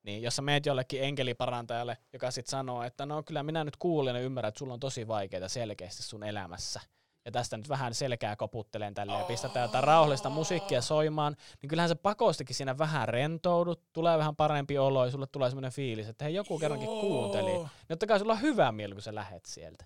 Niin 0.04 0.22
jos 0.22 0.36
sä 0.36 0.42
meet 0.42 0.66
jollekin 0.66 1.04
enkeliparantajalle, 1.04 1.98
joka 2.14 2.32
sitten 2.32 2.52
sanoo, 2.52 2.84
että 2.84 3.06
no 3.06 3.24
kyllä 3.24 3.44
minä 3.44 3.64
nyt 3.64 3.78
kuulen 3.78 4.16
ja 4.16 4.22
ymmärrän, 4.22 4.50
että 4.50 4.60
sulla 4.60 4.74
on 4.74 4.80
tosi 4.80 5.08
vaikeita 5.08 5.50
selkeästi 5.50 6.04
sun 6.04 6.24
elämässä. 6.24 6.82
Ja 7.28 7.32
tästä 7.32 7.58
nyt 7.58 7.70
vähän 7.70 7.94
selkää 7.94 8.36
koputtelen 8.36 8.94
tälle 8.94 9.14
ja 9.14 9.24
pistetään 9.26 9.64
jotain 9.68 9.84
rauhallista 9.84 10.30
musiikkia 10.30 10.82
soimaan, 10.82 11.36
niin 11.62 11.70
kyllähän 11.70 11.90
se 11.90 11.96
pakostikin 11.96 12.56
siinä 12.56 12.78
vähän 12.78 13.08
rentoudut, 13.10 13.84
tulee 13.94 14.18
vähän 14.18 14.36
parempi 14.36 14.78
olo 14.78 15.06
ja 15.06 15.12
sulle 15.12 15.28
tulee 15.28 15.50
semmoinen 15.50 15.72
fiilis, 15.72 16.08
että 16.08 16.26
hei 16.26 16.34
joku 16.34 16.60
kerrankin 16.60 16.88
kuunteli. 16.90 17.52
Niin 17.52 17.70
totta 17.88 18.08
kai 18.08 18.20
sulla 18.20 18.34
on 18.34 18.42
hyvä 18.42 18.72
mieli, 18.72 18.94
kun 18.94 19.02
sä 19.02 19.16
lähet 19.16 19.46
sieltä. 19.46 19.86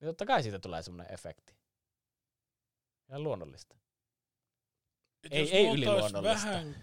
Niin 0.00 0.06
totta 0.08 0.26
kai 0.26 0.42
siitä 0.42 0.58
tulee 0.58 0.82
semmoinen 0.82 1.14
efekti. 1.14 1.56
Ihan 3.08 3.22
luonnollista. 3.22 3.76
Et 5.24 5.32
Ei- 5.32 5.52
ei 5.56 5.66
yliluonnollista. 5.68 6.22
vähän 6.22 6.76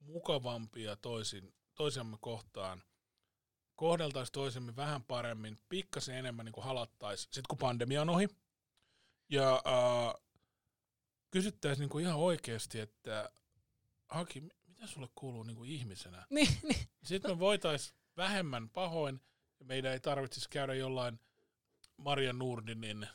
mukavampia 0.00 0.96
toisin, 0.96 1.54
toisiamme 1.74 2.16
kohtaan, 2.20 2.82
kohdeltaisiin 3.76 4.32
toisemme 4.32 4.76
vähän 4.76 5.02
paremmin, 5.02 5.58
pikkasen 5.68 6.16
enemmän 6.16 6.44
niin 6.44 6.52
kuin 6.52 6.64
halattaisiin, 6.64 7.24
sitten 7.24 7.48
kun 7.48 7.58
pandemia 7.58 8.02
on 8.02 8.10
ohi, 8.10 8.28
ja 9.28 9.54
äh, 9.54 10.22
kysyttäisiin 11.30 11.80
niin 11.80 11.90
kuin 11.90 12.04
ihan 12.04 12.16
oikeasti, 12.16 12.80
että 12.80 13.30
Haki, 14.08 14.40
mitä 14.66 14.86
sulle 14.86 15.08
kuuluu 15.14 15.42
niin 15.42 15.56
kuin 15.56 15.70
ihmisenä? 15.70 16.26
Niin, 16.30 16.58
niin. 16.62 16.88
Sitten 17.04 17.30
me 17.30 17.38
voitaisiin 17.38 17.96
vähemmän 18.16 18.68
pahoin, 18.68 19.20
ja 19.60 19.64
meidän 19.64 19.92
ei 19.92 20.00
tarvitsisi 20.00 20.48
käydä 20.50 20.74
jollain 20.74 21.20
Maria 21.96 22.32
Nurdinin 22.32 23.08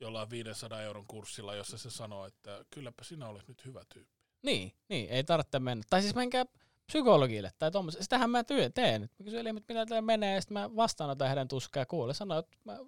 jollain 0.00 0.30
500 0.30 0.82
euron 0.82 1.06
kurssilla, 1.06 1.54
jossa 1.54 1.78
se 1.78 1.90
sanoo, 1.90 2.26
että 2.26 2.64
kylläpä 2.70 3.04
sinä 3.04 3.28
olet 3.28 3.48
nyt 3.48 3.64
hyvä 3.64 3.82
tyyppi. 3.94 4.14
Niin, 4.42 4.72
niin, 4.88 5.08
ei 5.08 5.24
tarvitse 5.24 5.58
mennä. 5.58 5.84
Tai 5.90 6.02
siis 6.02 6.14
menkää 6.14 6.44
psykologille 6.86 7.50
tai 7.58 7.70
tuommoisen. 7.70 8.02
Sitähän 8.02 8.30
mä 8.30 8.44
työ 8.44 8.70
teen. 8.70 9.00
Mä 9.00 9.24
kysyn 9.24 9.40
elimet, 9.40 9.64
mitä 9.68 9.86
teillä 9.86 10.02
menee, 10.02 10.34
ja 10.34 10.40
sitten 10.40 10.54
mä 10.54 10.76
vastaanotan 10.76 11.28
heidän 11.28 11.48
tuskaa 11.48 11.80
ja 11.80 11.86
kuulen. 11.86 12.14
Sanoin, 12.14 12.38
että 12.38 12.56
mä, 12.64 12.78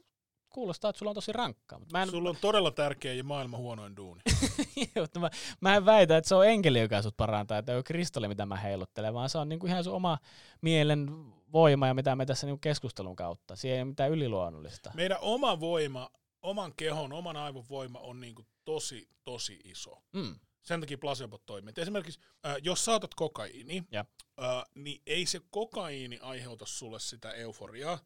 kuulostaa, 0.56 0.88
että 0.88 0.98
sulla 0.98 1.10
on 1.10 1.14
tosi 1.14 1.32
rankkaa. 1.32 1.78
Mutta 1.78 1.98
mä 1.98 2.02
en, 2.02 2.10
Sulla 2.10 2.30
on 2.30 2.36
todella 2.40 2.70
tärkeä 2.70 3.12
ja 3.12 3.24
maailman 3.24 3.60
huonoin 3.60 3.96
duuni. 3.96 4.20
mutta 5.00 5.20
mä, 5.20 5.30
mä 5.60 5.76
en 5.76 5.86
väitä, 5.86 6.16
että 6.16 6.28
se 6.28 6.34
on 6.34 6.46
enkeli, 6.46 6.80
joka 6.80 7.02
sut 7.02 7.16
parantaa, 7.16 7.58
että 7.58 7.72
ei 7.72 7.76
ole 7.76 7.82
kristalli, 7.82 8.28
mitä 8.28 8.46
mä 8.46 8.56
heiluttelen, 8.56 9.14
vaan 9.14 9.28
se 9.28 9.38
on 9.38 9.48
niinku 9.48 9.66
ihan 9.66 9.84
sun 9.84 9.94
oma 9.94 10.18
mielen 10.60 11.08
voima 11.52 11.86
ja 11.86 11.94
mitä 11.94 12.16
me 12.16 12.26
tässä 12.26 12.46
niinku 12.46 12.60
keskustelun 12.60 13.16
kautta. 13.16 13.56
Siihen 13.56 13.76
ei 13.76 13.82
ole 13.82 13.88
mitään 13.88 14.10
yliluonnollista. 14.10 14.90
Meidän 14.94 15.18
oma 15.20 15.60
voima, 15.60 16.10
oman 16.42 16.72
kehon, 16.76 17.12
oman 17.12 17.36
aivon 17.36 17.64
voima 17.70 17.98
on 17.98 18.20
niinku 18.20 18.42
tosi, 18.64 19.08
tosi 19.24 19.60
iso. 19.64 20.02
Mm. 20.12 20.34
Sen 20.66 20.80
takia 20.80 20.98
placebot 20.98 21.46
toimii. 21.46 21.70
Et 21.70 21.78
esimerkiksi, 21.78 22.20
äh, 22.46 22.56
jos 22.62 22.84
sä 22.84 22.94
otat 22.94 23.14
kokaiini, 23.14 23.84
Ja. 23.90 24.00
äh, 24.42 24.64
niin 24.74 25.02
ei 25.06 25.26
se 25.26 25.40
kokaiini 25.50 26.18
aiheuta 26.22 26.66
sulle 26.66 27.00
sitä 27.00 27.32
euforiaa, 27.32 27.98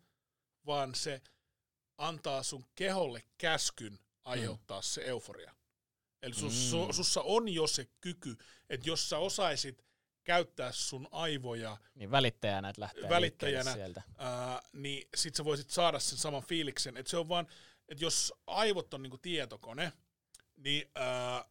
vaan 0.67 0.95
se 0.95 1.21
antaa 1.99 2.43
sun 2.43 2.65
keholle 2.75 3.23
käskyn 3.39 3.99
aiheuttaa 4.25 4.79
mm. 4.81 4.83
se 4.85 5.03
euforia. 5.05 5.55
Eli 6.23 6.35
sus, 6.35 6.53
Mm. 6.53 6.71
su, 6.71 6.93
sussa 6.93 7.23
on 7.23 7.49
jo 7.49 7.67
se 7.67 7.89
kyky, 8.01 8.37
että 8.71 8.89
jos 8.89 9.09
sä 9.09 9.19
osaisit 9.19 9.85
käyttää 10.25 10.73
sun 10.73 11.09
aivoja, 11.11 11.77
Niin 11.95 12.11
välittäjänä, 12.11 12.69
että 12.69 12.81
lähtee 12.83 13.09
Välittäjänä. 13.09 13.73
sieltä. 13.75 14.03
ää, 14.19 14.63
niin 14.73 15.09
sit 15.17 15.35
sä 15.35 15.45
voisit 15.45 15.71
saada 15.71 15.99
sen 15.99 16.19
saman 16.19 16.43
fiiliksen. 16.43 16.97
Että 16.97 17.11
se 17.11 17.17
on 17.17 17.29
vaan, 17.29 17.47
että 17.89 18.05
jos 18.05 18.33
aivot 18.47 18.95
on 18.95 19.03
niinku 19.03 19.19
tietokone, 19.19 19.93
niin 20.57 20.91
ää, 20.95 21.45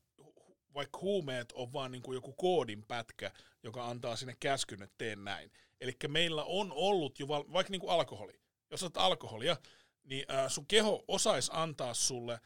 vaikka 0.73 0.99
huumeet 0.99 1.51
on 1.51 1.73
vaan 1.73 1.91
niin 1.91 2.01
kuin 2.01 2.15
joku 2.15 2.33
koodin 2.33 2.83
pätkä, 2.83 3.31
joka 3.63 3.87
antaa 3.87 4.15
sinne 4.15 4.35
käskyn, 4.39 4.83
että 4.83 4.95
tee 4.97 5.15
näin. 5.15 5.51
Eli 5.81 5.97
meillä 6.07 6.43
on 6.43 6.71
ollut 6.71 7.19
jo, 7.19 7.27
val- 7.27 7.53
vaikka 7.53 7.71
niin 7.71 7.81
kuin 7.81 7.91
alkoholi. 7.91 8.41
Jos 8.71 8.83
otat 8.83 9.03
alkoholia, 9.03 9.57
niin 10.03 10.25
ää, 10.27 10.49
sun 10.49 10.65
keho 10.65 11.03
osaisi 11.07 11.51
antaa 11.53 11.93
sulle, 11.93 12.39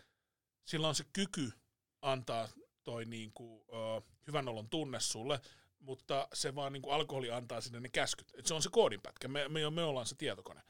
sillä 0.65 0.87
on 0.87 0.95
se 0.95 1.03
kyky 1.13 1.51
antaa 2.01 2.49
toi 2.83 3.05
niin 3.05 3.31
kuin, 3.33 3.63
ää, 3.71 4.01
hyvän 4.27 4.47
olon 4.47 4.69
tunne 4.69 4.99
sulle, 4.99 5.39
mutta 5.79 6.27
se 6.33 6.55
vaan 6.55 6.73
niin 6.73 6.81
kuin 6.81 6.93
alkoholi 6.95 7.31
antaa 7.31 7.61
sinne 7.61 7.79
ne 7.79 7.89
käskyt. 7.89 8.31
Et 8.37 8.45
se 8.45 8.53
on 8.53 8.61
se 8.61 8.69
koodinpätkä, 8.71 9.27
me, 9.27 9.47
me, 9.47 9.69
me 9.69 9.83
ollaan 9.83 10.05
se 10.05 10.15
tietokone. 10.15 10.61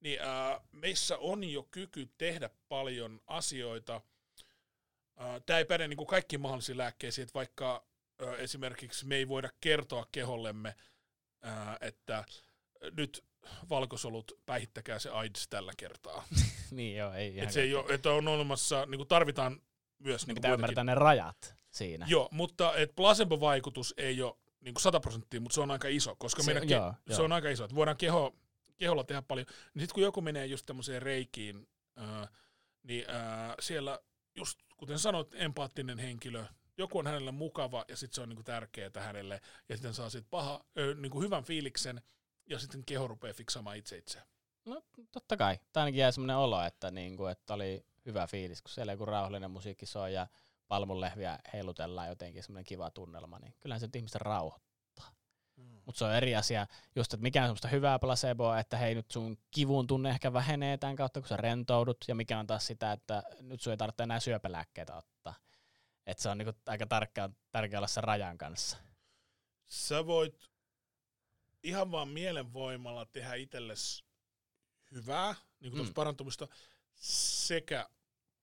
Niin 0.00 0.20
ää, 0.20 0.60
meissä 0.72 1.18
on 1.18 1.44
jo 1.44 1.62
kyky 1.70 2.08
tehdä 2.18 2.50
paljon 2.68 3.20
asioita. 3.26 4.00
Tämä 5.46 5.58
ei 5.58 5.64
päde 5.64 5.88
niin 5.88 5.96
kuin 5.96 6.06
kaikkiin 6.06 6.40
mahdollisiin 6.40 6.78
lääkkeisiin, 6.78 7.22
että 7.22 7.34
vaikka 7.34 7.84
esimerkiksi 8.38 9.06
me 9.06 9.16
ei 9.16 9.28
voida 9.28 9.50
kertoa 9.60 10.06
kehollemme, 10.12 10.74
ää, 11.42 11.76
että 11.80 12.24
nyt 12.96 13.24
valkosolut, 13.70 14.32
päihittäkää 14.46 14.98
se 14.98 15.10
AIDS 15.10 15.48
tällä 15.48 15.72
kertaa. 15.76 16.24
niin 16.70 16.96
joo, 16.96 17.12
ei 17.12 17.28
ihan 17.28 17.42
että, 17.42 17.54
se 17.54 17.62
ei 17.62 17.74
ole, 17.74 17.94
että 17.94 18.10
on 18.10 18.28
olemassa, 18.28 18.86
niin 18.86 18.98
kuin 18.98 19.08
tarvitaan 19.08 19.60
myös... 19.98 20.22
Niin 20.22 20.28
Niin 20.28 20.34
pitää 20.34 20.54
ymmärtää 20.54 20.84
ne 20.84 20.94
rajat 20.94 21.56
siinä. 21.70 22.06
Joo, 22.08 22.28
mutta 22.32 22.74
et 22.74 22.94
placebo-vaikutus 22.96 23.94
ei 23.96 24.22
ole 24.22 24.34
niin 24.60 24.74
kuin 24.74 24.82
100 24.82 25.00
prosenttia, 25.00 25.40
mutta 25.40 25.54
se 25.54 25.60
on 25.60 25.70
aika 25.70 25.88
iso, 25.88 26.16
koska 26.16 26.42
Se- 26.42 26.54
meidän 26.54 26.70
joo, 26.70 26.90
ke- 26.90 26.94
joo. 27.06 27.16
se 27.16 27.22
on 27.22 27.32
aika 27.32 27.48
iso. 27.48 27.64
Että 27.64 27.76
voidaan 27.76 27.96
keho, 27.96 28.36
keholla 28.76 29.04
tehdä 29.04 29.22
paljon. 29.22 29.46
Niin 29.46 29.82
sitten 29.82 29.94
kun 29.94 30.02
joku 30.02 30.20
menee 30.20 30.46
just 30.46 30.66
tämmöiseen 30.66 31.02
reikiin, 31.02 31.68
ää, 31.96 32.28
niin 32.82 33.04
ää, 33.08 33.54
siellä 33.60 33.98
just 34.36 34.58
kuten 34.76 34.98
sanoit, 34.98 35.34
empaattinen 35.34 35.98
henkilö, 35.98 36.44
joku 36.78 36.98
on 36.98 37.06
hänelle 37.06 37.32
mukava 37.32 37.84
ja 37.88 37.96
sitten 37.96 38.14
se 38.14 38.20
on 38.20 38.28
niinku 38.28 38.42
tärkeää 38.42 38.90
hänelle 39.00 39.40
ja 39.68 39.76
sitten 39.76 39.94
saa 39.94 40.10
sit 40.10 40.26
paha, 40.30 40.64
ö, 40.78 40.94
niinku 40.94 41.20
hyvän 41.20 41.44
fiiliksen 41.44 42.02
ja 42.46 42.58
sitten 42.58 42.84
keho 42.86 43.08
rupeaa 43.08 43.34
fiksaamaan 43.34 43.76
itse 43.76 43.96
itseään. 43.96 44.28
No 44.64 44.82
totta 45.12 45.36
kai. 45.36 45.58
Tai 45.72 45.80
ainakin 45.80 46.00
jäi 46.00 46.12
semmoinen 46.12 46.36
olo, 46.36 46.62
että, 46.62 46.90
niinku, 46.90 47.26
että 47.26 47.54
oli 47.54 47.86
hyvä 48.06 48.26
fiilis, 48.26 48.62
kun 48.62 48.70
siellä 48.70 48.92
joku 48.92 49.04
rauhallinen 49.04 49.50
musiikki 49.50 49.86
soi 49.86 50.14
ja 50.14 50.26
palmunlehviä 50.68 51.38
heilutellaan 51.52 52.08
jotenkin 52.08 52.42
semmoinen 52.42 52.64
kiva 52.64 52.90
tunnelma, 52.90 53.38
niin 53.38 53.54
kyllähän 53.60 53.80
se 53.80 53.88
ihmistä 53.94 54.18
rauhoittaa. 54.18 54.65
Mutta 55.86 55.98
se 55.98 56.04
on 56.04 56.14
eri 56.14 56.36
asia, 56.36 56.66
just 56.96 57.14
että 57.14 57.22
mikä 57.22 57.42
on 57.42 57.46
semmoista 57.46 57.68
hyvää 57.68 57.98
placeboa, 57.98 58.58
että 58.58 58.76
hei 58.76 58.94
nyt 58.94 59.10
sun 59.10 59.38
kivun 59.50 59.86
tunne 59.86 60.10
ehkä 60.10 60.32
vähenee 60.32 60.76
tämän 60.78 60.96
kautta, 60.96 61.20
kun 61.20 61.28
sä 61.28 61.36
rentoudut, 61.36 62.04
ja 62.08 62.14
mikä 62.14 62.38
on 62.38 62.46
taas 62.46 62.66
sitä, 62.66 62.92
että 62.92 63.22
nyt 63.40 63.60
sun 63.60 63.70
ei 63.70 63.76
tarvitse 63.76 64.02
enää 64.02 64.20
syöpälääkkeitä 64.20 64.96
ottaa. 64.96 65.34
Että 66.06 66.22
se 66.22 66.28
on 66.28 66.38
niinku 66.38 66.52
aika 66.66 66.86
tärkeä, 66.86 67.30
tärkeä 67.50 67.78
olla 67.78 67.86
sen 67.86 68.04
rajan 68.04 68.38
kanssa. 68.38 68.76
Sä 69.66 70.06
voit 70.06 70.50
ihan 71.62 71.90
vaan 71.90 72.08
mielenvoimalla 72.08 73.06
tehdä 73.06 73.34
itsellesi 73.34 74.04
hyvää, 74.92 75.34
niin 75.60 75.72
kuin 75.72 75.82
Mm. 75.82 75.88
mm. 75.88 75.94
parantumista, 75.94 76.48
sekä 77.46 77.88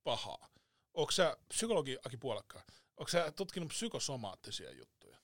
pahaa. 0.04 0.50
Onko 0.94 1.12
sä 1.12 1.38
psykologi 1.48 1.98
Aki 2.06 2.18
Puolakka, 2.18 2.62
onko 2.98 3.08
sä 3.08 3.32
tutkinut 3.32 3.70
psykosomaattisia 3.70 4.72
juttuja? 4.72 5.18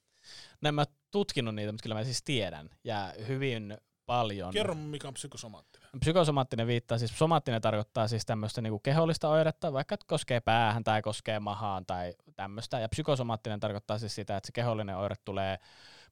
No 0.61 0.67
en 0.67 0.75
mä 0.75 0.85
tutkinut 1.11 1.55
niitä, 1.55 1.71
mutta 1.71 1.83
kyllä 1.83 1.95
mä 1.95 2.03
siis 2.03 2.23
tiedän. 2.23 2.69
Ja 2.83 3.13
hyvin 3.27 3.77
paljon. 4.05 4.53
Kerro 4.53 4.75
mikä 4.75 5.07
on 5.07 5.13
psykosomaattinen. 5.13 5.89
Psykosomaattinen 5.99 6.67
viittaa, 6.67 6.97
siis 6.97 7.17
somaattinen 7.19 7.61
tarkoittaa 7.61 8.07
siis 8.07 8.25
tämmöistä 8.25 8.61
niinku 8.61 8.79
kehollista 8.79 9.29
oiretta, 9.29 9.73
vaikka 9.73 9.93
että 9.93 10.05
koskee 10.07 10.39
päähän 10.39 10.83
tai 10.83 11.01
koskee 11.01 11.39
mahaan 11.39 11.85
tai 11.85 12.13
tämmöistä. 12.35 12.79
Ja 12.79 12.89
psykosomaattinen 12.89 13.59
tarkoittaa 13.59 13.97
siis 13.97 14.15
sitä, 14.15 14.37
että 14.37 14.47
se 14.47 14.51
kehollinen 14.51 14.97
oire 14.97 15.15
tulee 15.25 15.57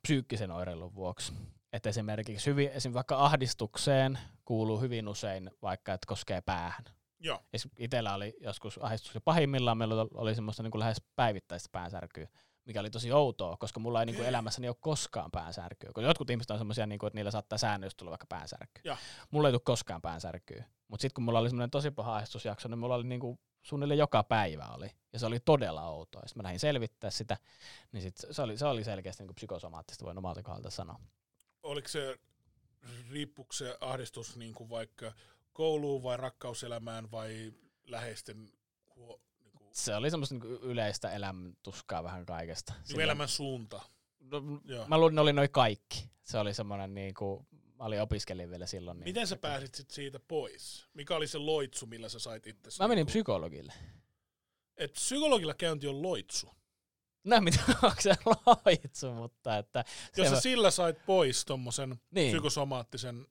psyykkisen 0.01 0.51
oireilun 0.51 0.95
vuoksi. 0.95 1.33
Että 1.73 1.89
esimerkiksi 1.89 2.49
hyvin, 2.49 2.69
esim. 2.69 2.93
vaikka 2.93 3.17
ahdistukseen 3.17 4.19
kuuluu 4.45 4.79
hyvin 4.79 5.07
usein 5.07 5.51
vaikka, 5.61 5.93
että 5.93 6.07
koskee 6.07 6.41
päähän. 6.41 6.83
Joo, 7.19 7.43
Itellä 7.79 8.13
oli 8.13 8.33
joskus 8.41 8.77
ahdistuksen 8.81 9.21
pahimmillaan, 9.25 9.77
meillä 9.77 9.95
oli 10.13 10.35
semmoista 10.35 10.63
niin 10.63 10.71
kuin 10.71 10.79
lähes 10.79 11.01
päivittäistä 11.15 11.69
päänsärkyä, 11.71 12.27
mikä 12.67 12.79
oli 12.79 12.89
tosi 12.89 13.11
outoa, 13.11 13.57
koska 13.57 13.79
mulla 13.79 13.99
ei 13.99 14.05
niin 14.05 14.15
kuin 14.15 14.27
elämässäni 14.27 14.67
ole 14.67 14.75
koskaan 14.79 15.31
päänsärkyä. 15.31 15.91
Kun 15.93 16.03
jotkut 16.03 16.29
ihmiset 16.29 16.51
on 16.51 16.57
semmoisia, 16.57 16.85
niin 16.85 16.99
kuin, 16.99 17.07
että 17.07 17.17
niillä 17.17 17.31
saattaa 17.31 17.57
säännöllisesti 17.57 17.99
tulla 17.99 18.11
vaikka 18.11 18.25
päänsärkyä. 18.29 18.81
Joo. 18.83 18.97
Mulla 19.31 19.47
ei 19.47 19.51
tule 19.51 19.61
koskaan 19.65 20.01
päänsärkyä. 20.01 20.65
Mutta 20.87 21.01
sitten 21.01 21.13
kun 21.15 21.23
mulla 21.23 21.39
oli 21.39 21.49
semmoinen 21.49 21.71
tosi 21.71 21.91
paha 21.91 22.15
ahdistusjakso, 22.15 22.67
niin 22.67 22.79
mulla 22.79 22.95
oli 22.95 23.03
niin 23.03 23.19
kuin 23.19 23.39
suunnilleen 23.61 23.97
joka 23.97 24.23
päivä 24.23 24.65
oli. 24.65 24.91
Ja 25.13 25.19
se 25.19 25.25
oli 25.25 25.39
todella 25.39 25.89
outoa. 25.89 26.21
Sitten 26.21 26.39
mä 26.39 26.43
lähdin 26.43 26.59
selvittää 26.59 27.09
sitä, 27.09 27.37
niin 27.91 28.01
sit 28.01 28.15
se, 28.31 28.41
oli, 28.41 28.57
se 28.57 28.65
oli 28.65 28.83
selkeästi 28.83 29.23
niin 29.23 29.27
kuin 29.27 29.35
psykosomaattista, 29.35 30.05
voin 30.05 30.17
omalta 30.17 30.43
kohdalta 30.43 30.69
sanoa. 30.69 30.99
oliko 31.63 31.87
se, 31.87 32.19
riippuuko 33.09 33.53
se 33.53 33.77
ahdistus 33.81 34.37
niin 34.37 34.53
kuin 34.53 34.69
vaikka 34.69 35.13
kouluun 35.53 36.03
vai 36.03 36.17
rakkauselämään 36.17 37.11
vai 37.11 37.53
läheisten 37.87 38.51
huo, 38.95 39.21
Se 39.77 39.95
oli 39.95 40.09
semmoista 40.09 40.35
niin 40.35 40.41
kuin 40.41 40.61
yleistä 40.61 41.11
elämäntuskaa 41.11 42.03
vähän 42.03 42.25
kaikesta. 42.25 42.73
niin 42.89 43.01
elämän 43.01 43.27
suunta? 43.27 43.81
No, 44.19 44.41
Joo. 44.65 44.87
Mä 44.87 44.97
luulin, 44.97 45.15
ne 45.15 45.21
oli 45.21 45.33
noin 45.33 45.51
kaikki. 45.51 46.09
Se 46.23 46.37
oli 46.37 46.53
semmoinen 46.53 46.93
niinku, 46.93 47.47
mä 47.51 47.83
olin 47.83 48.01
opiskelin 48.01 48.49
vielä 48.49 48.65
silloin. 48.65 48.97
Niin 48.97 49.03
Miten 49.03 49.27
sä 49.27 49.35
pääsit 49.35 49.75
sit 49.75 49.91
siitä 49.91 50.19
pois? 50.19 50.87
Mikä 50.93 51.15
oli 51.15 51.27
se 51.27 51.37
loitsu, 51.37 51.85
millä 51.85 52.09
sä 52.09 52.19
sait 52.19 52.47
itse? 52.47 52.83
Mä 52.83 52.87
menin 52.87 53.05
psykologille. 53.05 53.73
Et 54.77 54.93
psykologilla 54.93 55.53
käynti 55.53 55.87
on 55.87 56.01
loitsu. 56.01 56.49
No 57.23 57.41
mitä, 57.41 57.59
onko 57.83 58.01
se 58.01 58.15
loitsu, 58.45 59.13
mutta 59.13 59.57
että... 59.57 59.85
Jos 60.17 60.29
sä 60.29 60.39
sillä 60.39 60.71
sait 60.71 61.05
pois 61.05 61.45
tommosen 61.45 62.01
niin. 62.11 62.31
psykosomaattisen 62.31 63.27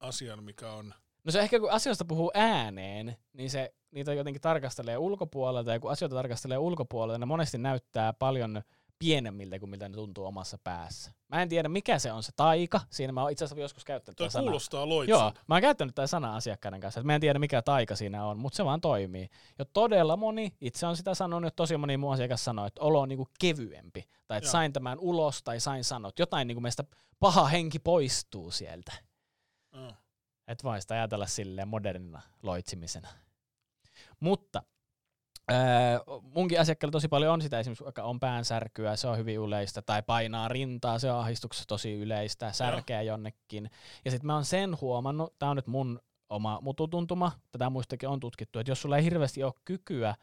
asian, 0.00 0.44
mikä 0.44 0.72
on... 0.72 0.94
No 1.24 1.32
se 1.32 1.40
ehkä 1.40 1.60
kun 1.60 1.70
asioista 1.70 2.04
puhuu 2.04 2.30
ääneen, 2.34 3.16
niin 3.32 3.50
se 3.50 3.74
niitä 3.90 4.14
jotenkin 4.14 4.42
tarkastelee 4.42 4.98
ulkopuolelta, 4.98 5.72
ja 5.72 5.80
kun 5.80 5.90
asioita 5.90 6.16
tarkastelee 6.16 6.58
ulkopuolelta, 6.58 7.18
ne 7.18 7.26
monesti 7.26 7.58
näyttää 7.58 8.12
paljon 8.12 8.62
pienemmiltä 8.98 9.58
kuin 9.58 9.70
miltä 9.70 9.88
ne 9.88 9.94
tuntuu 9.94 10.24
omassa 10.24 10.58
päässä. 10.64 11.12
Mä 11.28 11.42
en 11.42 11.48
tiedä, 11.48 11.68
mikä 11.68 11.98
se 11.98 12.12
on 12.12 12.22
se 12.22 12.32
taika. 12.36 12.80
Siinä 12.90 13.12
mä 13.12 13.22
oon 13.22 13.30
itse 13.30 13.44
asiassa 13.44 13.60
joskus 13.60 13.84
käyttänyt 13.84 14.16
tätä 14.16 14.30
sanaa. 14.30 14.44
kuulostaa 14.44 14.88
loitsulta. 14.88 15.24
Joo, 15.24 15.32
mä 15.46 15.54
oon 15.54 15.62
käyttänyt 15.62 15.94
tätä 15.94 16.06
sanaa 16.06 16.36
asiakkaiden 16.36 16.80
kanssa, 16.80 17.00
että 17.00 17.06
mä 17.06 17.14
en 17.14 17.20
tiedä 17.20 17.38
mikä 17.38 17.62
taika 17.62 17.96
siinä 17.96 18.26
on, 18.26 18.38
mutta 18.38 18.56
se 18.56 18.64
vaan 18.64 18.80
toimii. 18.80 19.28
Ja 19.58 19.64
todella 19.64 20.16
moni, 20.16 20.56
itse 20.60 20.86
on 20.86 20.96
sitä 20.96 21.14
sanonut, 21.14 21.48
että 21.48 21.56
tosi 21.56 21.76
moni 21.76 21.96
muu 21.96 22.10
asiakas 22.10 22.44
sanoo, 22.44 22.66
että 22.66 22.82
olo 22.82 23.00
on 23.00 23.08
niinku 23.08 23.28
kevyempi, 23.40 24.04
tai 24.26 24.38
että 24.38 24.46
Joo. 24.46 24.52
sain 24.52 24.72
tämän 24.72 24.98
ulos, 24.98 25.42
tai 25.42 25.60
sain 25.60 25.84
sanoa, 25.84 26.08
että 26.08 26.22
jotain 26.22 26.48
niinku 26.48 26.60
meistä 26.60 26.84
paha 27.20 27.46
henki 27.46 27.78
poistuu 27.78 28.50
sieltä. 28.50 28.92
Joo. 29.72 29.92
Et 30.48 30.64
voi 30.64 30.80
sitä 30.80 30.94
ajatella 30.94 31.26
silleen 31.26 31.68
modernina 31.68 32.22
loitsimisena. 32.42 33.08
Mutta 34.20 34.62
öö, 35.50 35.56
munkin 36.22 36.60
asiakkailla 36.60 36.92
tosi 36.92 37.08
paljon 37.08 37.32
on 37.32 37.42
sitä, 37.42 37.60
esimerkiksi 37.60 37.84
vaikka 37.84 38.02
on 38.02 38.20
päänsärkyä, 38.20 38.96
se 38.96 39.08
on 39.08 39.18
hyvin 39.18 39.36
yleistä, 39.36 39.82
tai 39.82 40.02
painaa 40.02 40.48
rintaa, 40.48 40.98
se 40.98 41.12
on 41.12 41.20
ahdistuksessa 41.20 41.68
tosi 41.68 41.92
yleistä, 41.92 42.52
särkeä 42.52 43.02
jonnekin. 43.02 43.70
Ja 44.04 44.10
sitten 44.10 44.26
mä 44.26 44.34
oon 44.34 44.44
sen 44.44 44.80
huomannut, 44.80 45.38
tämä 45.38 45.50
on 45.50 45.56
nyt 45.56 45.66
mun 45.66 46.00
oma 46.28 46.60
mututuntuma, 46.62 47.32
tätä 47.52 47.70
muistakin 47.70 48.08
on 48.08 48.20
tutkittu, 48.20 48.58
että 48.58 48.70
jos 48.70 48.82
sulla 48.82 48.96
ei 48.96 49.04
hirveästi 49.04 49.42
ole 49.44 49.54
kykyä 49.64 50.14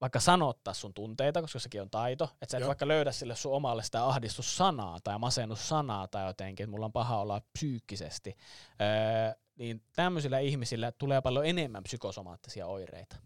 vaikka 0.00 0.20
sanottaa 0.20 0.74
sun 0.74 0.94
tunteita, 0.94 1.40
koska 1.40 1.58
sekin 1.58 1.82
on 1.82 1.90
taito, 1.90 2.24
että 2.24 2.50
sä 2.50 2.56
et 2.56 2.60
Joo. 2.60 2.68
vaikka 2.68 2.88
löydä 2.88 3.12
sille 3.12 3.36
sun 3.36 3.52
omalle 3.52 3.82
sitä 3.82 4.06
ahdistussanaa 4.06 4.98
tai 5.04 5.18
masennussanaa 5.18 6.08
tai 6.08 6.26
jotenkin, 6.26 6.64
että 6.64 6.70
mulla 6.70 6.86
on 6.86 6.92
paha 6.92 7.20
olla 7.20 7.42
psyykkisesti, 7.52 8.36
öö, 8.80 9.40
niin 9.56 9.82
tämmöisillä 9.96 10.38
ihmisillä 10.38 10.92
tulee 10.92 11.20
paljon 11.20 11.46
enemmän 11.46 11.82
psykosomaattisia 11.82 12.66
oireita. 12.66 13.16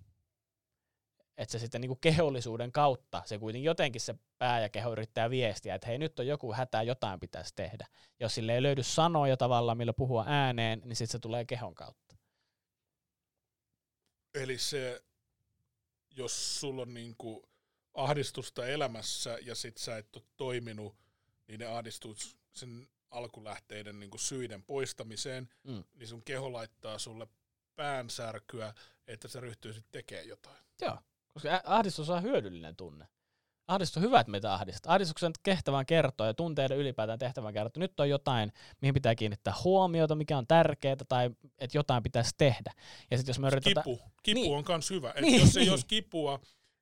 Että 1.36 1.52
se 1.52 1.58
sitten 1.58 1.80
niinku 1.80 1.96
kehollisuuden 1.96 2.72
kautta, 2.72 3.22
se 3.24 3.38
kuitenkin 3.38 3.66
jotenkin 3.66 4.00
se 4.00 4.14
pää 4.38 4.60
ja 4.60 4.68
keho 4.68 4.92
yrittää 4.92 5.30
viestiä, 5.30 5.74
että 5.74 5.86
hei 5.86 5.98
nyt 5.98 6.18
on 6.18 6.26
joku 6.26 6.52
hätä, 6.52 6.82
jotain 6.82 7.20
pitäisi 7.20 7.54
tehdä. 7.54 7.86
Jos 8.20 8.34
sille 8.34 8.54
ei 8.54 8.62
löydy 8.62 8.82
sanoja 8.82 9.36
tavallaan, 9.36 9.78
millä 9.78 9.92
puhua 9.92 10.24
ääneen, 10.28 10.82
niin 10.84 10.96
sitten 10.96 11.12
se 11.12 11.18
tulee 11.18 11.44
kehon 11.44 11.74
kautta. 11.74 12.16
Eli 14.34 14.58
se, 14.58 15.02
jos 16.16 16.60
sulla 16.60 16.82
on 16.82 16.94
niinku 16.94 17.48
ahdistusta 17.94 18.66
elämässä 18.66 19.38
ja 19.42 19.54
sit 19.54 19.76
sä 19.78 19.96
et 19.96 20.16
ole 20.16 20.24
toiminut 20.36 20.96
niiden 21.48 21.70
ahdistus 21.70 22.36
sen 22.52 22.88
alkulähteiden 23.10 24.00
niinku 24.00 24.18
syiden 24.18 24.62
poistamiseen, 24.62 25.48
Mm. 25.64 25.84
niin 25.94 26.08
sun 26.08 26.22
keho 26.24 26.52
laittaa 26.52 26.98
sulle 26.98 27.26
päänsärkyä, 27.76 28.74
että 29.06 29.28
sä 29.28 29.40
ryhtyisit 29.40 29.86
tekemään 29.90 30.28
jotain. 30.28 30.56
Joo, 30.80 30.98
koska 31.32 31.62
ahdistus 31.64 32.10
on 32.10 32.22
hyödyllinen 32.22 32.76
tunne. 32.76 33.08
Ahdistus 33.68 33.96
on 33.96 34.02
hyvä, 34.02 34.20
että 34.20 34.30
meitä 34.30 34.54
ahdistaa. 34.54 34.92
Ahdistuksen 34.92 35.32
tehtävän 35.42 35.86
kertoo 35.86 36.26
ja 36.26 36.34
tunteiden 36.34 36.78
ylipäätään 36.78 37.18
tehtävän 37.18 37.52
kertoo. 37.52 37.80
Nyt 37.80 38.00
on 38.00 38.08
jotain, 38.08 38.52
mihin 38.80 38.94
pitää 38.94 39.14
kiinnittää 39.14 39.54
huomiota, 39.64 40.14
mikä 40.14 40.38
on 40.38 40.46
tärkeää 40.46 40.96
tai 41.08 41.30
että 41.58 41.78
jotain 41.78 42.02
pitäisi 42.02 42.30
tehdä. 42.38 42.72
Ja 43.10 43.16
sitten 43.16 43.30
jos 43.30 43.38
me 43.38 43.46
yritetään... 43.46 43.84
Kipu. 43.84 44.00
Kipu 44.22 44.40
Niin. 44.40 44.56
on 44.56 44.64
kans 44.64 44.90
hyvä. 44.90 45.12
Et 45.14 45.20
Niin, 45.20 45.40
jos 45.40 45.56
ei 45.56 45.70
olisi 45.70 45.86
kipua, 45.86 46.40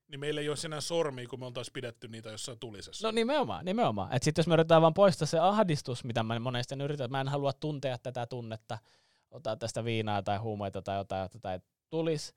niin 0.09 0.21
meillä 0.21 0.41
ei 0.41 0.49
olisi 0.49 0.67
enää 0.67 0.81
sormia, 0.81 1.29
kun 1.29 1.39
me 1.39 1.47
oltaisiin 1.47 1.73
pidetty 1.73 2.09
niitä 2.09 2.31
jossain 2.31 2.59
tulisessa. 2.59 3.09
No 3.09 3.13
nimenomaan, 3.13 3.65
nimenomaan. 3.65 4.13
Että 4.13 4.25
sitten 4.25 4.43
jos 4.43 4.47
me 4.47 4.55
yritetään 4.55 4.83
vaan 4.83 4.95
poistaa 4.95 5.27
se 5.27 5.39
ahdistus, 5.39 6.05
mitä 6.05 6.23
mä 6.23 6.39
monesti 6.39 6.75
yritän, 6.75 7.05
että 7.05 7.17
mä 7.17 7.21
en 7.21 7.29
halua 7.29 7.53
tuntea 7.53 7.99
tätä 7.99 8.27
tunnetta, 8.27 8.79
ottaa 9.31 9.57
tästä 9.57 9.85
viinaa 9.85 10.23
tai 10.23 10.39
huumeita 10.39 10.83
tai 10.83 10.97
jotain, 10.97 11.23
jotta 11.23 11.39
tämä 11.39 11.61
tulisi, 11.91 12.35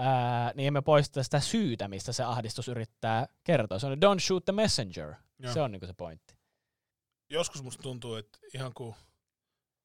ää, 0.00 0.52
niin 0.54 0.66
emme 0.66 0.82
poista 0.82 1.22
sitä 1.22 1.40
syytä, 1.40 1.88
mistä 1.88 2.12
se 2.12 2.22
ahdistus 2.22 2.68
yrittää 2.68 3.26
kertoa. 3.44 3.78
Se 3.78 3.86
on 3.86 3.98
don't 3.98 4.20
shoot 4.20 4.44
the 4.44 4.52
messenger. 4.52 5.14
Joo. 5.38 5.52
Se 5.52 5.60
on 5.60 5.72
niinku 5.72 5.86
se 5.86 5.92
pointti. 5.92 6.34
Joskus 7.30 7.62
musta 7.62 7.82
tuntuu, 7.82 8.14
että 8.14 8.38
ihan 8.54 8.74
kuin, 8.74 8.94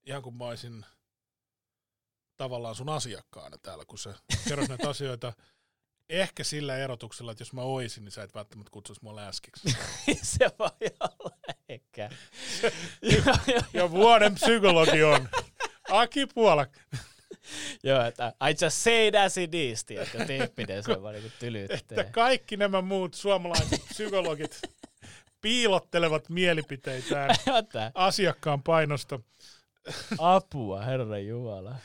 ihan 0.06 0.22
kuin 0.22 0.36
mä 0.36 0.46
olisin 0.46 0.86
tavallaan 2.38 2.76
sun 2.76 2.90
asiakkaana 2.90 3.58
täällä, 3.58 3.86
kun 3.86 3.98
sä 4.00 4.14
kerrot 4.48 4.70
näitä 4.70 4.90
asioita, 4.96 5.34
Ehkä 6.10 6.44
sillä 6.44 6.78
erotuksella, 6.78 7.32
että 7.32 7.42
jos 7.42 7.54
mä 7.54 7.62
oisin, 7.62 8.06
niin 8.06 8.12
sä 8.12 8.24
et 8.24 8.36
välttämättä 8.36 8.72
kutsuisi 8.72 9.04
mua 9.04 9.16
läskiksi. 9.16 9.78
se 10.38 10.52
voi 10.60 10.90
olla 11.00 11.36
ehkä. 11.70 12.10
ja, 13.02 13.38
ja 13.74 13.92
vuoden 13.92 14.36
psykologi 14.36 15.04
on 15.04 15.30
Aki 15.92 16.26
Puolak. 16.26 16.78
Joo, 17.84 18.06
että 18.06 18.34
I 18.50 18.66
just 18.66 18.78
say 18.78 19.08
it 19.08 19.16
as 19.16 19.38
it 19.38 19.56
is, 19.56 19.86
tiedätkö, 19.86 20.26
tyyppinen 20.26 20.84
se 20.84 21.02
vaan 21.02 21.14
niin 21.14 21.32
tylyttää. 21.40 21.78
Että 21.80 22.04
kaikki 22.04 22.58
nämä 22.58 22.82
muut 22.82 23.14
suomalaiset 23.14 23.82
psykologit 23.88 24.62
piilottelevat 25.42 26.30
mielipiteitään 26.30 27.36
asiakkaan 27.94 28.64
painosta. 28.64 29.20
Apua, 30.18 30.82
herra 30.82 31.20
Jumala. 31.20 31.76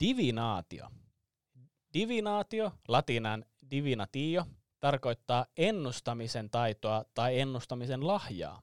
Divinaatio. 0.00 0.88
Divinaatio, 1.94 2.72
latinan 2.88 3.44
divinatio, 3.70 4.44
tarkoittaa 4.80 5.46
ennustamisen 5.56 6.50
taitoa 6.50 7.04
tai 7.14 7.40
ennustamisen 7.40 8.06
lahjaa. 8.06 8.62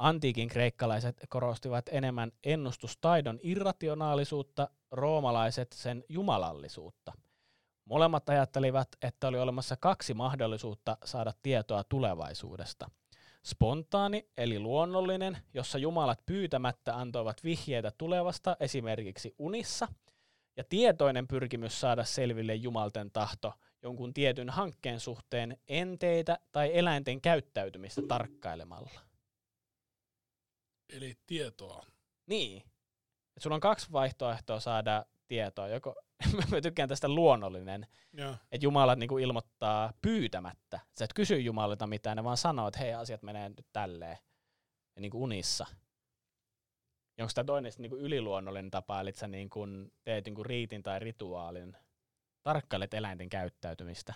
Antiikin 0.00 0.48
kreikkalaiset 0.48 1.16
korostivat 1.28 1.88
enemmän 1.92 2.32
ennustustaidon 2.44 3.38
irrationaalisuutta, 3.42 4.68
roomalaiset 4.90 5.72
sen 5.72 6.04
jumalallisuutta. 6.08 7.12
Molemmat 7.84 8.28
ajattelivat, 8.28 8.88
että 9.02 9.28
oli 9.28 9.38
olemassa 9.38 9.76
kaksi 9.76 10.14
mahdollisuutta 10.14 10.96
saada 11.04 11.32
tietoa 11.42 11.84
tulevaisuudesta. 11.84 12.90
Spontaani 13.44 14.28
eli 14.36 14.58
luonnollinen, 14.58 15.38
jossa 15.54 15.78
jumalat 15.78 16.26
pyytämättä 16.26 16.96
antoivat 16.96 17.44
vihjeitä 17.44 17.92
tulevasta 17.98 18.56
esimerkiksi 18.60 19.34
unissa– 19.38 19.88
ja 20.56 20.64
tietoinen 20.68 21.28
pyrkimys 21.28 21.80
saada 21.80 22.04
selville 22.04 22.54
jumalten 22.54 23.10
tahto 23.10 23.52
jonkun 23.82 24.14
tietyn 24.14 24.50
hankkeen 24.50 25.00
suhteen 25.00 25.56
enteitä 25.68 26.38
tai 26.52 26.70
eläinten 26.78 27.20
käyttäytymistä 27.20 28.02
tarkkailemalla. 28.08 29.09
Eli 30.92 31.14
tietoa. 31.26 31.86
Niin. 32.26 32.62
Et 33.36 33.42
sulla 33.42 33.54
on 33.54 33.60
kaksi 33.60 33.92
vaihtoehtoa 33.92 34.60
saada 34.60 35.06
tietoa. 35.28 35.68
Joko, 35.68 35.94
mä 36.50 36.60
tykkään 36.60 36.88
tästä 36.88 37.08
luonnollinen, 37.08 37.86
että 38.52 38.66
Jumalat 38.66 38.98
niinku 38.98 39.18
ilmoittaa 39.18 39.92
pyytämättä. 40.02 40.80
Sä 40.98 41.04
et 41.04 41.12
kysy 41.14 41.40
Jumalalta 41.40 41.86
mitään, 41.86 42.16
ne 42.16 42.24
vaan 42.24 42.36
sanoo, 42.36 42.68
että 42.68 42.80
hei 42.80 42.94
asiat 42.94 43.22
menee 43.22 43.48
nyt 43.48 43.66
tälleen. 43.72 44.18
Ja 44.96 45.00
niinku 45.00 45.22
unissa 45.22 45.66
onko 47.22 47.32
tämä 47.34 47.44
toinen 47.44 47.72
niin 47.78 47.90
kuin 47.90 48.02
yliluonnollinen 48.02 48.70
tapa, 48.70 49.00
eli 49.00 49.12
sä 49.12 49.28
niin 49.28 49.50
kuin 49.50 49.92
teet 50.04 50.24
niin 50.24 50.34
kuin 50.34 50.46
riitin 50.46 50.82
tai 50.82 50.98
rituaalin, 50.98 51.76
tarkkailet 52.42 52.94
eläinten 52.94 53.28
käyttäytymistä? 53.28 54.14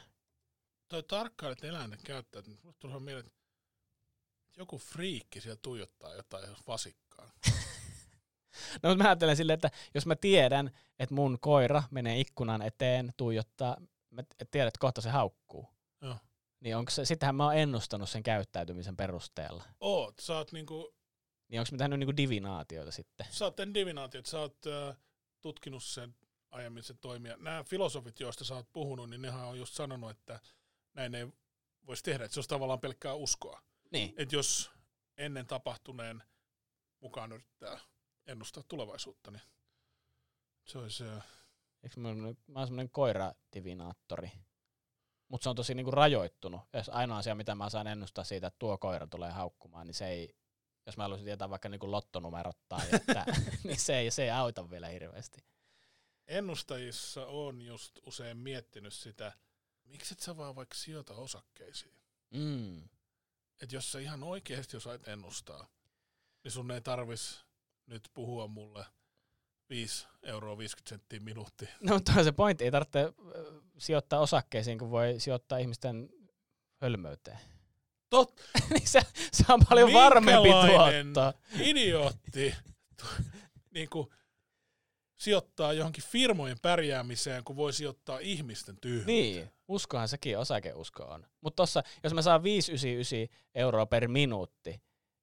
Toi 0.88 1.02
tarkkailet 1.02 1.64
eläinten 1.64 1.98
käyttäytymistä, 2.04 2.66
musta 2.66 2.80
tulee 2.80 3.00
mieleen, 3.00 3.26
että 3.26 3.38
joku 4.56 4.78
friikki 4.78 5.40
siellä 5.40 5.58
tuijottaa 5.62 6.14
jotain 6.14 6.56
vasikkaa. 6.66 7.30
no 8.82 8.90
mutta 8.90 8.96
mä 8.96 9.08
ajattelen 9.08 9.36
silleen, 9.36 9.54
että 9.54 9.70
jos 9.94 10.06
mä 10.06 10.16
tiedän, 10.16 10.70
että 10.98 11.14
mun 11.14 11.38
koira 11.40 11.82
menee 11.90 12.20
ikkunan 12.20 12.62
eteen, 12.62 13.12
tuijottaa, 13.16 13.76
mä 14.10 14.22
tiedän, 14.50 14.68
että 14.68 14.80
kohta 14.80 15.00
se 15.00 15.10
haukkuu. 15.10 15.68
Joo. 16.00 16.16
Niin 16.60 16.76
onko 16.76 16.90
se, 16.90 17.04
sitähän 17.04 17.34
mä 17.34 17.44
oon 17.44 17.56
ennustanut 17.56 18.10
sen 18.10 18.22
käyttäytymisen 18.22 18.96
perusteella. 18.96 19.64
Oot, 19.80 20.14
sä 20.18 20.36
oot 20.36 20.52
niinku 20.52 20.94
niin 21.48 21.60
onko 21.60 21.68
me 21.72 21.78
tehnyt 21.78 21.98
niinku 21.98 22.16
divinaatioita 22.16 22.92
sitten? 22.92 23.26
Sä 23.30 23.44
oot 23.44 23.56
divinaatioita, 23.74 24.30
sä 24.30 24.40
oot 24.40 24.56
äh, 24.66 24.96
tutkinut 25.40 25.84
sen 25.84 26.14
aiemmin 26.50 26.82
se 26.82 26.94
toimia. 26.94 27.36
Nämä 27.36 27.64
filosofit, 27.64 28.20
joista 28.20 28.44
sä 28.44 28.54
oot 28.54 28.72
puhunut, 28.72 29.10
niin 29.10 29.22
nehän 29.22 29.46
on 29.46 29.58
just 29.58 29.74
sanonut, 29.74 30.10
että 30.10 30.40
näin 30.94 31.14
ei 31.14 31.26
voisi 31.86 32.02
tehdä, 32.02 32.24
että 32.24 32.34
se 32.34 32.38
olisi 32.40 32.48
tavallaan 32.48 32.80
pelkkää 32.80 33.14
uskoa. 33.14 33.62
Niin. 33.90 34.14
Että 34.16 34.36
jos 34.36 34.70
ennen 35.16 35.46
tapahtuneen 35.46 36.22
mukaan 37.00 37.32
yrittää 37.32 37.80
ennustaa 38.26 38.62
tulevaisuutta, 38.68 39.30
niin 39.30 39.42
se 40.64 40.78
olisi... 40.78 41.04
Eikö 41.82 42.00
mä, 42.00 42.08
mä 42.46 42.58
oon 42.58 42.66
semmoinen 42.66 42.90
koiradivinaattori. 42.90 44.32
Mutta 45.28 45.42
se 45.42 45.48
on 45.48 45.56
tosi 45.56 45.74
niinku 45.74 45.90
rajoittunut. 45.90 46.60
Jos 46.72 46.88
ainoa 46.88 47.18
asia, 47.18 47.34
mitä 47.34 47.54
mä 47.54 47.70
saan 47.70 47.86
ennustaa 47.86 48.24
siitä, 48.24 48.46
että 48.46 48.58
tuo 48.58 48.78
koira 48.78 49.06
tulee 49.06 49.30
haukkumaan, 49.30 49.86
niin 49.86 49.94
se 49.94 50.08
ei 50.08 50.34
jos 50.86 50.96
mä 50.96 51.02
haluaisin 51.02 51.24
tietää 51.24 51.50
vaikka 51.50 51.68
niin 51.68 51.90
lottonumerot 51.90 52.58
tai 52.68 52.86
että, 52.92 53.24
niin 53.64 53.80
se 53.80 53.98
ei, 53.98 54.10
se 54.10 54.22
ei 54.22 54.30
auta 54.30 54.70
vielä 54.70 54.88
hirveästi. 54.88 55.44
Ennustajissa 56.26 57.26
on 57.26 57.62
just 57.62 57.98
usein 58.06 58.36
miettinyt 58.36 58.94
sitä, 58.94 59.32
miksi 59.84 60.14
et 60.14 60.20
sä 60.20 60.36
vaan 60.36 60.56
vaikka 60.56 60.74
sijoita 60.74 61.14
osakkeisiin. 61.14 61.94
Mm. 62.30 62.88
Että 63.62 63.76
jos 63.76 63.92
sä 63.92 63.98
ihan 63.98 64.22
oikeasti 64.22 64.76
osait 64.76 65.08
ennustaa, 65.08 65.66
niin 66.44 66.52
sun 66.52 66.70
ei 66.70 66.80
tarvis 66.80 67.44
nyt 67.86 68.10
puhua 68.14 68.48
mulle 68.48 68.86
5 69.70 70.06
euroa 70.22 70.58
50 70.58 70.88
senttiä 70.88 71.20
minuutti. 71.20 71.68
No 71.80 71.94
mutta 71.94 72.24
se 72.24 72.32
pointti, 72.32 72.64
ei 72.64 72.70
tarvitse 72.70 73.12
sijoittaa 73.78 74.20
osakkeisiin, 74.20 74.78
kun 74.78 74.90
voi 74.90 75.14
sijoittaa 75.18 75.58
ihmisten 75.58 76.10
hölmöyteen. 76.82 77.38
Tot... 78.10 78.40
niin 78.70 78.88
se, 78.88 79.00
se 79.32 79.44
on 79.48 79.60
paljon 79.68 79.92
varmempi 79.92 80.48
tuottaa. 80.48 81.32
idiootti 81.60 82.54
niin 83.74 83.88
kuin, 83.90 84.08
sijoittaa 85.16 85.72
johonkin 85.72 86.04
firmojen 86.04 86.60
pärjäämiseen, 86.62 87.44
kun 87.44 87.56
voi 87.56 87.72
sijoittaa 87.72 88.18
ihmisten 88.18 88.76
tyhmyyteen. 88.80 89.06
Niin, 89.06 89.50
uskohan 89.68 90.08
sekin, 90.08 90.38
osakeusko 90.38 91.04
on. 91.04 91.26
Mutta 91.40 91.56
tossa, 91.56 91.82
jos 92.02 92.14
mä 92.14 92.22
saan 92.22 92.42
599 92.42 93.48
euroa 93.54 93.86
per 93.86 94.08
minuutti, 94.08 94.82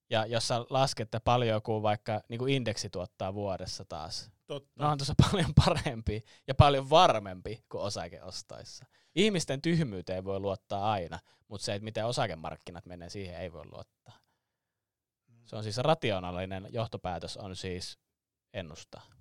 ja 0.09 0.25
jos 0.25 0.47
sä 0.47 0.65
lasket, 0.69 1.07
että 1.07 1.19
paljon 1.19 1.61
kuin 1.61 1.83
vaikka 1.83 2.21
niin 2.29 2.39
kuin 2.39 2.53
indeksi 2.53 2.89
tuottaa 2.89 3.33
vuodessa 3.33 3.85
taas, 3.85 4.31
Totta. 4.47 4.71
no 4.75 4.91
on 4.91 4.97
tuossa 4.97 5.13
paljon 5.31 5.53
parempi 5.65 6.23
ja 6.47 6.55
paljon 6.55 6.89
varmempi 6.89 7.63
kuin 7.69 7.81
osakeostaissa. 7.81 8.85
Ihmisten 9.15 9.61
tyhmyyteen 9.61 10.23
voi 10.25 10.39
luottaa 10.39 10.91
aina, 10.91 11.19
mutta 11.47 11.65
se, 11.65 11.73
että 11.73 11.83
miten 11.83 12.05
osakemarkkinat 12.05 12.85
menee, 12.85 13.09
siihen 13.09 13.35
ei 13.35 13.53
voi 13.53 13.65
luottaa. 13.65 14.13
Se 15.45 15.55
on 15.55 15.63
siis 15.63 15.77
rationaalinen 15.77 16.67
johtopäätös 16.69 17.37
on 17.37 17.55
siis 17.55 17.99
ennustaa. 18.53 19.20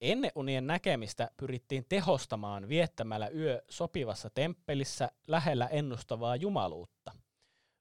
Ennen 0.00 0.32
unien 0.34 0.66
näkemistä 0.66 1.30
pyrittiin 1.36 1.84
tehostamaan 1.88 2.68
viettämällä 2.68 3.28
yö 3.28 3.62
sopivassa 3.68 4.30
temppelissä 4.30 5.10
lähellä 5.28 5.66
ennustavaa 5.66 6.36
jumaluutta. 6.36 7.12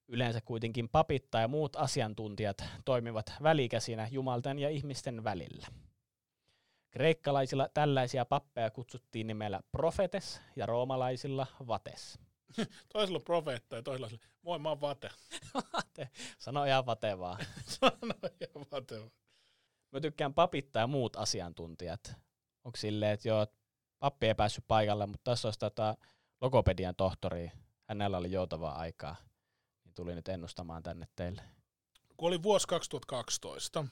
Yleensä 0.08 0.42
kuitenkin 0.42 0.90
papit 0.90 1.32
tai 1.32 1.48
muut 1.48 1.76
asiantuntijat 1.76 2.64
toimivat 2.86 3.34
välikäsinä 3.44 4.08
jumalten 4.12 4.60
ja 4.60 4.70
ihmisten 4.70 5.24
välillä. 5.24 5.68
Kreikkalaisilla 6.90 7.70
tällaisia 7.74 8.26
pappeja 8.26 8.72
kutsuttiin 8.72 9.28
nimellä 9.28 9.62
profetes 9.72 10.42
ja 10.56 10.66
roomalaisilla 10.66 11.48
vates. 11.68 12.20
toisella 12.94 13.20
profeetta 13.20 13.76
ja 13.76 13.84
toisella 13.84 14.10
sille, 14.10 14.26
moi 14.42 14.60
mä 14.60 14.70
oon 14.70 14.82
vate. 14.82 15.10
vate. 15.74 16.10
Sano 16.38 16.66
ihan 16.66 16.86
vate 16.86 17.20
vaan. 17.20 17.46
Sano 17.80 18.14
ihan 18.42 18.66
vate 18.72 19.00
vaan. 19.00 19.12
Mä 19.92 20.00
tykkään 20.02 20.34
papittaa 20.34 20.82
ja 20.82 20.88
muut 20.88 21.16
asiantuntijat. 21.16 22.16
Onko 22.64 22.78
silleen, 22.78 23.12
että 23.12 23.28
joo, 23.28 23.48
pappi 24.00 24.28
ei 24.28 24.36
päässyt 24.36 24.68
paikalle, 24.68 25.06
mutta 25.06 25.32
tässä 25.32 25.48
olisi 25.48 25.60
tätä 25.60 25.96
logopedian 26.42 26.96
tohtori. 26.96 27.52
Hänellä 27.90 28.18
oli 28.18 28.32
joutavaa 28.32 28.76
aikaa. 28.76 29.16
Niin 29.84 29.94
tuli 29.94 30.16
nyt 30.16 30.28
ennustamaan 30.28 30.84
tänne 30.84 31.08
teille. 31.16 31.42
Kun 32.18 32.28
oli 32.28 32.44
vuosi 32.44 32.68
2012, 32.68 33.86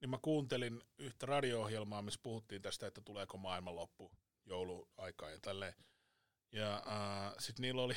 niin 0.00 0.10
mä 0.10 0.18
kuuntelin 0.22 0.82
yhtä 0.98 1.26
radio-ohjelmaa, 1.26 2.02
missä 2.02 2.20
puhuttiin 2.22 2.62
tästä, 2.62 2.86
että 2.86 3.00
tuleeko 3.04 3.36
maailmanloppu 3.36 4.12
jouluaikaan 4.46 5.32
ja 5.32 5.38
tälleen. 5.42 5.74
Ja 6.52 6.74
äh, 6.76 7.34
sitten 7.38 7.62
niillä 7.62 7.82
oli 7.82 7.94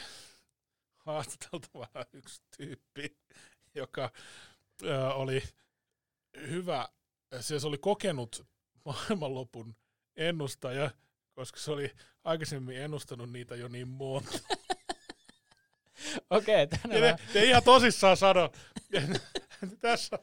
haastateltava 1.06 1.88
yksi 2.14 2.42
tyyppi, 2.58 3.18
joka 3.76 4.12
äh, 4.84 5.18
oli 5.18 5.44
hyvä, 6.38 6.90
siis 7.40 7.66
oli 7.66 7.78
kokenut 7.78 8.46
maailmanlopun 8.86 9.76
ennustaja, 10.16 10.92
koska 11.34 11.60
se 11.60 11.72
oli 11.72 11.92
aikaisemmin 12.24 12.78
ennustanut 12.78 13.32
niitä 13.32 13.56
jo 13.56 13.68
niin 13.68 13.88
monta. 13.88 14.40
Okei, 16.30 16.64
okay, 16.64 17.02
ne, 17.02 17.16
ne 17.34 17.44
ihan 17.44 17.64
tosissaan 17.64 18.18
sano. 18.18 18.52
Tässä 19.82 20.20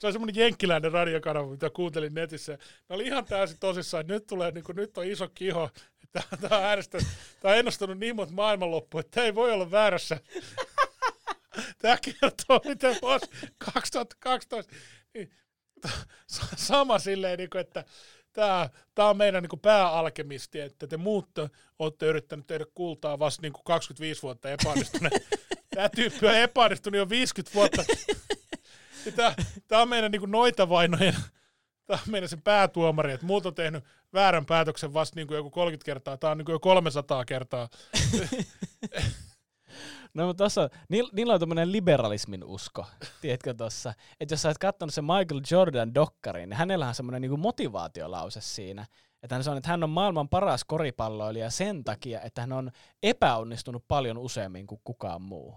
se 0.00 0.06
on 0.06 0.12
semmoinen 0.12 0.42
jenkkiläinen 0.42 0.92
radiokanava, 0.92 1.50
mitä 1.50 1.70
kuuntelin 1.70 2.14
netissä. 2.14 2.52
Ne 2.88 2.94
oli 2.94 3.06
ihan 3.06 3.24
täysin 3.24 3.58
tosissaan, 3.58 4.06
nyt, 4.06 4.26
tulee, 4.26 4.50
niin 4.50 4.64
kuin, 4.64 4.76
nyt 4.76 4.98
on 4.98 5.06
iso 5.06 5.28
kiho. 5.28 5.70
Tämä 6.12 6.56
on, 6.56 6.64
äänestänyt, 6.64 7.06
tämä 7.40 7.52
on 7.52 7.58
ennustanut 7.58 7.98
niin 7.98 8.16
monta 8.16 8.34
maailmanloppua, 8.34 9.00
että 9.00 9.22
ei 9.22 9.34
voi 9.34 9.52
olla 9.52 9.70
väärässä. 9.70 10.20
Tämä 11.78 11.96
kertoo, 12.02 12.60
miten 12.64 12.96
vuosi 13.02 13.26
2012, 13.58 14.72
niin, 15.14 15.30
sama 16.56 16.98
silleen, 16.98 17.38
niin 17.38 17.50
kuin, 17.50 17.60
että 17.60 17.84
tämä, 18.32 18.70
tämä 18.94 19.08
on 19.08 19.16
meidän 19.16 19.42
niin 19.42 19.50
kuin 19.50 19.60
pääalkemisti, 19.60 20.60
että 20.60 20.86
te 20.86 20.96
muut 20.96 21.28
olette 21.78 22.06
yrittänyt 22.06 22.46
tehdä 22.46 22.64
kultaa 22.74 23.18
vasta 23.18 23.42
niin 23.42 23.52
kuin 23.52 23.64
25 23.64 24.22
vuotta 24.22 24.50
epäonnistuneet. 24.50 25.28
Tämä 25.74 25.88
tyyppi 25.88 26.26
on 26.26 26.34
epäonnistunut 26.34 26.98
jo 26.98 27.08
50 27.08 27.54
vuotta. 27.54 27.84
Tämä, 29.16 29.34
tämä 29.68 29.82
on 29.82 29.88
meidän 29.88 30.10
niin 30.10 30.20
kuin 30.20 30.30
noita 30.30 30.68
vainojen, 30.68 31.16
tämä 31.86 31.98
on 32.06 32.12
meidän 32.12 32.28
se 32.28 32.36
päätuomari, 32.36 33.12
että 33.12 33.26
muut 33.26 33.46
on 33.46 33.54
tehnyt 33.54 33.84
väärän 34.12 34.46
päätöksen 34.46 34.94
vasta 34.94 35.16
niin 35.16 35.26
kuin 35.26 35.36
joku 35.36 35.50
30 35.50 35.84
kertaa, 35.84 36.16
tämä 36.16 36.30
on 36.30 36.38
niin 36.38 36.46
kuin 36.46 36.54
jo 36.54 36.60
300 36.60 37.24
kertaa. 37.24 37.68
No 40.14 40.26
mutta 40.26 40.44
tossa, 40.44 40.68
niillä 40.88 41.34
on 41.34 41.40
tämmöinen 41.40 41.72
liberalismin 41.72 42.44
usko, 42.44 42.86
tiedätkö 43.20 43.54
tossa. 43.54 43.94
Että 44.20 44.32
jos 44.32 44.42
sä 44.42 44.48
oot 44.48 44.58
katsonut 44.58 44.94
se 44.94 45.02
Michael 45.02 45.40
Jordan 45.50 45.94
dokkarin, 45.94 46.48
niin 46.48 46.56
hänellä 46.56 46.88
on 46.88 46.94
semmoinen 46.94 47.22
niinku 47.22 47.36
motivaatiolause 47.36 48.40
siinä. 48.40 48.86
Että 49.22 49.34
hän 49.34 49.44
sanoo, 49.44 49.58
että 49.58 49.70
hän 49.70 49.84
on 49.84 49.90
maailman 49.90 50.28
paras 50.28 50.64
koripalloilija 50.64 51.50
sen 51.50 51.84
takia, 51.84 52.20
että 52.20 52.40
hän 52.40 52.52
on 52.52 52.70
epäonnistunut 53.02 53.84
paljon 53.88 54.18
useammin 54.18 54.66
kuin 54.66 54.80
kukaan 54.84 55.22
muu. 55.22 55.54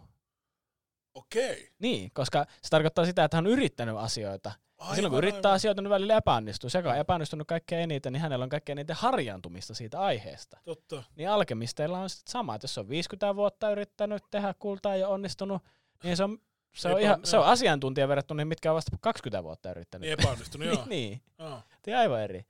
Okei. 1.14 1.72
Niin, 1.80 2.11
koska 2.14 2.45
se 2.61 2.70
tarkoittaa 2.70 3.05
sitä, 3.05 3.24
että 3.24 3.38
hän 3.38 3.45
on 3.47 3.51
yrittänyt 3.51 3.97
asioita. 3.97 4.51
Aivan, 4.78 4.95
silloin 4.95 5.11
kun 5.11 5.18
aivan. 5.18 5.28
yrittää 5.28 5.51
asioita, 5.51 5.82
niin 5.82 5.89
välillä 5.89 6.18
epäonnistuu. 6.18 6.70
Se, 6.70 6.78
joka 6.78 6.89
on 6.89 6.97
epäonnistunut 6.97 7.47
kaikkein 7.47 7.82
eniten, 7.82 8.14
niin 8.14 8.22
hänellä 8.22 8.43
on 8.43 8.49
kaikkein 8.49 8.78
eniten 8.78 8.95
harjaantumista 8.95 9.74
siitä 9.74 9.99
aiheesta. 9.99 10.57
Totta. 10.66 11.03
Niin 11.16 11.30
alkemisteilla 11.30 11.99
on 11.99 12.09
sitten 12.09 12.32
sama, 12.32 12.55
että 12.55 12.66
jos 12.66 12.78
on 12.78 12.89
50 12.89 13.36
vuotta 13.36 13.72
yrittänyt 13.72 14.24
tehdä 14.32 14.53
kultaa 14.59 14.95
ja 14.95 15.07
onnistunut, 15.07 15.61
niin 16.03 16.18
se 16.18 16.24
on, 16.24 16.38
se 16.76 16.89
on, 16.89 17.01
ihan, 17.01 17.20
se 17.24 17.38
on 17.38 17.45
asiantuntija 17.45 18.07
verrattuna 18.07 18.38
niihin, 18.38 18.47
mitkä 18.47 18.72
on 18.72 18.76
vasta 18.76 18.97
20 19.01 19.43
vuotta 19.43 19.72
yrittänyt. 19.72 20.01
Niin 20.01 20.20
epäonnistunut, 20.20 20.68
joo. 20.68 20.86
niin. 20.89 21.22
Oh. 21.39 21.64
Tämä 21.82 21.99
aivan 21.99 22.22
eri. 22.22 22.45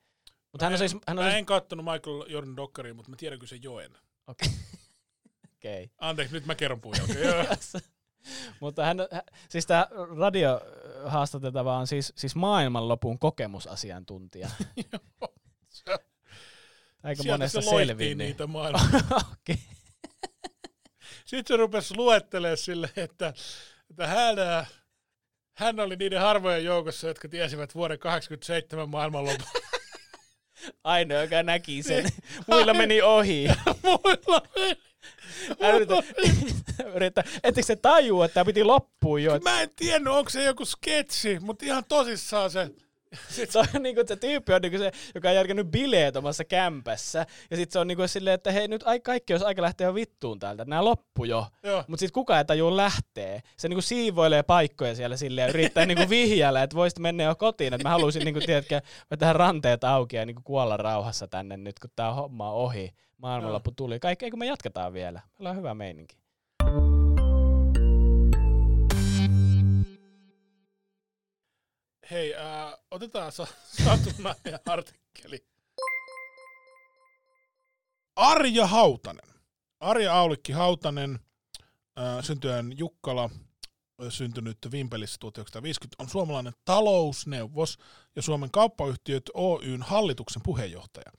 Mut 0.52 0.62
hän 0.62 0.72
on 0.72 0.78
siis, 0.78 0.94
hän 1.08 1.18
on 1.20 1.26
mä 1.26 1.30
siis... 1.30 1.38
en 1.38 1.46
kattonut 1.46 1.86
Michael 1.86 2.26
Jordan 2.28 2.58
Dokkariin, 2.58 2.96
mutta 2.96 3.10
mä 3.10 3.16
tiedän 3.16 3.40
kyllä 3.40 3.50
sen 3.50 3.64
joen. 3.64 3.92
Okei. 4.28 4.50
Okay. 5.64 5.84
okay. 5.84 5.88
Anteeksi, 5.98 6.34
nyt 6.34 6.46
mä 6.46 6.56
kerron 6.56 6.82
puhujan. 6.82 7.08
Mutta 8.62 8.86
hän, 8.86 8.98
siis 9.50 9.66
tämä 9.66 9.88
radiohaastateltava 10.18 11.78
on 11.78 11.88
siis, 11.88 12.14
siis 12.16 12.36
maailmanlopun 12.36 13.20
kokemusasiantuntija. 13.20 14.50
Aika 17.04 17.24
Sieltä 17.24 17.38
monesta 17.38 17.62
se 17.62 17.70
selviin. 17.70 18.18
Niin. 18.18 18.28
niitä 18.28 18.48
maailman. 18.58 18.82
okay. 19.12 19.56
Sitten 21.26 21.54
se 21.54 21.58
rupesi 21.58 21.96
luettelemaan 21.98 22.58
sille, 22.58 22.90
että, 22.96 23.34
että 23.90 24.08
hän, 24.08 24.36
hän 25.54 25.80
oli 25.80 25.96
niiden 25.96 26.22
harvojen 26.22 26.64
joukossa, 26.64 27.08
jotka 27.08 27.30
tiesivät 27.30 27.76
vuoden 27.76 28.00
87 28.00 28.90
maailmanlopun. 28.90 29.48
Ainoa, 30.84 31.22
joka 31.22 31.44
näki 31.44 31.84
sen. 31.84 32.06
Muilla 32.48 32.74
meni 32.74 33.02
ohi. 33.02 33.48
Muilla 33.84 34.42
meni. 34.56 34.93
Yritä, 36.96 37.24
ettekö 37.44 37.66
se 37.66 37.76
tajua, 37.76 38.26
että 38.26 38.34
tämä 38.34 38.46
piti 38.46 38.64
loppuun 38.64 39.24
jo? 39.24 39.40
Mä 39.44 39.62
en 39.62 39.70
tiennyt, 39.76 40.14
onko 40.14 40.30
se 40.30 40.44
joku 40.44 40.66
sketsi, 40.66 41.40
mutta 41.40 41.66
ihan 41.66 41.84
tosissaan 41.88 42.52
se. 42.52 42.70
Sit 43.30 43.52
se 43.52 43.60
on 43.60 43.66
niinku, 43.80 44.02
se 44.08 44.16
tyyppi 44.16 44.54
on 44.54 44.62
niinku 44.62 44.78
se, 44.78 44.92
joka 45.16 45.30
on 45.30 45.36
järkännyt 45.36 45.68
bileet 45.68 46.16
omassa 46.16 46.44
kämpässä. 46.46 47.26
Ja 47.52 47.58
sitten 47.58 47.74
se 47.74 47.80
on 47.80 47.88
niinku 47.88 48.08
silleen, 48.08 48.34
että 48.34 48.52
hei 48.52 48.68
nyt 48.68 48.84
kaikki 49.04 49.34
olisi 49.34 49.46
aika 49.46 49.62
lähteä 49.62 49.88
jo 49.88 49.96
vittuun 49.96 50.40
täältä, 50.40 50.66
nämä 50.66 50.86
loppu 50.86 51.26
jo. 51.26 51.46
Mutta 51.88 52.00
sitten 52.00 52.14
kukaan 52.14 52.38
ei 52.38 52.46
tajua 52.46 52.78
lähtee. 52.78 53.42
Se 53.58 53.70
niinku 53.70 53.82
siivoilee 53.82 54.44
paikkoja 54.44 54.96
siellä 54.96 55.18
silleen 55.18 55.46
ja 55.46 55.50
yrittää 55.50 55.86
niinku 55.86 56.10
vihjällä, 56.10 56.64
että 56.64 56.76
voisit 56.76 57.00
mennä 57.00 57.24
jo 57.24 57.36
kotiin. 57.36 57.74
Että 57.74 57.88
mä 57.88 57.92
haluaisin 57.92 58.26
niinku, 58.26 58.40
tiedätkö, 58.40 58.82
tähän 59.20 59.36
ranteet 59.36 59.84
auki 59.84 60.16
ja 60.16 60.26
niinku 60.26 60.42
kuolla 60.46 60.78
rauhassa 60.78 61.28
tänne 61.28 61.58
nyt, 61.58 61.80
kun 61.80 61.90
tämä 61.96 62.14
homma 62.14 62.52
on 62.52 62.56
ohi. 62.56 62.94
Maailmanloppu 63.24 63.72
tuli. 63.72 64.00
Kaikki, 64.00 64.26
eikö 64.26 64.38
me 64.38 64.46
jatketaan 64.46 64.94
vielä? 64.94 65.22
Meillä 65.32 65.50
on 65.50 65.58
hyvä 65.58 65.74
meininki. 65.74 66.18
Hei, 72.12 72.36
äh, 72.36 72.74
otetaan 72.92 73.32
sa- 73.32 73.48
satunnainen 73.86 74.60
artikkeli. 74.66 75.46
Arja 78.16 78.68
Hautanen. 78.68 79.30
Arja 79.80 80.20
Aulikki 80.20 80.52
Hautanen, 80.52 81.20
äh, 82.00 82.24
syntyään 82.24 82.78
Jukkala, 82.78 83.30
syntynyt 84.10 84.58
Vimpelissä 84.72 85.18
1950, 85.20 86.04
on 86.04 86.10
suomalainen 86.10 86.54
talousneuvos 86.66 87.78
ja 88.16 88.22
Suomen 88.22 88.52
kauppayhtiöt 88.52 89.30
Oyn 89.34 89.82
hallituksen 89.82 90.42
puheenjohtaja. 90.46 91.12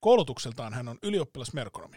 Koulutukseltaan 0.00 0.74
hän 0.74 0.88
on 0.88 0.98
ylioppilasmerkonomi. 1.02 1.96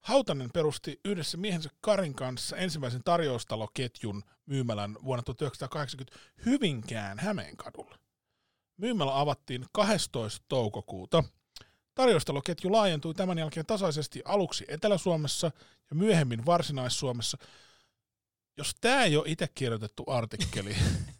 Hautanen 0.00 0.50
perusti 0.52 1.00
yhdessä 1.04 1.36
miehensä 1.36 1.70
Karin 1.80 2.14
kanssa 2.14 2.56
ensimmäisen 2.56 3.04
tarjoustaloketjun 3.04 4.22
myymälän 4.46 4.96
vuonna 5.04 5.22
1980 5.22 6.18
Hyvinkään 6.46 7.18
Hämeenkadulla. 7.18 7.98
Myymälä 8.76 9.20
avattiin 9.20 9.66
12. 9.72 10.44
toukokuuta. 10.48 11.24
Tarjoustaloketju 11.94 12.72
laajentui 12.72 13.14
tämän 13.14 13.38
jälkeen 13.38 13.66
tasaisesti 13.66 14.22
aluksi 14.24 14.64
Etelä-Suomessa 14.68 15.50
ja 15.90 15.96
myöhemmin 15.96 16.46
Varsinais-Suomessa. 16.46 17.38
Jos 18.56 18.74
tämä 18.80 19.04
ei 19.04 19.16
ole 19.16 19.24
itse 19.28 19.48
kirjoitettu 19.54 20.04
artikkeli, 20.06 20.76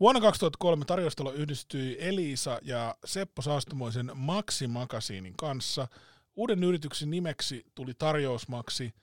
Vuonna 0.00 0.20
2003 0.20 0.84
tarjoustalo 0.84 1.32
yhdistyi 1.32 1.96
Elisa 2.00 2.58
ja 2.62 2.96
Seppo 3.04 3.42
Saastumoisen 3.42 4.10
Maxi 4.14 4.66
Magasiinin 4.66 5.34
kanssa– 5.36 5.88
Uuden 6.38 6.64
yrityksen 6.64 7.10
nimeksi 7.10 7.66
tuli 7.74 7.94
tarjousmaksi. 7.94 8.94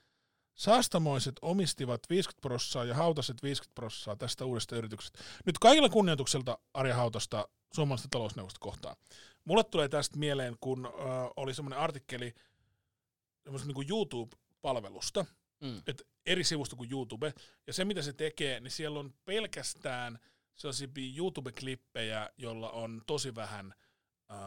Saastamoiset 0.53 1.35
omistivat 1.41 2.01
50 2.09 2.41
prossaa 2.41 2.85
ja 2.85 2.95
Hautaset 2.95 3.43
50 3.43 3.75
prossaa 3.75 4.15
tästä 4.15 4.45
uudesta 4.45 4.75
yrityksestä. 4.75 5.19
Nyt 5.45 5.59
kaikilla 5.59 5.89
kunnioitukselta 5.89 6.57
Arja 6.73 6.95
Hautasta 6.95 7.47
suomalaista 7.73 8.07
talousneuvosta 8.11 8.59
kohtaan. 8.59 8.95
Mulle 9.45 9.63
tulee 9.63 9.89
tästä 9.89 10.17
mieleen, 10.17 10.55
kun 10.61 10.85
äh, 10.85 10.93
oli 11.35 11.53
semmoinen 11.53 11.79
artikkeli 11.79 12.33
semmoisen 13.43 13.67
niin 13.67 13.89
YouTube-palvelusta, 13.89 15.25
mm. 15.61 15.81
että 15.87 16.03
eri 16.25 16.43
sivusta 16.43 16.75
kuin 16.75 16.91
YouTube, 16.91 17.33
ja 17.67 17.73
se 17.73 17.85
mitä 17.85 18.01
se 18.01 18.13
tekee, 18.13 18.59
niin 18.59 18.71
siellä 18.71 18.99
on 18.99 19.13
pelkästään 19.25 20.19
sellaisia 20.55 20.87
YouTube-klippejä, 21.17 22.29
jolla 22.37 22.69
on 22.69 23.01
tosi 23.07 23.35
vähän 23.35 23.73
äh, 24.31 24.37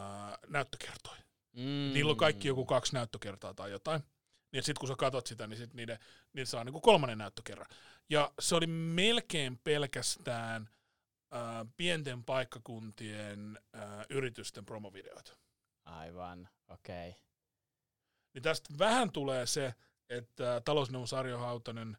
näyttökertoja. 0.47 1.21
Mm. 1.55 1.93
Niillä 1.93 2.11
on 2.11 2.17
kaikki 2.17 2.47
joku 2.47 2.65
kaksi 2.65 2.93
näyttökertaa 2.93 3.53
tai 3.53 3.71
jotain. 3.71 4.03
Niin 4.51 4.63
sitten 4.63 4.79
kun 4.79 4.87
sä 4.87 4.95
katsot 4.95 5.27
sitä, 5.27 5.47
niin 5.47 5.57
sit 5.57 5.73
niiden, 5.73 5.99
niiden 6.33 6.47
saa 6.47 6.63
niinku 6.63 6.81
kolmannen 6.81 7.17
näyttökerran. 7.17 7.67
Ja 8.09 8.31
se 8.39 8.55
oli 8.55 8.67
melkein 8.67 9.57
pelkästään 9.63 10.69
äh, 11.33 11.67
pienten 11.77 12.23
paikkakuntien 12.23 13.59
äh, 13.75 14.05
yritysten 14.09 14.65
promovideoita. 14.65 15.37
Aivan, 15.85 16.49
okei. 16.67 17.09
Okay. 17.09 17.21
Niin 18.33 18.43
tästä 18.43 18.69
vähän 18.79 19.11
tulee 19.11 19.45
se, 19.45 19.73
että 20.09 20.61
talousneuvos 20.65 21.13
Arjo 21.13 21.37
Hautanen 21.37 21.97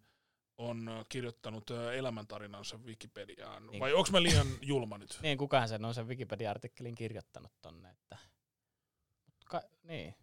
on 0.60 1.04
kirjoittanut 1.08 1.70
elämäntarinansa 1.94 2.78
Wikipediaan. 2.78 3.66
Niin. 3.66 3.80
Vai 3.80 3.92
onko 3.92 4.10
mä 4.12 4.22
liian 4.22 4.46
julma 4.62 4.98
nyt? 4.98 5.18
niin, 5.22 5.38
kukaan 5.38 5.68
sen 5.68 5.84
on 5.84 5.94
sen 5.94 6.08
Wikipedia-artikkelin 6.08 6.94
kirjoittanut 6.94 7.52
tonne. 7.62 7.90
Että 7.90 8.16
ka, 9.44 9.62
niin. 9.82 10.14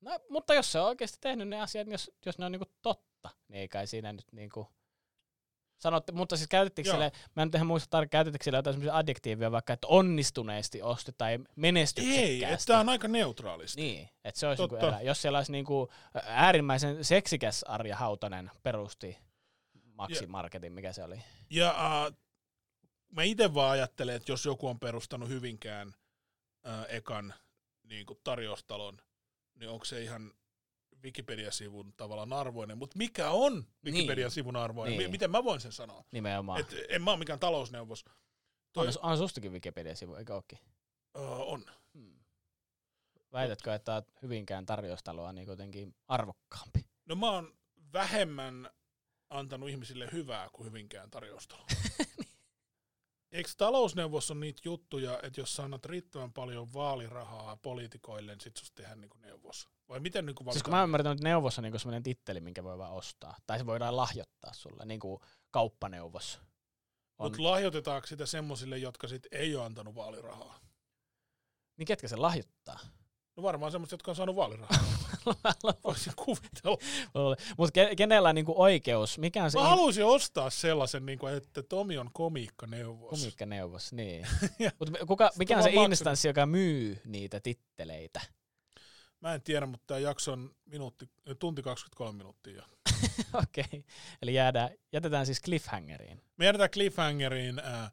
No, 0.00 0.18
mutta 0.28 0.54
jos 0.54 0.72
se 0.72 0.80
on 0.80 0.86
oikeasti 0.86 1.18
tehnyt 1.20 1.48
ne 1.48 1.60
asiat, 1.60 1.88
jos, 1.88 2.10
jos 2.26 2.38
ne 2.38 2.44
on 2.44 2.52
niinku 2.52 2.72
totta, 2.82 3.30
niin 3.48 3.60
ei 3.60 3.68
kai 3.68 3.86
siinä 3.86 4.12
nyt 4.12 4.32
niinku... 4.32 4.68
Sanotte, 5.78 6.12
mutta 6.12 6.36
siis 6.36 6.48
käytettekö 6.48 6.90
sille, 6.90 7.12
mä 7.36 7.42
en 7.42 7.50
ihan 7.54 7.66
muista 7.66 7.90
tarkkaan, 7.90 8.10
käytettekö 8.10 8.44
sille 8.44 8.58
jotain 8.58 8.74
semmoisia 8.74 8.96
adjektiivia 8.96 9.52
vaikka, 9.52 9.72
että 9.72 9.86
onnistuneesti 9.86 10.82
osti 10.82 11.12
tai 11.18 11.38
menestyksekkäästi? 11.56 12.32
Ei, 12.32 12.44
että 12.44 12.66
tämä 12.66 12.80
on 12.80 12.88
aika 12.88 13.08
neutraalisti. 13.08 13.80
Niin, 13.80 14.08
että 14.24 14.40
se 14.40 14.46
olisi 14.46 14.62
niinku 14.62 14.76
elä, 14.76 15.00
jos 15.00 15.22
siellä 15.22 15.38
olisi 15.38 15.52
niinku 15.52 15.88
äärimmäisen 16.24 17.04
seksikäs 17.04 17.62
Arja 17.62 17.96
Hautanen 17.96 18.50
perusti 18.62 19.18
Maxi 19.94 20.26
Marketin, 20.26 20.72
mikä 20.72 20.92
se 20.92 21.04
oli. 21.04 21.22
Ja 21.50 21.70
uh, 21.70 22.16
mä 23.12 23.22
itse 23.22 23.54
vaan 23.54 23.70
ajattelen, 23.70 24.16
että 24.16 24.32
jos 24.32 24.44
joku 24.44 24.68
on 24.68 24.80
perustanut 24.80 25.28
Hyvinkään 25.28 25.88
uh, 25.88 26.94
ekan 26.94 27.34
niin 27.82 28.06
kuin 28.06 28.20
tarjoustalon, 28.24 28.98
niin 29.54 29.70
onko 29.70 29.84
se 29.84 30.02
ihan 30.02 30.32
Wikipedia-sivun 31.02 31.92
tavallaan 31.96 32.32
arvoinen, 32.32 32.78
mutta 32.78 32.98
mikä 32.98 33.30
on 33.30 33.66
Wikipedia-sivun 33.84 34.56
arvoinen? 34.56 34.98
Niin. 34.98 35.10
M- 35.10 35.12
miten 35.12 35.30
mä 35.30 35.44
voin 35.44 35.60
sen 35.60 35.72
sanoa? 35.72 36.04
Nimenomaan. 36.12 36.60
Et 36.60 36.74
en 36.88 37.02
mä 37.02 37.10
ole 37.10 37.18
mikään 37.18 37.38
talousneuvos. 37.40 38.04
Toi, 38.72 38.86
On, 38.88 38.92
on 39.02 39.18
sustakin 39.18 39.52
Wikipedia-sivu, 39.52 40.14
eikö 40.14 40.34
ookin? 40.34 40.58
uh, 41.18 41.52
on. 41.52 41.64
Hmm. 41.94 42.18
Väitätkö, 43.32 43.74
että 43.74 44.02
Hyvinkään 44.22 44.66
tarjoustaloa 44.66 45.32
niin 45.32 45.46
jotenkin 45.46 45.94
arvokkaampi? 46.08 46.86
No 47.06 47.14
mä 47.14 47.30
oon 47.30 47.54
vähemmän 47.92 48.70
antanut 49.30 49.68
ihmisille 49.68 50.08
hyvää 50.12 50.48
kuin 50.52 50.66
hyvinkään 50.66 51.10
tarjoustalo. 51.10 51.66
Eikö 53.32 53.50
talousneuvos 53.56 54.30
on 54.30 54.40
niitä 54.40 54.60
juttuja, 54.64 55.20
että 55.22 55.40
jos 55.40 55.56
sä 55.56 55.62
annat 55.62 55.84
riittävän 55.84 56.32
paljon 56.32 56.72
vaalirahaa 56.72 57.56
poliitikoille, 57.56 58.32
niin 58.32 58.40
sit 58.40 58.56
susta 58.56 58.74
tehdään 58.74 59.00
niinku 59.00 59.18
neuvos? 59.18 59.68
Vai 59.88 60.00
miten 60.00 60.26
niinku 60.26 60.44
Siis 60.50 60.62
kun 60.62 60.70
mä 60.70 60.82
ymmärrän, 60.82 61.12
että 61.12 61.24
neuvos 61.24 61.58
on 61.58 61.64
niin 61.64 61.78
sellainen 61.78 62.02
titteli, 62.02 62.40
minkä 62.40 62.64
voi 62.64 62.78
vaan 62.78 62.92
ostaa. 62.92 63.36
Tai 63.46 63.58
se 63.58 63.66
voidaan 63.66 63.96
lahjoittaa 63.96 64.52
sulle, 64.52 64.84
niin 64.84 65.00
kuin 65.00 65.20
kauppaneuvos. 65.50 66.40
Mutta 67.18 67.42
lahjoitetaanko 67.42 68.06
sitä 68.06 68.26
semmosille, 68.26 68.78
jotka 68.78 69.08
sit 69.08 69.26
ei 69.32 69.56
ole 69.56 69.64
antanut 69.64 69.94
vaalirahaa? 69.94 70.60
Niin 71.76 71.86
ketkä 71.86 72.08
se 72.08 72.16
lahjoittaa? 72.16 72.78
No 73.36 73.42
varmaan 73.42 73.72
semmoiset, 73.72 73.92
jotka 73.92 74.10
on 74.10 74.16
saanut 74.16 74.36
vaalirahaa. 74.36 74.84
Voisin 75.84 76.12
kuvitella. 76.16 76.78
Mutta 77.58 77.80
ke- 77.80 77.94
kenellä 77.96 78.28
on 78.28 78.34
niinku 78.34 78.54
oikeus? 78.56 79.18
Mikä 79.18 79.44
on 79.44 79.50
se 79.50 79.58
Mä 79.58 79.64
in- 79.64 79.70
haluaisin 79.70 80.04
ostaa 80.04 80.50
sellaisen, 80.50 81.06
niinku, 81.06 81.26
että 81.26 81.62
Tomi 81.62 81.98
on 81.98 82.10
komiikkaneuvos. 82.12 83.10
komiikkaneuvos? 83.10 83.92
Niin. 83.92 84.26
Ja 84.58 84.70
Mut 84.80 84.90
kuka, 85.06 85.30
mikä 85.38 85.56
on 85.56 85.62
se 85.62 85.66
vaan 85.68 85.74
maksanut. 85.74 85.92
instanssi, 85.92 86.28
joka 86.28 86.46
myy 86.46 87.00
niitä 87.04 87.40
titteleitä? 87.40 88.20
Mä 89.20 89.34
en 89.34 89.42
tiedä, 89.42 89.66
mutta 89.66 89.84
tämä 89.86 89.98
jakso 90.00 90.32
on 90.32 90.50
minuutti, 90.64 91.10
tunti 91.38 91.62
23 91.62 92.16
minuuttia. 92.16 92.62
Okei. 93.42 93.64
Okay. 93.68 93.82
Eli 94.22 94.34
jäädään, 94.34 94.70
jätetään 94.92 95.26
siis 95.26 95.42
cliffhangeriin. 95.42 96.22
Me 96.36 96.44
jätetään 96.44 96.70
cliffhangeriin. 96.70 97.58
Ää, 97.58 97.90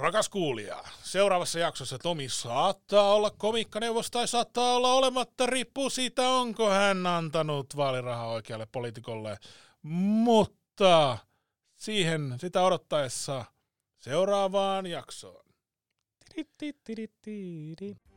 rakas 0.00 0.28
kuulija, 0.28 0.84
seuraavassa 1.02 1.58
jaksossa 1.58 1.98
Tomi 1.98 2.28
saattaa 2.28 3.14
olla 3.14 3.30
komiikkaneuvos 3.30 4.10
tai 4.10 4.28
saattaa 4.28 4.76
olla 4.76 4.94
olematta, 4.94 5.46
riippuu 5.46 5.90
siitä, 5.90 6.28
onko 6.28 6.70
hän 6.70 7.06
antanut 7.06 7.76
vaalirahaa 7.76 8.28
oikealle 8.28 8.66
poliitikolle. 8.72 9.38
Mutta 9.82 11.18
siihen 11.76 12.34
sitä 12.40 12.62
odottaessa 12.62 13.44
seuraavaan 13.98 14.86
jaksoon. 14.86 15.44
Tiri, 16.34 16.48
tiri, 16.58 16.78
tiri, 16.84 17.08
tiri. 17.22 18.09